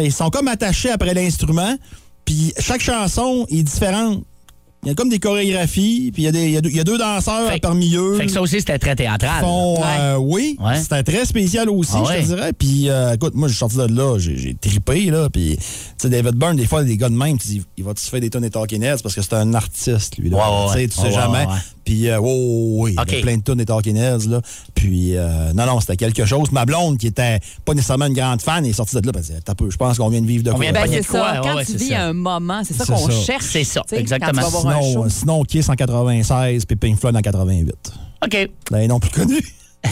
Ils 0.00 0.12
sont 0.12 0.30
comme 0.30 0.46
attachés 0.46 0.90
après 0.90 1.12
l'instrument. 1.12 1.74
Puis 2.24 2.52
chaque 2.60 2.80
chanson 2.82 3.46
est 3.50 3.64
différente. 3.64 4.22
Il 4.82 4.88
y 4.88 4.92
a 4.92 4.94
comme 4.94 5.10
des 5.10 5.18
chorégraphies, 5.18 6.10
puis 6.12 6.22
il 6.22 6.24
y 6.24 6.28
a, 6.28 6.32
des, 6.32 6.44
il 6.46 6.52
y 6.52 6.56
a 6.56 6.60
deux, 6.62 6.70
il 6.70 6.76
y 6.76 6.80
a 6.80 6.84
deux 6.84 6.96
danseurs 6.96 7.50
Fait- 7.50 7.60
parmi 7.60 7.94
eux. 7.96 8.16
Fait 8.16 8.24
que 8.24 8.32
ça 8.32 8.40
aussi, 8.40 8.60
c'était 8.60 8.78
très 8.78 8.96
théâtral. 8.96 9.42
font, 9.44 9.78
euh, 9.84 10.16
oui, 10.16 10.56
Ouais. 10.58 10.78
c'était 10.80 11.02
très 11.02 11.26
spécial 11.26 11.68
aussi, 11.68 11.92
Ah 11.96 12.02
je 12.06 12.08
ouais. 12.10 12.20
te 12.22 12.26
dirais. 12.26 12.52
Puis, 12.54 12.88
euh, 12.88 13.12
écoute, 13.14 13.34
moi, 13.34 13.48
je 13.48 13.52
suis 13.52 13.58
sorti 13.58 13.76
de 13.76 13.82
là, 13.94 14.16
j'ai 14.18 14.54
trippé, 14.58 15.10
là. 15.10 15.28
Puis, 15.30 15.58
tu 15.58 15.64
sais, 15.98 16.08
David 16.08 16.34
Byrne, 16.36 16.56
des 16.56 16.66
fois, 16.66 16.82
des 16.82 16.96
gars 16.96 17.10
de 17.10 17.14
même, 17.14 17.36
tu 17.38 17.48
dis, 17.48 17.62
il 17.76 17.84
va-tu 17.84 18.02
se 18.02 18.08
faire 18.08 18.20
des 18.20 18.30
tonnes 18.30 18.40
des 18.42 18.50
Talking 18.50 18.82
Heads 18.82 19.02
parce 19.02 19.14
que 19.14 19.20
c'est 19.20 19.34
un 19.34 19.52
artiste, 19.52 20.16
lui. 20.16 20.30
là. 20.30 20.38
Ouais, 20.38 20.42
ouais, 20.42 20.86
Tu 20.88 20.94
sais, 20.94 21.02
tu 21.02 21.08
sais 21.08 21.12
jamais. 21.14 21.44
ouais. 21.46 21.54
Puis, 21.84 22.08
euh, 22.08 22.18
ouais, 22.20 22.28
ouais, 22.32 22.82
ouais, 22.82 22.90
il 22.92 22.94
y 22.94 22.98
avait 23.00 23.20
plein 23.20 23.36
de 23.36 23.42
tonnes 23.42 23.58
des 23.58 23.64
Talking 23.66 23.96
Heads, 23.96 24.28
là. 24.28 24.40
Puis, 24.74 25.14
euh, 25.16 25.52
non, 25.52 25.66
non, 25.66 25.80
c'était 25.80 25.96
quelque 25.96 26.24
chose. 26.24 26.52
Ma 26.52 26.64
blonde, 26.64 26.96
qui 26.96 27.06
était 27.08 27.38
pas 27.66 27.74
nécessairement 27.74 28.06
une 28.06 28.14
grande 28.14 28.40
fan, 28.40 28.64
est 28.64 28.72
sortie 28.72 28.96
de 28.96 29.06
là. 29.06 29.12
T'as 29.44 29.54
peu, 29.54 29.70
je 29.70 29.76
pense 29.76 29.98
qu'on 29.98 30.08
vient 30.08 30.22
de 30.22 30.26
vivre 30.26 30.42
de 30.44 30.50
On 30.50 30.54
quoi? 30.54 30.62
vient 30.64 30.72
Ben, 30.72 30.86
c'est 30.90 31.02
ça. 31.02 31.40
Quand 31.42 31.56
ouais, 31.56 31.64
tu 31.66 31.76
vis 31.76 31.88
ça. 31.88 32.04
un 32.06 32.12
moment, 32.14 32.62
c'est 32.64 32.74
ça 32.74 32.86
qu'on 32.86 33.10
cherche. 33.10 33.44
C'est 33.50 33.64
ça, 33.64 33.82
exactement. 33.92 34.40
Un 34.76 34.80
show. 34.80 34.88
Sinon, 34.88 35.08
sinon, 35.08 35.42
Kiss 35.44 35.68
en 35.68 35.74
96, 35.74 36.64
puis 36.66 36.76
Pink 36.76 36.98
Floyd 36.98 37.16
en 37.16 37.20
88. 37.20 37.74
OK. 38.24 38.48
Là, 38.70 38.86
non 38.86 39.00
plus 39.00 39.10
connu. 39.10 39.38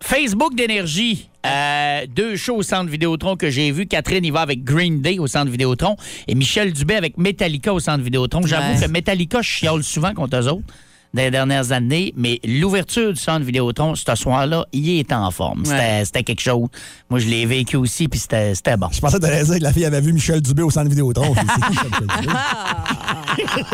Facebook 0.00 0.54
d'énergie. 0.54 1.28
Euh, 1.46 2.06
deux 2.14 2.36
shows 2.36 2.56
au 2.56 2.62
Centre 2.62 2.90
Vidéotron 2.90 3.36
que 3.36 3.50
j'ai 3.50 3.70
vu. 3.72 3.86
Catherine 3.86 4.24
y 4.24 4.30
va 4.30 4.40
avec 4.40 4.62
Green 4.64 5.00
Day 5.02 5.18
au 5.18 5.26
Centre 5.26 5.50
Vidéotron 5.50 5.96
et 6.26 6.34
Michel 6.34 6.72
Dubé 6.72 6.94
avec 6.94 7.16
Metallica 7.18 7.72
au 7.72 7.80
Centre 7.80 8.02
Vidéotron. 8.04 8.42
J'avoue 8.46 8.74
Ouais. 8.78 8.86
que 8.86 8.90
Metallica, 8.90 9.42
je 9.42 9.48
chiale 9.48 9.82
souvent 9.82 10.14
contre 10.14 10.36
eux 10.36 10.48
autres. 10.48 10.64
Des 11.14 11.30
dernières 11.30 11.72
années, 11.72 12.12
mais 12.16 12.38
l'ouverture 12.44 13.12
du 13.12 13.18
centre 13.20 13.44
Vidéotron, 13.44 13.94
ce 13.94 14.14
soir-là, 14.14 14.64
il 14.72 14.98
est 14.98 15.12
en 15.12 15.30
forme. 15.30 15.64
C'était 15.64 15.78
Ouais. 15.78 16.02
c'était 16.04 16.22
quelque 16.22 16.40
chose. 16.42 16.68
Moi, 17.08 17.18
je 17.20 17.26
l'ai 17.28 17.46
vécu 17.46 17.76
aussi, 17.76 18.08
puis 18.08 18.18
c'était 18.20 18.54
c'était 18.54 18.76
bon. 18.76 18.88
Je 18.92 19.00
pensais 19.00 19.16
que 19.16 19.22
t'allais 19.22 19.42
dire 19.44 19.56
que 19.58 19.62
la 19.62 19.72
fille 19.72 19.84
avait 19.86 20.00
vu 20.00 20.12
Michel 20.12 20.40
Dubé 20.42 20.62
au 20.62 20.70
centre 20.70 20.88
Vidéotron. 20.90 21.34
Je 21.34 21.40
dis, 21.40 21.46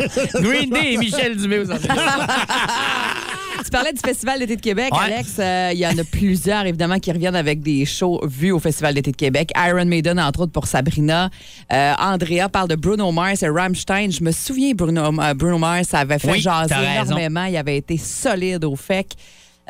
C'est 0.09 0.31
qui, 0.31 0.37
Michel 0.37 0.43
Dubé? 0.43 0.47
Green 0.49 0.69
Day 0.69 0.93
et 0.93 0.97
Michel 0.97 1.35
Dubé 1.37 1.59
au 1.59 1.65
centre 1.65 1.81
Tu 3.65 3.71
parlais 3.71 3.93
du 3.93 3.99
Festival 3.99 4.37
d'été 4.37 4.55
de 4.57 4.61
Québec, 4.61 4.91
Ouais. 4.93 5.13
Alex. 5.13 5.37
Euh, 5.39 5.71
Il 5.73 5.79
y 5.79 5.87
en 5.87 5.97
a 5.97 6.03
plusieurs, 6.03 6.65
évidemment, 6.67 6.99
qui 6.99 7.11
reviennent 7.11 7.35
avec 7.35 7.61
des 7.61 7.83
shows 7.85 8.21
vus 8.27 8.51
au 8.51 8.59
Festival 8.59 8.93
d'été 8.93 9.11
de 9.11 9.17
Québec. 9.17 9.51
Iron 9.57 9.85
Maiden, 9.85 10.19
entre 10.19 10.41
autres, 10.41 10.51
pour 10.51 10.67
Sabrina. 10.67 11.31
Euh, 11.73 11.93
Andrea 11.99 12.47
parle 12.47 12.69
de 12.69 12.75
Bruno 12.75 13.11
Mars 13.11 13.41
et 13.41 13.49
Rammstein. 13.49 14.11
Je 14.11 14.23
me 14.23 14.31
souviens, 14.31 14.73
Bruno, 14.75 15.19
euh, 15.19 15.33
Bruno 15.33 15.57
Mars, 15.57 15.87
ça 15.89 15.99
avait 15.99 16.19
fait 16.19 16.31
Oui, 16.31 16.41
jaser 16.41 16.75
énormément. 16.75 17.45
Il 17.45 17.57
avait 17.57 17.77
été 17.77 17.97
solide 17.97 18.63
au 18.65 18.75
FEC. 18.75 19.13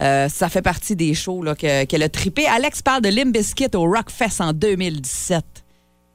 Euh, 0.02 0.28
ça 0.28 0.50
fait 0.50 0.62
partie 0.62 0.98
des 0.98 1.14
shows 1.14 1.42
qu'elle 1.58 2.04
a 2.04 2.10
trippé. 2.10 2.46
Alex 2.48 2.82
parle 2.82 3.02
de 3.02 3.08
Limp 3.10 3.32
Bizkit 3.34 3.70
au 3.76 3.84
Rockfest 3.86 4.42
en 4.42 4.52
2017. 4.52 5.44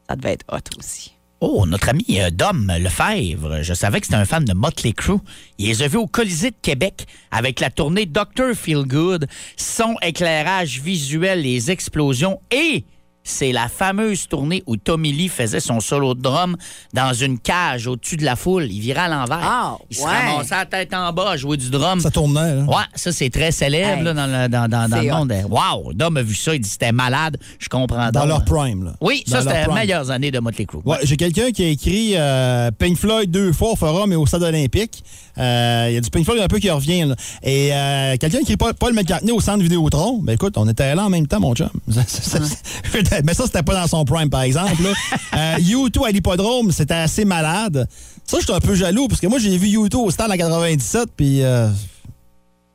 Ça 0.06 0.16
devait 0.16 0.32
être 0.34 0.44
hot 0.52 0.58
aussi. 0.78 1.14
Oh, 1.42 1.64
notre 1.64 1.88
ami 1.88 2.04
euh, 2.20 2.28
Dom 2.28 2.70
Lefebvre, 2.78 3.62
je 3.62 3.72
savais 3.72 4.00
que 4.00 4.06
c'était 4.06 4.18
un 4.18 4.26
fan 4.26 4.44
de 4.44 4.52
Motley 4.52 4.92
Crue. 4.92 5.20
Il 5.56 5.68
les 5.68 5.82
a 5.82 5.88
vus 5.88 5.96
au 5.96 6.06
Colisée 6.06 6.50
de 6.50 6.56
Québec 6.60 7.06
avec 7.30 7.60
la 7.60 7.70
tournée 7.70 8.04
Dr. 8.04 8.52
Feelgood, 8.54 9.26
son 9.56 9.96
éclairage 10.02 10.82
visuel, 10.82 11.40
les 11.40 11.70
explosions 11.70 12.42
et 12.50 12.84
c'est 13.30 13.52
la 13.52 13.68
fameuse 13.68 14.26
tournée 14.28 14.62
où 14.66 14.76
Tommy 14.76 15.12
Lee 15.12 15.28
faisait 15.28 15.60
son 15.60 15.80
solo 15.80 16.14
de 16.14 16.20
drum 16.20 16.56
dans 16.92 17.12
une 17.12 17.38
cage 17.38 17.86
au-dessus 17.86 18.16
de 18.16 18.24
la 18.24 18.36
foule. 18.36 18.66
Il 18.70 18.80
virait 18.80 19.00
à 19.02 19.08
l'envers. 19.08 19.40
Ah, 19.42 19.76
il 19.90 19.96
se 19.96 20.02
ouais. 20.02 20.08
ramassait 20.10 20.54
la 20.54 20.66
tête 20.66 20.92
en 20.94 21.12
bas 21.12 21.30
à 21.30 21.36
jouer 21.36 21.56
du 21.56 21.70
drum. 21.70 22.00
Ça 22.00 22.10
tournait, 22.10 22.56
là. 22.56 22.62
Ouais, 22.64 22.84
ça 22.94 23.12
c'est 23.12 23.30
très 23.30 23.52
célèbre 23.52 23.98
Hey, 23.98 24.04
là, 24.04 24.12
dans 24.14 24.26
le, 24.26 24.48
dans, 24.48 24.68
dans- 24.68 24.96
le 25.00 25.10
monde. 25.10 25.32
Wow, 25.48 25.92
Dom 25.94 26.16
a 26.16 26.22
vu 26.22 26.34
ça, 26.34 26.54
il 26.54 26.60
dit 26.60 26.68
c'était 26.68 26.92
malade. 26.92 27.38
Je 27.58 27.68
comprends 27.68 28.10
Dans 28.10 28.20
donc. 28.20 28.28
leur 28.28 28.44
prime, 28.44 28.84
là. 28.84 28.92
Oui, 29.00 29.22
Dans 29.26 29.36
ça 29.36 29.42
c'était 29.42 29.66
les 29.66 29.72
meilleures 29.72 30.10
années 30.10 30.30
de 30.30 30.38
Motley 30.40 30.64
Crue. 30.66 30.80
Ouais, 30.84 30.98
j'ai 31.04 31.16
quelqu'un 31.16 31.50
qui 31.52 31.64
a 31.64 31.68
écrit 31.68 32.12
euh, 32.16 32.70
Pink 32.76 32.96
Floyd 32.98 33.30
deux 33.30 33.52
fois 33.52 33.72
au 33.72 33.76
Forum 33.76 34.12
et 34.12 34.16
au 34.16 34.26
Stade 34.26 34.42
olympique. 34.42 35.04
Euh, 35.38 35.86
Il 35.88 35.94
y 35.94 35.96
a 35.96 36.00
du 36.00 36.10
Pink 36.10 36.24
Floyd 36.24 36.40
un 36.42 36.48
peu 36.48 36.58
qui 36.58 36.68
revient. 36.70 37.04
là. 37.06 37.14
Et 37.42 37.70
euh, 37.72 38.16
quelqu'un 38.18 38.38
qui 38.38 38.42
écrit 38.52 38.56
Paul, 38.56 38.74
Paul 38.74 38.92
McCartney 38.92 39.30
au 39.32 39.40
centre 39.40 39.62
Vidéotron. 39.62 40.18
Ben 40.22 40.32
écoute, 40.34 40.54
on 40.56 40.68
était 40.68 40.94
là 40.94 41.04
en 41.04 41.10
même 41.10 41.26
temps, 41.26 41.40
mon 41.40 41.54
chum. 41.54 41.70
Mais 43.24 43.34
ça, 43.34 43.44
c'était 43.46 43.62
pas 43.62 43.74
dans 43.74 43.86
son 43.86 44.04
prime, 44.04 44.30
par 44.30 44.42
exemple. 44.42 44.82
là. 44.82 44.90
Euh, 45.36 45.56
U2 45.58 46.06
à 46.06 46.10
l'hippodrome, 46.10 46.72
c'était 46.72 46.94
assez 46.94 47.24
malade. 47.24 47.86
Ça, 48.26 48.38
j'étais 48.40 48.52
un 48.52 48.58
peu 48.60 48.74
jaloux, 48.74 49.06
parce 49.06 49.20
que 49.20 49.28
moi, 49.28 49.38
j'ai 49.38 49.56
vu 49.56 49.68
U2 49.78 49.96
au 49.96 50.10
stade 50.10 50.28
en 50.30 50.36
97, 50.36 51.08
puis... 51.16 51.42
euh, 51.44 51.68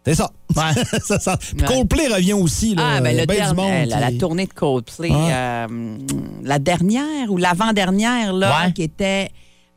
c'est 0.05 0.15
ça. 0.15 0.29
Ouais. 0.55 0.83
Ça, 1.05 1.19
ça- 1.19 1.35
Puis 1.37 1.57
Ouais. 1.61 1.67
Coldplay 1.67 2.07
revient 2.07 2.33
aussi. 2.33 2.75
Là. 2.75 2.83
Ah, 2.97 3.01
ben 3.01 3.17
le 3.17 3.25
dernier- 3.25 3.53
monde 3.55 3.89
la, 3.89 3.99
la 3.99 4.11
tournée 4.13 4.45
de 4.45 4.53
Coldplay, 4.53 5.09
euh, 5.11 5.97
la 6.43 6.59
dernière 6.59 7.29
ou 7.29 7.37
l'avant-dernière, 7.37 8.31
là, 8.31 8.65
Ouais. 8.67 8.71
qui 8.73 8.83
était 8.83 9.29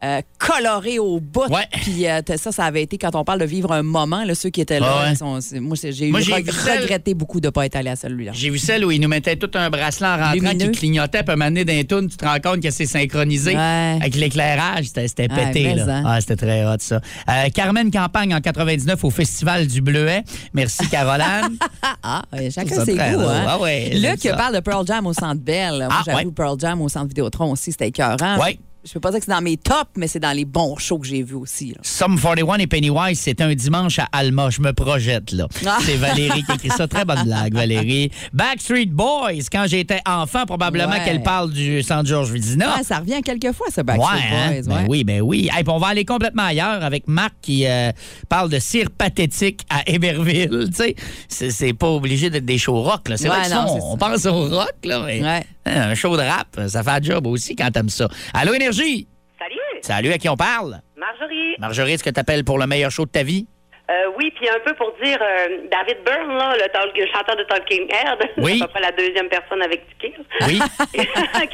euh, 0.05 0.21
colorée 0.39 0.99
au 0.99 1.19
bout. 1.21 1.47
Puis 1.83 2.07
euh, 2.07 2.21
ça, 2.37 2.53
ça 2.53 2.65
avait 2.65 2.83
été, 2.83 2.99
quand 2.99 3.15
on 3.15 3.25
parle 3.25 3.41
de 3.41 3.45
vivre 3.45 3.73
un 3.73 3.83
moment, 3.83 4.25
là, 4.25 4.35
ceux 4.35 4.51
qui 4.51 4.61
étaient 4.61 4.79
là, 4.81 5.03
ouais. 5.05 5.13
ils 5.13 5.17
sont- 5.17 5.39
moi, 5.61 5.77
j'ai 5.77 5.93
celle- 6.13 6.81
regretté 6.83 7.15
beaucoup 7.15 7.41
de 7.41 7.47
ne 7.49 7.51
pas 7.51 7.67
être 7.67 7.77
allé 7.77 7.91
à 7.91 7.97
celui-là. 7.97 8.33
J'ai 8.35 8.51
vu 8.51 8.59
celle 8.59 8.85
où 8.85 8.91
il 8.91 9.01
nous 9.01 9.09
mettait 9.09 9.37
tout 9.37 9.51
un 9.55 9.71
bracelet 9.71 10.07
en 10.07 10.17
rentrant 10.17 10.33
Lumineux. 10.35 10.71
qui 10.71 10.79
clignotait, 10.79 11.23
puis 11.25 11.35
donné, 11.37 11.65
d'un 11.65 11.83
tourne, 11.85 12.09
tu 12.09 12.17
te 12.17 12.25
rends 12.25 12.39
compte 12.41 12.61
que 12.63 12.71
c'est 12.71 12.87
synchronisé 12.87 13.57
Ouais. 13.57 13.99
avec 14.01 14.15
l'éclairage. 14.15 14.85
C'était 14.87 15.09
c'était 15.09 15.31
Ouais, 15.33 15.47
pété, 15.53 15.75
là. 15.75 15.85
hein. 15.89 16.03
Ah, 16.07 16.21
c'était 16.21 16.37
très 16.37 16.65
hot, 16.65 16.77
ça. 16.79 17.01
Euh, 17.29 17.49
Carmen 17.55 17.91
Campagne 17.91 18.35
en 18.35 18.41
99 18.41 19.03
au 19.05 19.11
Festival 19.11 19.67
du 19.67 19.81
Bleuet. 19.81 20.23
Merci, 20.53 20.89
Caroline. 20.89 21.57
Ah, 22.03 22.23
chacun 22.55 22.85
ses 22.85 22.95
goûts. 22.95 23.01
Hein? 23.01 23.45
Ah 23.49 23.59
ouais, 23.59 23.91
Luc 23.95 24.23
parle 24.37 24.55
de 24.55 24.61
Pearl 24.61 24.87
Jam 24.87 25.07
au 25.07 25.13
Centre 25.13 25.41
Bell. 25.43 25.79
Moi, 25.79 25.89
Ah, 25.91 26.03
j'avoue. 26.07 26.33
Pearl 26.33 26.57
Jam 26.59 26.81
au 26.81 26.89
Centre 26.89 27.09
Vidéotron 27.09 27.51
aussi, 27.53 27.73
c'était 27.73 27.89
écœurant. 27.89 28.39
Ouais. 28.39 28.59
Je 28.89 28.95
peux 28.95 29.01
pas 29.01 29.11
dire 29.11 29.19
que 29.21 29.27
c'est 29.27 29.33
dans 29.33 29.43
mes 29.43 29.59
tops, 29.59 29.91
mais 29.97 30.09
c'est 30.09 30.19
dans 30.19 30.33
les 30.35 30.47
bons 30.47 30.77
shows 30.79 30.99
que 30.99 31.07
j'ai 31.07 31.23
vus 31.23 31.35
aussi. 31.35 31.69
là. 31.69 31.77
Sum 31.83 32.19
41 32.19 32.55
et 32.57 32.67
Pennywise, 32.67 33.21
c'était 33.21 33.45
un 33.45 33.55
dimanche 33.55 33.99
à 33.99 34.09
Alma. 34.13 34.49
Je 34.49 34.63
me 34.63 34.73
projette, 34.73 35.33
là. 35.33 35.47
Ah. 35.67 35.77
C'est 35.83 35.97
Valérie 35.97 36.43
qui 36.43 36.53
écrit 36.53 36.71
ça. 36.71 36.89
Très 36.89 37.05
bonne 37.05 37.23
blague, 37.25 37.53
Valérie. 37.55 38.11
Backstreet 38.33 38.87
Boys, 38.87 39.45
quand 39.53 39.67
j'étais 39.69 40.01
enfant, 40.07 40.47
probablement 40.47 40.89
Ouais. 40.93 41.05
qu'elle 41.05 41.23
parle 41.23 41.53
du 41.53 41.83
Centre 41.83 42.07
Georges 42.09 42.31
Vézina. 42.31 42.77
Ouais, 42.79 42.83
ça 42.83 42.99
revient 43.01 43.21
quelques 43.23 43.53
fois, 43.53 43.67
ce 43.71 43.81
Ouais, 43.81 43.85
Backstreet 43.85 44.35
hein? 44.35 44.51
Boys. 44.63 44.75
Ben 44.75 44.87
oui, 44.89 45.05
ben 45.05 45.21
oui. 45.21 45.51
Hey, 45.53 45.65
on 45.69 45.79
va 45.79 45.89
aller 45.89 46.07
complètement 46.07 46.45
ailleurs 46.45 46.83
avec 46.83 47.07
Marc 47.09 47.35
qui 47.43 47.67
euh, 47.67 47.93
parle 48.31 48.49
de 48.49 48.59
cire 48.59 48.91
pathétique 48.91 49.61
à 49.69 49.83
Héberville. 49.87 50.71
Tu 50.75 50.95
sais, 51.29 51.51
c'est, 51.51 51.73
pas 51.75 51.89
obligé 51.89 52.31
d'être 52.31 52.47
des 52.47 52.57
shows 52.59 52.81
rock. 52.83 53.09
Là. 53.11 53.17
C'est 53.19 53.29
vrai 53.29 53.49
non, 53.51 53.67
on, 53.69 53.93
on 53.93 53.97
pense 53.99 54.25
au 54.25 54.49
rock, 54.49 54.75
là, 54.85 55.03
mais 55.05 55.21
hein, 55.23 55.41
un 55.67 55.95
show 55.95 56.17
de 56.17 56.23
rap, 56.23 56.59
ça 56.69 56.83
fait 56.83 56.91
un 56.91 57.03
job 57.03 57.27
aussi 57.27 57.55
quand 57.55 57.71
t'aimes 57.71 57.91
ça. 57.91 58.09
Allô, 58.33 58.55
Énergie? 58.55 58.78
Salut, 58.83 59.59
Salut, 59.83 60.13
à 60.13 60.19
qui 60.19 60.29
on 60.29 60.37
parle? 60.37 60.81
Marjorie. 60.97 61.55
Marjorie, 61.59 61.93
est-ce 61.93 62.05
que 62.05 62.11
t'appelles 62.11 62.45
pour 62.45 62.59
le 62.59 62.67
meilleur 62.67 62.91
show 62.91 63.05
de 63.07 63.11
ta 63.11 63.23
vie? 63.23 63.47
Euh, 63.91 64.11
oui, 64.19 64.31
puis 64.37 64.47
un 64.49 64.61
peu 64.65 64.75
pour 64.75 64.93
dire 65.03 65.19
euh, 65.23 65.67
David 65.71 66.05
Byrne, 66.05 66.37
là, 66.37 66.55
le, 66.57 66.69
talk- 66.69 66.95
le 66.95 67.07
chanteur 67.07 67.37
de 67.37 67.45
Talking 67.45 67.89
Head, 67.89 68.19
Oui. 68.37 68.63
près 68.71 68.81
la 68.83 68.93
deuxième 68.93 69.29
personne 69.31 69.63
avec 69.63 69.83
Tiki, 69.99 70.13
Oui. 70.47 70.59
qui 70.93 70.99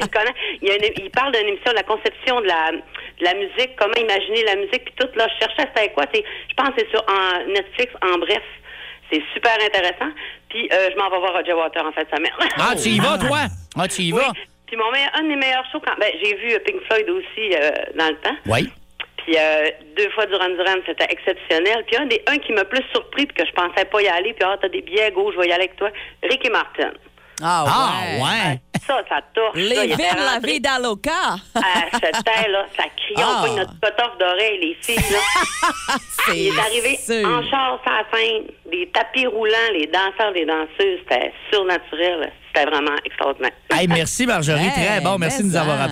le 0.03 0.07
connaît. 0.11 0.35
Il, 0.61 0.67
y 0.67 0.71
a 0.71 0.75
une- 0.75 0.93
il 1.05 1.09
parle 1.11 1.31
d'une 1.33 1.47
émission 1.47 1.71
de 1.71 1.77
la 1.77 1.83
conception 1.83 2.41
de 2.41 2.45
la, 2.47 2.71
de 2.73 3.23
la 3.23 3.33
musique, 3.35 3.75
comment 3.77 3.93
imaginer 3.95 4.43
la 4.43 4.55
musique, 4.57 4.83
puis 4.83 4.93
tout. 4.99 5.07
Là, 5.15 5.27
je 5.33 5.45
cherchais 5.45 5.71
c'était 5.73 5.93
quoi. 5.93 6.03
Je 6.13 6.53
pense 6.57 6.69
que 6.69 6.73
c'est 6.79 6.89
sur 6.89 7.03
en 7.07 7.47
Netflix, 7.53 7.93
en 8.03 8.17
bref. 8.19 8.43
C'est 9.11 9.21
super 9.33 9.53
intéressant. 9.65 10.11
Puis 10.49 10.67
euh, 10.73 10.89
je 10.91 10.97
m'en 10.97 11.09
vais 11.09 11.19
voir 11.19 11.33
Roger 11.33 11.53
Water 11.53 11.85
en 11.85 11.91
fait 11.93 12.07
sa 12.11 12.19
mère. 12.19 12.37
Ah, 12.57 12.73
tu 12.75 12.89
y 12.89 12.99
vas, 12.99 13.17
toi? 13.27 13.39
Ah, 13.77 13.87
tu 13.87 14.01
y 14.01 14.11
Oui. 14.11 14.19
vas? 14.19 14.33
Puis 14.67 14.75
mon 14.77 14.91
meilleur- 14.91 15.11
un 15.15 15.23
de 15.23 15.27
mes 15.27 15.35
meilleurs 15.35 15.65
shows, 15.71 15.79
quand, 15.79 15.95
ben, 15.99 16.11
j'ai 16.23 16.35
vu 16.35 16.53
euh, 16.53 16.59
Pink 16.59 16.81
Floyd 16.87 17.09
aussi 17.09 17.53
euh, 17.55 17.69
dans 17.95 18.09
le 18.09 18.15
temps. 18.17 18.35
Oui. 18.47 18.69
Puis 19.17 19.35
euh, 19.37 19.69
deux 19.97 20.09
fois 20.11 20.25
Duran 20.27 20.49
Duran, 20.49 20.75
c'était 20.85 21.07
exceptionnel. 21.09 21.83
Puis 21.87 21.97
un 21.97 22.05
des 22.05 22.21
un 22.27 22.37
qui 22.37 22.51
m'a 22.53 22.65
plus 22.65 22.83
surpris 22.93 23.25
puis 23.25 23.35
que 23.35 23.45
je 23.45 23.51
pensais 23.53 23.85
pas 23.85 24.01
y 24.01 24.07
aller, 24.07 24.33
puis 24.33 24.43
ah 24.47 24.57
t'as 24.61 24.69
des 24.69 24.81
billets 24.81 25.11
go, 25.11 25.31
je 25.31 25.37
vais 25.39 25.47
y 25.47 25.51
aller 25.51 25.63
avec 25.65 25.75
toi, 25.77 25.89
Ricky 26.23 26.49
Martin. 26.49 26.91
Ah, 27.41 27.65
Ah, 27.67 27.91
ouais. 28.15 28.21
ouais. 28.23 28.61
Ça, 28.87 29.01
ça 29.09 29.19
torche. 29.33 29.55
là. 29.55 29.83
Les 29.85 29.95
villes, 29.95 30.23
la 30.33 30.39
vida 30.39 30.79
loca. 30.79 31.11
à 31.55 31.61
c'était 31.93 32.49
là, 32.49 32.65
ça 32.77 32.83
criait, 32.95 33.17
Ah. 33.25 33.45
on 33.49 33.55
notre 33.55 33.79
potoff 33.79 34.17
d'oreille, 34.19 34.59
les 34.61 34.77
filles, 34.81 35.11
là. 35.11 35.95
Il 36.33 36.47
est 36.47 36.59
arrivé 36.59 36.97
sûr. 36.97 37.27
en 37.27 37.41
char 37.49 37.79
la 37.85 38.17
scène, 38.17 38.43
des 38.71 38.89
tapis 38.93 39.25
roulants, 39.27 39.71
les 39.73 39.87
danseurs, 39.87 40.31
les 40.33 40.45
danseuses, 40.45 40.99
c'était 41.07 41.33
surnaturel. 41.51 42.31
C'était 42.47 42.69
vraiment 42.69 42.95
extraordinaire. 43.03 43.51
Hey, 43.71 43.87
merci, 43.87 44.25
Marjorie. 44.25 44.63
Hey, 44.65 44.71
Très 44.71 45.01
bon. 45.01 45.17
Merci 45.17 45.43
de 45.43 45.47
nous 45.47 45.55
avoir 45.55 45.77
ça. 45.77 45.83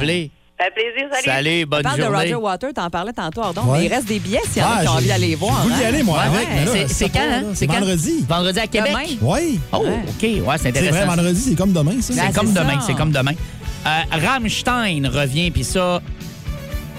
Ça 0.60 0.66
fait 0.66 0.72
plaisir, 0.72 1.10
salut. 1.12 1.26
Salut, 1.26 1.66
bonne 1.66 1.82
Parle 1.84 1.98
de 1.98 2.04
journée. 2.04 2.18
Roger 2.20 2.36
Water, 2.36 2.70
t'en 2.74 2.89
parlais 2.89 3.12
tantôt, 3.12 3.42
Ordon. 3.42 3.62
Ouais. 3.66 3.80
Mais 3.80 3.86
il 3.86 3.94
reste 3.94 4.08
des 4.08 4.20
billets 4.20 4.39
s'il 4.50 4.62
y 4.62 4.66
en 4.66 4.68
a 4.70 4.74
Ah, 4.78 4.82
qui 4.84 4.88
ont 4.88 4.92
envie 4.92 5.08
d'aller 5.08 5.36
voir. 5.36 5.63
le 5.63 5.70
goût 5.70 5.76
d'y 5.76 5.84
hein? 5.84 5.88
aller, 5.88 6.04
moi, 6.04 6.20
Ouais, 6.20 6.26
avec, 6.26 6.48
ouais. 6.76 6.80
là, 6.82 6.88
C'est- 6.88 7.10
quand, 7.10 7.20
hein? 7.20 7.44
C'est 7.56 7.68
quand? 7.68 7.74
vendredi. 7.74 8.26
Vendredi 8.30 8.60
à 8.60 8.68
Québec? 8.68 8.92
Demain. 8.92 9.18
Oui. 9.22 9.60
Oh. 9.72 9.78
OK. 9.78 9.88
Ouais, 10.22 10.39
c'est 10.58 10.63
C'est 10.63 10.70
vrai, 10.72 10.88
intéressant. 10.88 11.06
vendredi, 11.16 11.42
c'est 11.42 11.56
comme 11.56 11.74
demain, 11.74 12.02
ça. 12.02 12.13
C'est 12.13 12.34
comme 12.34 12.48
c'est 12.48 12.54
demain, 12.62 12.80
c'est 12.86 12.94
comme 12.94 13.12
demain. 13.12 13.34
Rammstein 14.12 15.08
revient, 15.08 15.52
puis 15.52 15.63
ça, 15.63 16.02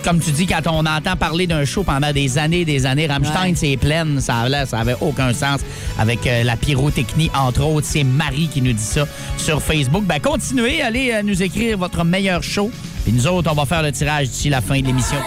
comme 0.02 0.18
tu 0.20 0.32
dis, 0.32 0.46
quand 0.46 0.66
on 0.66 0.84
entend 0.84 1.16
parler 1.16 1.46
d'un 1.46 1.64
show 1.64 1.82
pendant 1.84 2.12
des 2.12 2.36
années 2.36 2.64
des 2.64 2.84
années, 2.84 3.06
Rammstein, 3.06 3.50
Ouais. 3.50 3.54
c'est 3.56 3.76
plein, 3.76 4.20
ça 4.20 4.40
avait, 4.40 4.66
ça 4.66 4.80
avait 4.80 4.96
aucun 5.00 5.32
sens 5.32 5.60
avec 5.98 6.26
euh, 6.26 6.42
la 6.42 6.56
pyrotechnie, 6.56 7.30
entre 7.34 7.62
autres. 7.64 7.86
C'est 7.88 8.04
Marie 8.04 8.48
qui 8.48 8.60
nous 8.60 8.72
dit 8.72 8.82
ça 8.82 9.06
sur 9.38 9.62
Facebook. 9.62 10.04
Ben, 10.04 10.20
continuez, 10.20 10.82
allez 10.82 11.12
euh, 11.12 11.22
nous 11.22 11.42
écrire 11.42 11.78
votre 11.78 12.04
meilleur 12.04 12.42
show. 12.42 12.70
Puis 13.04 13.12
nous 13.12 13.26
autres, 13.26 13.50
on 13.52 13.54
va 13.54 13.66
faire 13.66 13.82
le 13.82 13.92
tirage 13.92 14.30
d'ici 14.30 14.48
la 14.48 14.62
fin 14.62 14.80
de 14.80 14.86
l'émission. 14.86 15.18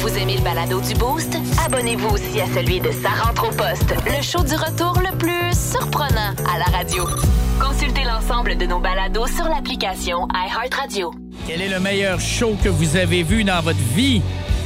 Vous 0.00 0.16
aimez 0.16 0.36
le 0.36 0.42
balado 0.42 0.80
du 0.80 0.94
Boost? 0.94 1.36
Abonnez-vous 1.66 2.08
aussi 2.08 2.40
à 2.40 2.46
celui 2.54 2.80
de 2.80 2.90
Sa 2.90 3.10
rentre 3.10 3.48
au 3.48 3.50
poste, 3.50 3.94
le 4.06 4.22
show 4.22 4.42
du 4.42 4.54
retour 4.54 4.98
le 4.98 5.14
plus 5.18 5.52
surprenant 5.52 6.32
à 6.50 6.58
la 6.58 6.64
radio. 6.76 7.06
Consultez 7.60 8.04
l'ensemble 8.04 8.56
de 8.56 8.64
nos 8.64 8.80
balados 8.80 9.26
sur 9.26 9.44
l'application 9.44 10.26
iHeartRadio. 10.32 11.12
Quel 11.46 11.60
est 11.60 11.68
le 11.68 11.80
meilleur 11.80 12.18
show 12.18 12.56
que 12.64 12.70
vous 12.70 12.96
avez 12.96 13.22
vu 13.22 13.44
dans 13.44 13.60
votre 13.60 13.78
vie? 13.94 14.22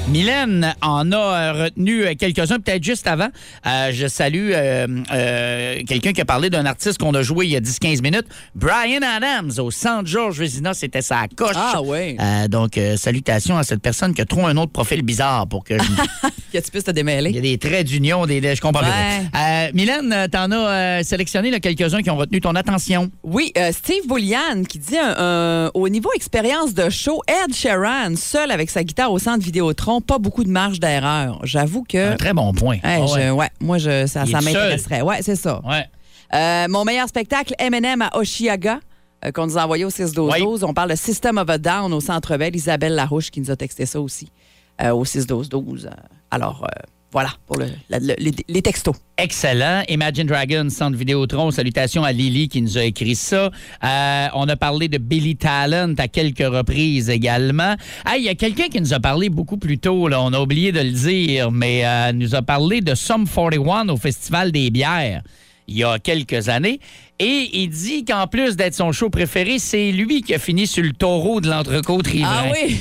Mylène 0.08 0.74
en 0.82 1.10
a 1.12 1.16
euh, 1.16 1.52
retenu 1.64 2.04
euh, 2.04 2.14
quelques-uns, 2.18 2.58
peut-être 2.58 2.82
juste 2.82 3.06
avant. 3.06 3.28
Euh, 3.66 3.92
je 3.92 4.08
salue 4.08 4.50
euh, 4.52 4.86
euh, 5.12 5.80
quelqu'un 5.86 6.12
qui 6.12 6.20
a 6.20 6.24
parlé 6.24 6.50
d'un 6.50 6.66
artiste 6.66 6.98
qu'on 6.98 7.14
a 7.14 7.22
joué 7.22 7.46
il 7.46 7.52
y 7.52 7.56
a 7.56 7.60
10-15 7.60 8.02
minutes, 8.02 8.26
Brian 8.54 9.00
Adams, 9.02 9.52
au 9.58 9.70
Centre 9.70 10.06
Georges 10.06 10.38
Vézina. 10.38 10.74
C'était 10.74 11.02
sa 11.02 11.28
coche. 11.34 11.54
Ah. 11.56 11.80
Euh, 11.80 12.48
donc, 12.48 12.78
salutations 12.96 13.56
à 13.56 13.62
cette 13.62 13.80
personne 13.80 14.12
qui 14.12 14.20
a 14.20 14.26
trouvé 14.26 14.46
un 14.46 14.56
autre 14.56 14.72
profil 14.72 15.02
bizarre 15.02 15.46
pour 15.46 15.64
que 15.64 15.78
je... 15.78 16.28
Que 16.52 16.58
tu 16.58 16.70
puisses 16.70 16.84
te 16.84 16.90
Il 16.90 16.92
y 16.92 16.94
démêler. 16.96 17.38
a 17.38 17.40
des 17.40 17.56
traits 17.56 17.86
d'union, 17.86 18.26
des, 18.26 18.54
je 18.54 18.60
comprends 18.60 18.82
Ouais. 18.82 19.72
Mylène, 19.72 20.26
t'en 20.30 20.50
as 20.52 21.02
sélectionné 21.04 21.58
quelques-uns 21.60 22.02
qui 22.02 22.10
ont 22.10 22.16
retenu 22.16 22.40
ton 22.42 22.54
attention. 22.56 23.10
Oui, 23.22 23.52
Steve 23.70 24.06
Boulian 24.06 24.64
qui 24.68 24.78
dit 24.78 24.96
au 25.72 25.88
niveau 25.88 26.10
expérience 26.14 26.74
de 26.74 26.90
show, 26.90 27.22
Ed 27.26 27.54
Sheeran, 27.54 28.16
seul 28.16 28.50
avec 28.50 28.68
sa 28.68 28.84
guitare 28.84 29.10
au 29.12 29.18
centre 29.18 29.42
Vidéotron, 29.42 29.91
Pas 30.00 30.18
beaucoup 30.18 30.44
de 30.44 30.50
marge 30.50 30.80
d'erreur. 30.80 31.40
J'avoue 31.44 31.82
que. 31.84 32.12
Un 32.12 32.16
très 32.16 32.32
bon 32.32 32.52
point. 32.52 32.76
Hey, 32.82 33.02
Ah 33.02 33.06
je- 33.06 33.12
ouais. 33.14 33.30
ouais, 33.30 33.50
moi, 33.60 33.78
je, 33.78 34.06
ça, 34.06 34.24
m'intéresserait. 34.24 35.02
Ouais, 35.02 35.22
c'est 35.22 35.36
ça. 35.36 35.60
Ouais. 35.64 35.86
Euh, 36.34 36.66
mon 36.68 36.84
meilleur 36.84 37.08
spectacle, 37.08 37.54
M&M 37.58 38.00
à 38.02 38.16
Oshiaga, 38.16 38.80
euh, 39.24 39.32
qu'on 39.32 39.46
nous 39.46 39.58
a 39.58 39.64
envoyé 39.64 39.84
au 39.84 39.90
6-12-12. 39.90 40.64
On 40.64 40.72
parle 40.72 40.90
de 40.90 40.96
System 40.96 41.36
of 41.38 41.48
a 41.50 41.58
Down 41.58 41.92
au 41.92 42.00
Centre 42.00 42.36
Bell. 42.36 42.56
Isabelle 42.56 42.94
Larouche 42.94 43.30
qui 43.30 43.40
nous 43.40 43.50
a 43.50 43.56
texté 43.56 43.84
ça 43.86 44.00
aussi 44.00 44.30
euh, 44.80 44.90
au 44.94 45.04
6-12-12. 45.04 45.86
Euh, 45.86 45.90
alors, 46.30 46.64
euh, 46.64 46.82
voilà 47.12 47.30
pour 47.46 47.58
le- 47.58 47.66
la- 47.90 47.98
le- 47.98 48.14
les, 48.18 48.32
les 48.48 48.62
textos. 48.62 48.94
Excellent. 49.18 49.82
Imagine 49.88 50.26
Dragons, 50.26 50.68
Centre 50.70 50.96
Vidéotron. 50.96 51.50
Salutations 51.50 52.02
à 52.02 52.10
Lily 52.12 52.48
qui 52.48 52.62
nous 52.62 52.78
a 52.78 52.84
écrit 52.84 53.14
ça. 53.14 53.50
Euh, 53.84 54.26
on 54.34 54.48
a 54.48 54.56
parlé 54.56 54.88
de 54.88 54.98
Billy 54.98 55.36
Talent 55.36 55.94
à 55.98 56.08
quelques 56.08 56.38
reprises 56.46 57.10
également. 57.10 57.76
Ah, 58.04 58.16
Il 58.16 58.24
y 58.24 58.28
a 58.28 58.34
quelqu'un 58.34 58.68
qui 58.68 58.80
nous 58.80 58.94
a 58.94 59.00
parlé 59.00 59.28
beaucoup 59.28 59.58
plus 59.58 59.78
tôt. 59.78 60.08
Là. 60.08 60.20
On 60.22 60.32
a 60.32 60.40
oublié 60.40 60.72
de 60.72 60.80
le 60.80 60.90
dire, 60.90 61.52
mais 61.52 61.84
euh, 61.84 62.12
nous 62.12 62.34
a 62.34 62.42
parlé 62.42 62.80
de 62.80 62.94
Sum 62.94 63.28
41 63.28 63.88
au 63.90 63.96
Festival 63.96 64.50
des 64.50 64.70
bières 64.70 65.22
il 65.68 65.76
y 65.78 65.84
a 65.84 65.98
quelques 66.00 66.48
années. 66.48 66.80
Et 67.20 67.48
il 67.52 67.68
dit 67.68 68.04
qu'en 68.04 68.26
plus 68.26 68.56
d'être 68.56 68.74
son 68.74 68.90
show 68.90 69.10
préféré, 69.10 69.58
c'est 69.60 69.92
lui 69.92 70.20
qui 70.22 70.34
a 70.34 70.38
fini 70.40 70.66
sur 70.66 70.82
le 70.82 70.92
taureau 70.92 71.40
de 71.40 71.48
l'entrecôte 71.48 72.08
riverain. 72.08 72.46
Ah 72.48 72.52
oui? 72.52 72.76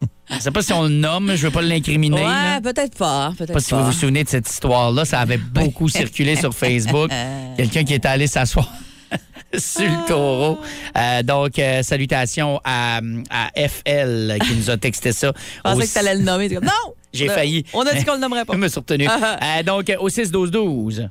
Je 0.30 0.40
sais 0.40 0.50
pas 0.50 0.62
si 0.62 0.72
on 0.72 0.82
le 0.82 0.88
nomme, 0.88 1.36
je 1.36 1.42
veux 1.46 1.52
pas 1.52 1.62
l'incriminer. 1.62 2.20
là. 2.20 2.54
Ouais, 2.56 2.60
peut-être 2.60 2.96
pas. 2.98 3.32
Peut-être 3.38 3.40
Je 3.40 3.46
sais 3.46 3.52
pas. 3.52 3.60
si 3.60 3.74
vous 3.74 3.84
vous 3.84 3.92
souvenez 3.98 4.24
de 4.24 4.28
cette 4.28 4.48
histoire-là. 4.50 5.04
Ça 5.04 5.20
avait 5.20 5.36
beaucoup 5.54 5.88
circulé 5.88 6.34
sur 6.36 6.52
Facebook. 6.52 7.10
Quelqu'un 7.56 7.84
qui 7.84 7.94
est 7.94 8.04
allé 8.04 8.26
s'asseoir 8.26 8.68
sur 9.56 9.82
le 9.84 10.06
taureau. 10.08 10.58
Euh, 10.98 11.22
donc, 11.22 11.58
euh, 11.60 11.82
salutations 11.82 12.60
à, 12.64 13.00
à 13.30 13.50
FL 13.68 14.36
qui 14.44 14.54
nous 14.56 14.68
a 14.70 14.76
texté 14.76 15.12
ça. 15.12 15.32
Je 15.36 15.60
pensais 15.62 15.86
que 15.86 15.92
tu 15.92 15.98
allais 15.98 16.16
le 16.16 16.22
nommer. 16.24 16.48
Non! 16.48 16.70
J'ai 17.12 17.28
failli. 17.28 17.64
On 17.72 17.80
a 17.82 17.94
dit 17.94 18.04
qu'on 18.04 18.14
le 18.14 18.20
nommerait 18.20 18.44
pas. 18.44 18.52
Je 18.52 18.58
me 18.58 18.68
suis 18.68 18.80
retenu. 18.80 19.06
Euh, 19.08 19.62
donc, 19.62 19.88
euh, 19.88 19.96
au 20.00 20.08
6-12-12. 20.10 21.08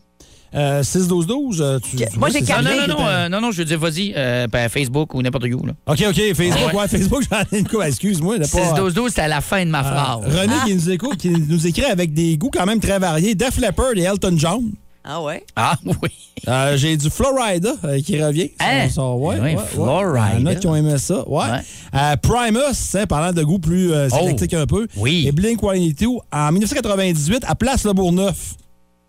Euh, 0.54 0.84
6-12-12, 0.84 1.60
euh, 1.62 1.80
tu, 1.80 1.98
tu 1.98 2.06
Moi, 2.18 2.30
j'ai 2.30 2.40
c'est 2.46 2.52
Non, 2.54 2.62
non, 2.62 2.64
non, 2.64 2.76
Carnet, 2.76 2.88
non, 2.88 3.08
euh, 3.08 3.30
non, 3.30 3.42
non, 3.42 3.52
je 3.52 3.58
veux 3.58 3.66
dire, 3.66 3.80
vas-y, 3.80 4.14
euh, 4.16 4.48
ben, 4.48 4.70
Facebook 4.70 5.14
ou 5.14 5.22
n'importe 5.22 5.46
où. 5.46 5.66
là. 5.66 5.74
OK, 5.88 6.04
OK, 6.10 6.34
Facebook, 6.34 6.74
Ouais. 6.74 6.80
ouais, 6.80 6.88
Facebook, 6.88 7.24
j'en 7.30 7.42
ai 7.52 7.60
une 7.60 7.68
coupe, 7.68 7.82
excuse-moi. 7.84 8.38
là, 8.38 8.48
pas- 8.48 8.76
6-12-12, 8.76 9.12
c'est 9.14 9.22
à 9.22 9.28
la 9.28 9.42
fin 9.42 9.66
de 9.66 9.70
ma 9.72 9.80
Ah, 9.80 10.18
phrase. 10.22 10.34
René 10.40 10.54
qui, 10.66 10.76
nous 10.76 10.90
écoute, 10.92 11.18
qui 11.18 11.30
nous 11.32 11.68
écrit 11.68 11.86
avec 11.86 12.14
des 12.14 12.38
goûts 12.38 12.52
quand 12.54 12.66
même 12.66 12.80
très 12.80 13.00
variés. 13.00 13.36
Def 13.36 13.58
Leppard 13.58 13.94
et 13.98 14.02
Elton 14.04 14.36
John. 14.38 14.72
Ah 15.04 15.22
ouais? 15.22 15.44
Ah 15.56 15.76
oui. 16.02 16.10
Euh, 16.48 16.78
J'ai 16.78 16.98
du 16.98 17.10
Florida 17.10 17.74
euh, 17.84 18.00
qui 18.02 18.22
revient. 18.24 18.50
Hein? 18.60 18.90
ça- 18.90 19.04
ouais, 19.12 19.36
Oui, 19.36 19.42
ouais, 19.42 19.56
ouais. 19.56 19.62
Florida. 19.68 20.32
Il 20.36 20.40
y 20.40 20.44
en 20.44 20.46
a 20.48 20.56
qui 20.56 20.68
ont 20.68 20.76
aimé 20.76 20.98
ça. 20.98 21.28
Ouais. 21.30 21.44
Ouais. 21.44 21.60
Euh, 21.96 22.16
Primus, 22.18 22.96
hein, 22.96 23.06
parlant 23.08 23.32
de 23.34 23.44
goût 23.44 23.60
plus 23.60 23.92
euh, 23.92 24.08
Oh. 24.14 24.18
éclectique 24.24 24.54
un 24.56 24.66
peu. 24.66 24.88
Oui. 24.98 25.26
Et 25.28 25.32
Blink 25.32 25.60
182 25.62 26.08
en 26.32 26.52
1998 26.52 27.44
à 27.46 27.54
Place 27.56 27.84
Le 27.84 27.94
Bourgneuf. 27.94 28.56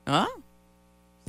Ah? 0.07 0.26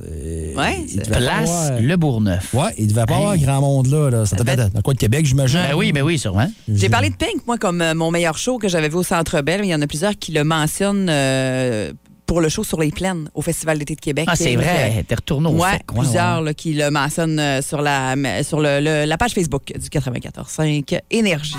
Euh, 0.00 0.54
Ouais, 0.54 0.76
il 0.82 0.88
c'est- 0.90 0.98
devait 1.08 1.16
Place 1.18 1.50
avoir- 1.50 1.80
Le 1.80 1.96
Bourgneuf. 1.96 2.54
Ouais, 2.54 2.72
il 2.78 2.86
devait 2.86 3.04
pas 3.06 3.16
avoir 3.16 3.34
Hey. 3.34 3.40
grand 3.42 3.60
monde 3.60 3.86
là. 3.88 4.10
là. 4.10 4.26
Ça 4.26 4.36
devait 4.36 4.54
Ben- 4.56 4.66
être 4.66 4.72
dans 4.72 4.80
coin 4.82 4.94
de 4.94 4.98
Québec, 4.98 5.26
j'imagine. 5.26 5.60
Ben 5.68 5.74
oui, 5.76 5.90
ben 5.92 6.02
oui, 6.02 6.18
sûrement. 6.18 6.48
J'ai 6.68 6.88
parlé 6.88 7.10
de 7.10 7.16
Pink, 7.16 7.44
moi, 7.46 7.58
comme 7.58 7.82
euh, 7.82 7.94
mon 7.94 8.10
meilleur 8.12 8.38
show 8.38 8.58
que 8.58 8.68
j'avais 8.68 8.88
vu 8.88 8.96
au 8.96 9.02
Centre 9.02 9.40
Bell. 9.42 9.60
Il 9.64 9.68
y 9.68 9.74
en 9.74 9.82
a 9.82 9.86
plusieurs 9.88 10.16
qui 10.16 10.30
le 10.32 10.44
mentionnent 10.44 11.08
euh, 11.10 11.92
pour 12.26 12.40
le 12.40 12.48
show 12.48 12.62
sur 12.62 12.78
les 12.80 12.90
plaines 12.92 13.28
au 13.34 13.42
Festival 13.42 13.78
d'été 13.78 13.94
de 13.96 14.00
Québec. 14.00 14.26
Ah, 14.28 14.36
c'est 14.36 14.54
vrai. 14.54 15.04
T'es 15.08 15.14
retourné 15.16 15.48
au 15.48 15.52
Ouais, 15.60 15.80
plusieurs 15.86 16.38
ouais. 16.40 16.44
là, 16.44 16.54
qui 16.54 16.74
le 16.74 16.90
mentionnent 16.90 17.40
euh, 17.40 17.60
sur 17.62 17.80
la, 17.82 18.14
sur 18.44 18.60
le- 18.60 18.80
le- 18.80 19.04
la 19.04 19.16
page 19.18 19.32
Facebook 19.32 19.72
du 19.76 19.88
94.5 19.88 20.94
Énergie. 21.10 21.54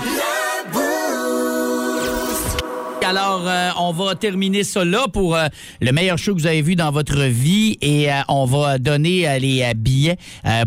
Alors, 3.10 3.42
euh, 3.44 3.70
on 3.76 3.90
va 3.92 4.14
terminer 4.14 4.62
ça 4.62 4.84
là 4.84 5.06
pour 5.12 5.34
euh, 5.34 5.48
le 5.80 5.90
meilleur 5.90 6.16
show 6.16 6.32
que 6.32 6.38
vous 6.40 6.46
avez 6.46 6.62
vu 6.62 6.76
dans 6.76 6.92
votre 6.92 7.22
vie 7.24 7.76
et 7.80 8.08
euh, 8.08 8.20
on 8.28 8.44
va 8.44 8.78
donner 8.78 9.36
les 9.40 9.74
billets 9.74 10.16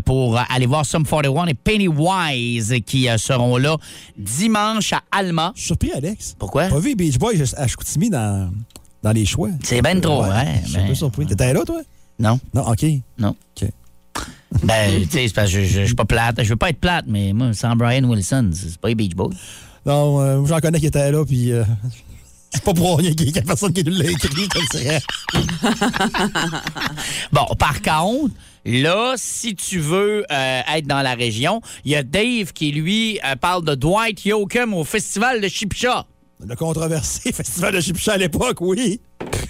pour 0.04 0.38
aller 0.50 0.66
voir 0.66 0.84
Sum 0.84 1.06
41 1.06 1.46
et 1.46 1.54
Pennywise 1.54 2.74
qui 2.84 3.08
seront 3.16 3.56
là 3.56 3.78
dimanche 4.18 4.92
à 4.92 5.00
Alma. 5.10 5.52
Je 5.54 5.60
suis 5.60 5.66
surpris, 5.68 5.92
Alex. 5.92 6.36
Pourquoi? 6.38 6.66
Pas 6.68 6.78
vu 6.80 6.94
Beach 6.94 7.18
Boys 7.18 7.32
à 7.56 7.66
Chicoutimi 7.66 8.10
dans, 8.10 8.52
dans 9.02 9.12
les 9.12 9.24
choix. 9.24 9.48
C'est 9.62 9.80
ben 9.80 9.98
trop, 10.02 10.22
hein? 10.24 10.44
Je 10.64 10.68
suis 10.68 10.76
un 10.76 10.82
Ben, 10.82 10.88
peu 10.88 10.94
surpris. 10.94 11.24
T'étais 11.24 11.54
là, 11.54 11.62
toi? 11.64 11.80
non, 12.18 12.38
Non, 12.52 12.68
OK. 12.68 12.84
non. 13.16 13.30
OK. 13.62 13.68
Ben, 14.62 15.00
tu 15.02 15.08
sais, 15.08 15.28
c'est 15.28 15.34
parce 15.34 15.50
que 15.50 15.60
je, 15.60 15.64
je, 15.64 15.80
je 15.80 15.86
suis 15.86 15.94
pas 15.94 16.04
plate. 16.04 16.42
Je 16.42 16.48
veux 16.50 16.56
pas 16.56 16.68
être 16.68 16.78
plate, 16.78 17.06
mais 17.08 17.32
moi, 17.32 17.54
sans 17.54 17.74
Brian 17.74 18.04
Wilson, 18.04 18.50
c'est 18.52 18.68
c'est 18.68 18.78
pas 18.78 18.88
les 18.88 18.94
Beach 18.94 19.14
Boys. 19.14 19.30
Non, 19.86 20.20
euh, 20.20 20.44
j'en 20.46 20.60
connais 20.60 20.78
qui 20.78 20.86
étaient 20.86 21.10
là, 21.10 21.24
puis 21.24 21.50
euh, 21.52 21.64
c'est 22.54 22.62
pas 22.64 22.72
pour 22.72 22.98
rien 22.98 23.12
qu'il 23.12 23.34
y 23.34 23.38
a 23.38 23.42
personne 23.42 23.72
qui 23.72 23.82
nous 23.84 23.92
l'a 23.92 24.10
écrit, 24.10 24.48
je 24.72 24.78
dirais. 24.78 25.02
Bon, 27.32 27.46
par 27.58 27.82
contre, 27.82 28.34
là, 28.64 29.14
si 29.16 29.54
tu 29.56 29.80
veux 29.80 30.24
euh, 30.30 30.60
être 30.74 30.86
dans 30.86 31.02
la 31.02 31.14
région, 31.14 31.60
il 31.84 31.92
y 31.92 31.96
a 31.96 32.02
Dave 32.02 32.52
qui, 32.52 32.70
lui, 32.70 33.18
euh, 33.24 33.34
parle 33.36 33.64
de 33.64 33.74
Dwight 33.74 34.24
Yoakam 34.24 34.72
au 34.74 34.84
festival 34.84 35.40
de 35.40 35.48
Chipcha. 35.48 36.06
Le 36.46 36.54
controversé 36.54 37.32
festival 37.34 37.74
de 37.74 37.80
Chipcha 37.80 38.12
à 38.12 38.16
l'époque, 38.16 38.60
oui. 38.60 39.00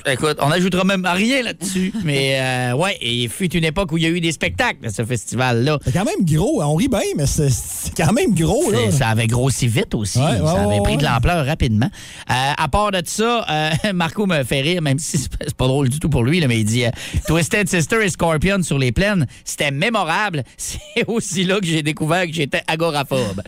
Écoute, 0.07 0.36
on 0.40 0.48
n'ajoutera 0.48 0.84
même 0.84 1.07
rien 1.07 1.42
là-dessus. 1.42 1.92
mais 2.05 2.38
euh, 2.40 2.72
ouais, 2.74 2.96
et 3.00 3.12
il 3.14 3.28
fut 3.28 3.50
une 3.57 3.64
époque 3.64 3.90
où 3.92 3.96
il 3.96 4.02
y 4.02 4.07
a 4.07 4.11
eu 4.11 4.20
des 4.20 4.32
spectacles 4.32 4.84
à 4.86 4.90
ce 4.90 5.05
festival-là. 5.05 5.78
C'est 5.84 5.92
quand 5.92 6.05
même 6.05 6.24
gros. 6.24 6.62
On 6.62 6.74
rit 6.74 6.88
bien, 6.88 7.00
mais 7.16 7.26
c'est- 7.26 7.94
quand 7.96 8.12
même 8.12 8.34
gros, 8.34 8.70
là. 8.70 8.90
Ça 8.90 9.09
avait 9.09 9.26
grossi 9.26 9.66
vite 9.68 9.94
aussi. 9.94 10.18
Ouais, 10.18 10.24
ouais, 10.24 10.38
ça 10.46 10.52
avait 10.62 10.66
ouais, 10.76 10.82
pris 10.82 10.96
de 10.96 11.05
l'ampleur 11.05 11.46
rapidement. 11.46 11.88
Euh, 12.30 12.52
à 12.57 12.68
part 12.68 12.90
de 12.90 13.02
ça, 13.05 13.46
euh, 13.50 13.70
Marco 13.94 14.26
me 14.26 14.42
fait 14.44 14.61
rire, 14.61 14.82
même 14.82 14.98
si 14.98 15.18
c'est 15.18 15.30
pas- 15.55 15.64
drôle 15.66 15.88
du 15.88 15.98
tout 15.98 16.11
pour 16.11 16.22
lui, 16.24 16.40
là, 16.40 16.48
mais 16.48 16.59
il 16.61 16.64
dit 16.64 16.84
euh, 16.84 16.90
Twisted 17.26 17.68
Sister 17.68 18.05
et 18.05 18.09
Scorpion 18.11 18.62
sur 18.62 18.78
les 18.78 18.92
plaines, 18.92 19.26
c'était 19.44 19.70
mémorable. 19.70 20.44
C'est 20.57 21.07
aussi 21.09 21.44
là 21.44 21.59
que 21.61 21.66
j'ai 21.66 21.82
découvert 21.82 22.26
que 22.26 22.32
j'étais 22.32 22.62
agoraphobe. 22.66 23.40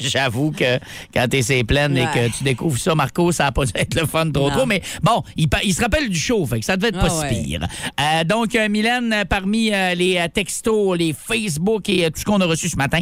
J'avoue 0.00 0.50
que 0.52 0.78
quand 1.12 1.26
t'es 1.28 1.42
ces 1.42 1.64
plaines 1.64 1.96
et 1.96 2.04
que 2.06 2.28
tu 2.36 2.44
découvres 2.44 2.78
ça, 2.78 2.94
Marco, 2.94 3.32
ça 3.32 3.44
n'a 3.44 3.52
pas 3.52 3.64
dû 3.64 3.72
être 3.74 3.94
le 3.94 4.06
fun 4.06 4.30
trop 4.30 4.48
Non. 4.48 4.56
trop. 4.56 4.66
Mais 4.66 4.82
bon, 5.02 5.22
il, 5.36 5.47
il 5.64 5.74
se 5.74 5.80
rappelle 5.80 6.08
du 6.08 6.18
show, 6.18 6.44
fait 6.46 6.60
que 6.60 6.64
ça 6.66 6.76
devait 6.76 6.88
être 6.88 6.98
pas 7.00 7.08
Ah 7.10 7.28
si 7.28 7.34
ouais. 7.36 7.42
pire. 7.42 7.66
Euh, 8.00 8.24
donc, 8.24 8.54
euh, 8.54 8.68
Mylène, 8.68 9.12
euh, 9.12 9.24
parmi 9.24 9.72
euh, 9.72 9.94
les 9.94 10.24
textos, 10.32 10.96
les 10.98 11.12
Facebook 11.14 11.88
et 11.88 12.10
tout 12.10 12.20
ce 12.20 12.24
qu'on 12.24 12.40
a 12.40 12.46
reçu 12.46 12.68
ce 12.68 12.76
matin, 12.76 13.00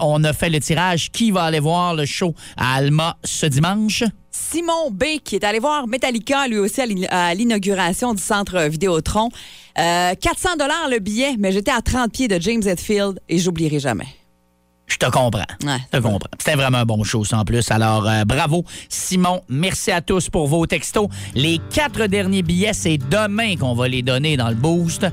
on 0.00 0.22
a 0.24 0.32
fait 0.32 0.50
le 0.50 0.60
tirage. 0.60 1.10
Qui 1.10 1.30
va 1.30 1.44
aller 1.44 1.60
voir 1.60 1.94
le 1.94 2.06
show 2.06 2.34
à 2.56 2.74
Alma 2.74 3.16
ce 3.24 3.46
dimanche? 3.46 4.04
Simon 4.30 4.90
B, 4.90 5.04
qui 5.24 5.36
est 5.36 5.44
allé 5.44 5.58
voir 5.58 5.86
Metallica, 5.88 6.46
lui 6.48 6.58
aussi, 6.58 6.80
à 6.80 6.86
l'in- 6.86 7.06
à 7.10 7.34
l'inauguration 7.34 8.14
du 8.14 8.22
centre 8.22 8.60
Vidéotron. 8.68 9.28
Euh, 9.78 10.14
400 10.14 10.50
le 10.90 10.98
billet, 10.98 11.34
mais 11.38 11.52
j'étais 11.52 11.70
à 11.70 11.80
30 11.82 12.12
pieds 12.12 12.28
de 12.28 12.40
James 12.40 12.62
Hetfield 12.66 13.20
et 13.28 13.38
j'oublierai 13.38 13.78
jamais. 13.80 14.06
Je 14.90 14.96
te 14.96 15.06
comprends. 15.06 15.44
Ouais. 15.64 15.78
Je 15.92 15.98
te 15.98 16.02
comprends. 16.02 16.28
C'était 16.38 16.56
vraiment 16.56 16.78
un 16.78 16.84
bon 16.84 17.04
show, 17.04 17.24
ça, 17.24 17.38
en 17.38 17.44
plus. 17.44 17.70
Alors, 17.70 18.06
euh, 18.08 18.24
bravo, 18.24 18.64
Simon. 18.88 19.42
Merci 19.48 19.92
à 19.92 20.00
tous 20.00 20.28
pour 20.28 20.48
vos 20.48 20.66
textos. 20.66 21.08
Les 21.34 21.60
quatre 21.72 22.06
derniers 22.06 22.42
billets, 22.42 22.72
c'est 22.72 22.98
demain 22.98 23.56
qu'on 23.56 23.74
va 23.74 23.88
les 23.88 24.02
donner 24.02 24.36
dans 24.36 24.48
le 24.48 24.56
boost. 24.56 25.06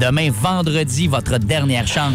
Demain, 0.00 0.30
vendredi, 0.30 1.08
votre 1.08 1.38
dernière 1.38 1.86
chance. 1.86 2.14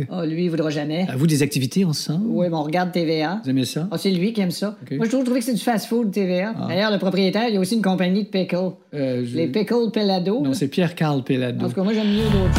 Oh, 0.09 0.23
lui, 0.25 0.45
il 0.45 0.49
voudra 0.49 0.69
jamais. 0.69 1.05
À 1.09 1.15
vous 1.15 1.27
des 1.27 1.43
activités 1.43 1.85
ensemble? 1.85 2.25
Oui, 2.27 2.47
mais 2.49 2.55
on 2.55 2.63
regarde 2.63 2.91
TVA. 2.91 3.41
Vous 3.43 3.49
aimez 3.49 3.65
ça? 3.65 3.87
Ah, 3.91 3.97
c'est 3.97 4.11
lui 4.11 4.33
qui 4.33 4.41
aime 4.41 4.51
ça. 4.51 4.75
Moi, 4.91 4.99
j'ai 5.05 5.09
toujours 5.11 5.23
trouvé 5.25 5.39
que 5.39 5.45
c'est 5.45 5.53
du 5.53 5.61
fast-food, 5.61 6.11
TVA. 6.11 6.53
D'ailleurs, 6.67 6.91
le 6.91 6.97
propriétaire, 6.97 7.47
il 7.47 7.53
y 7.55 7.57
a 7.57 7.59
aussi 7.59 7.75
une 7.75 7.81
compagnie 7.81 8.23
de 8.23 8.29
pickles. 8.29 8.55
Euh, 8.93 9.23
je- 9.25 9.35
Les 9.37 9.47
pickles 9.47 9.91
Pelado. 9.93 10.41
Non, 10.41 10.53
c'est 10.53 10.67
Pierre-Carl 10.67 11.19
En 11.19 11.21
Pelado. 11.21 11.67
tout 11.67 11.73
cas, 11.73 11.83
moi, 11.83 11.93
j'aime 11.93 12.07
mieux 12.09 12.23
genre. 12.23 12.49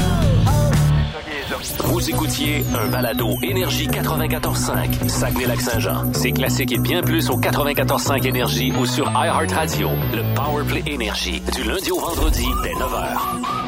Vous 1.84 2.09
écoutiez 2.11 2.62
un 2.74 2.88
balado 2.90 3.28
Énergie 3.43 3.86
94.5, 3.86 5.09
Saguenay-Lac-Saint-Jean. 5.09 6.12
C'est 6.12 6.32
classique 6.32 6.72
et 6.72 6.78
bien 6.78 7.03
plus 7.03 7.28
au 7.30 7.36
94.5 7.36 8.26
Énergie 8.26 8.72
ou 8.80 8.86
sur 8.86 9.07
iHeartRadio. 9.12 9.88
Le 10.14 10.22
Powerplay 10.34 10.82
Énergie, 10.86 11.43
du 11.55 11.62
lundi 11.68 11.90
au 11.90 12.01
vendredi 12.01 12.47
dès 12.62 12.70
9h. 12.72 13.61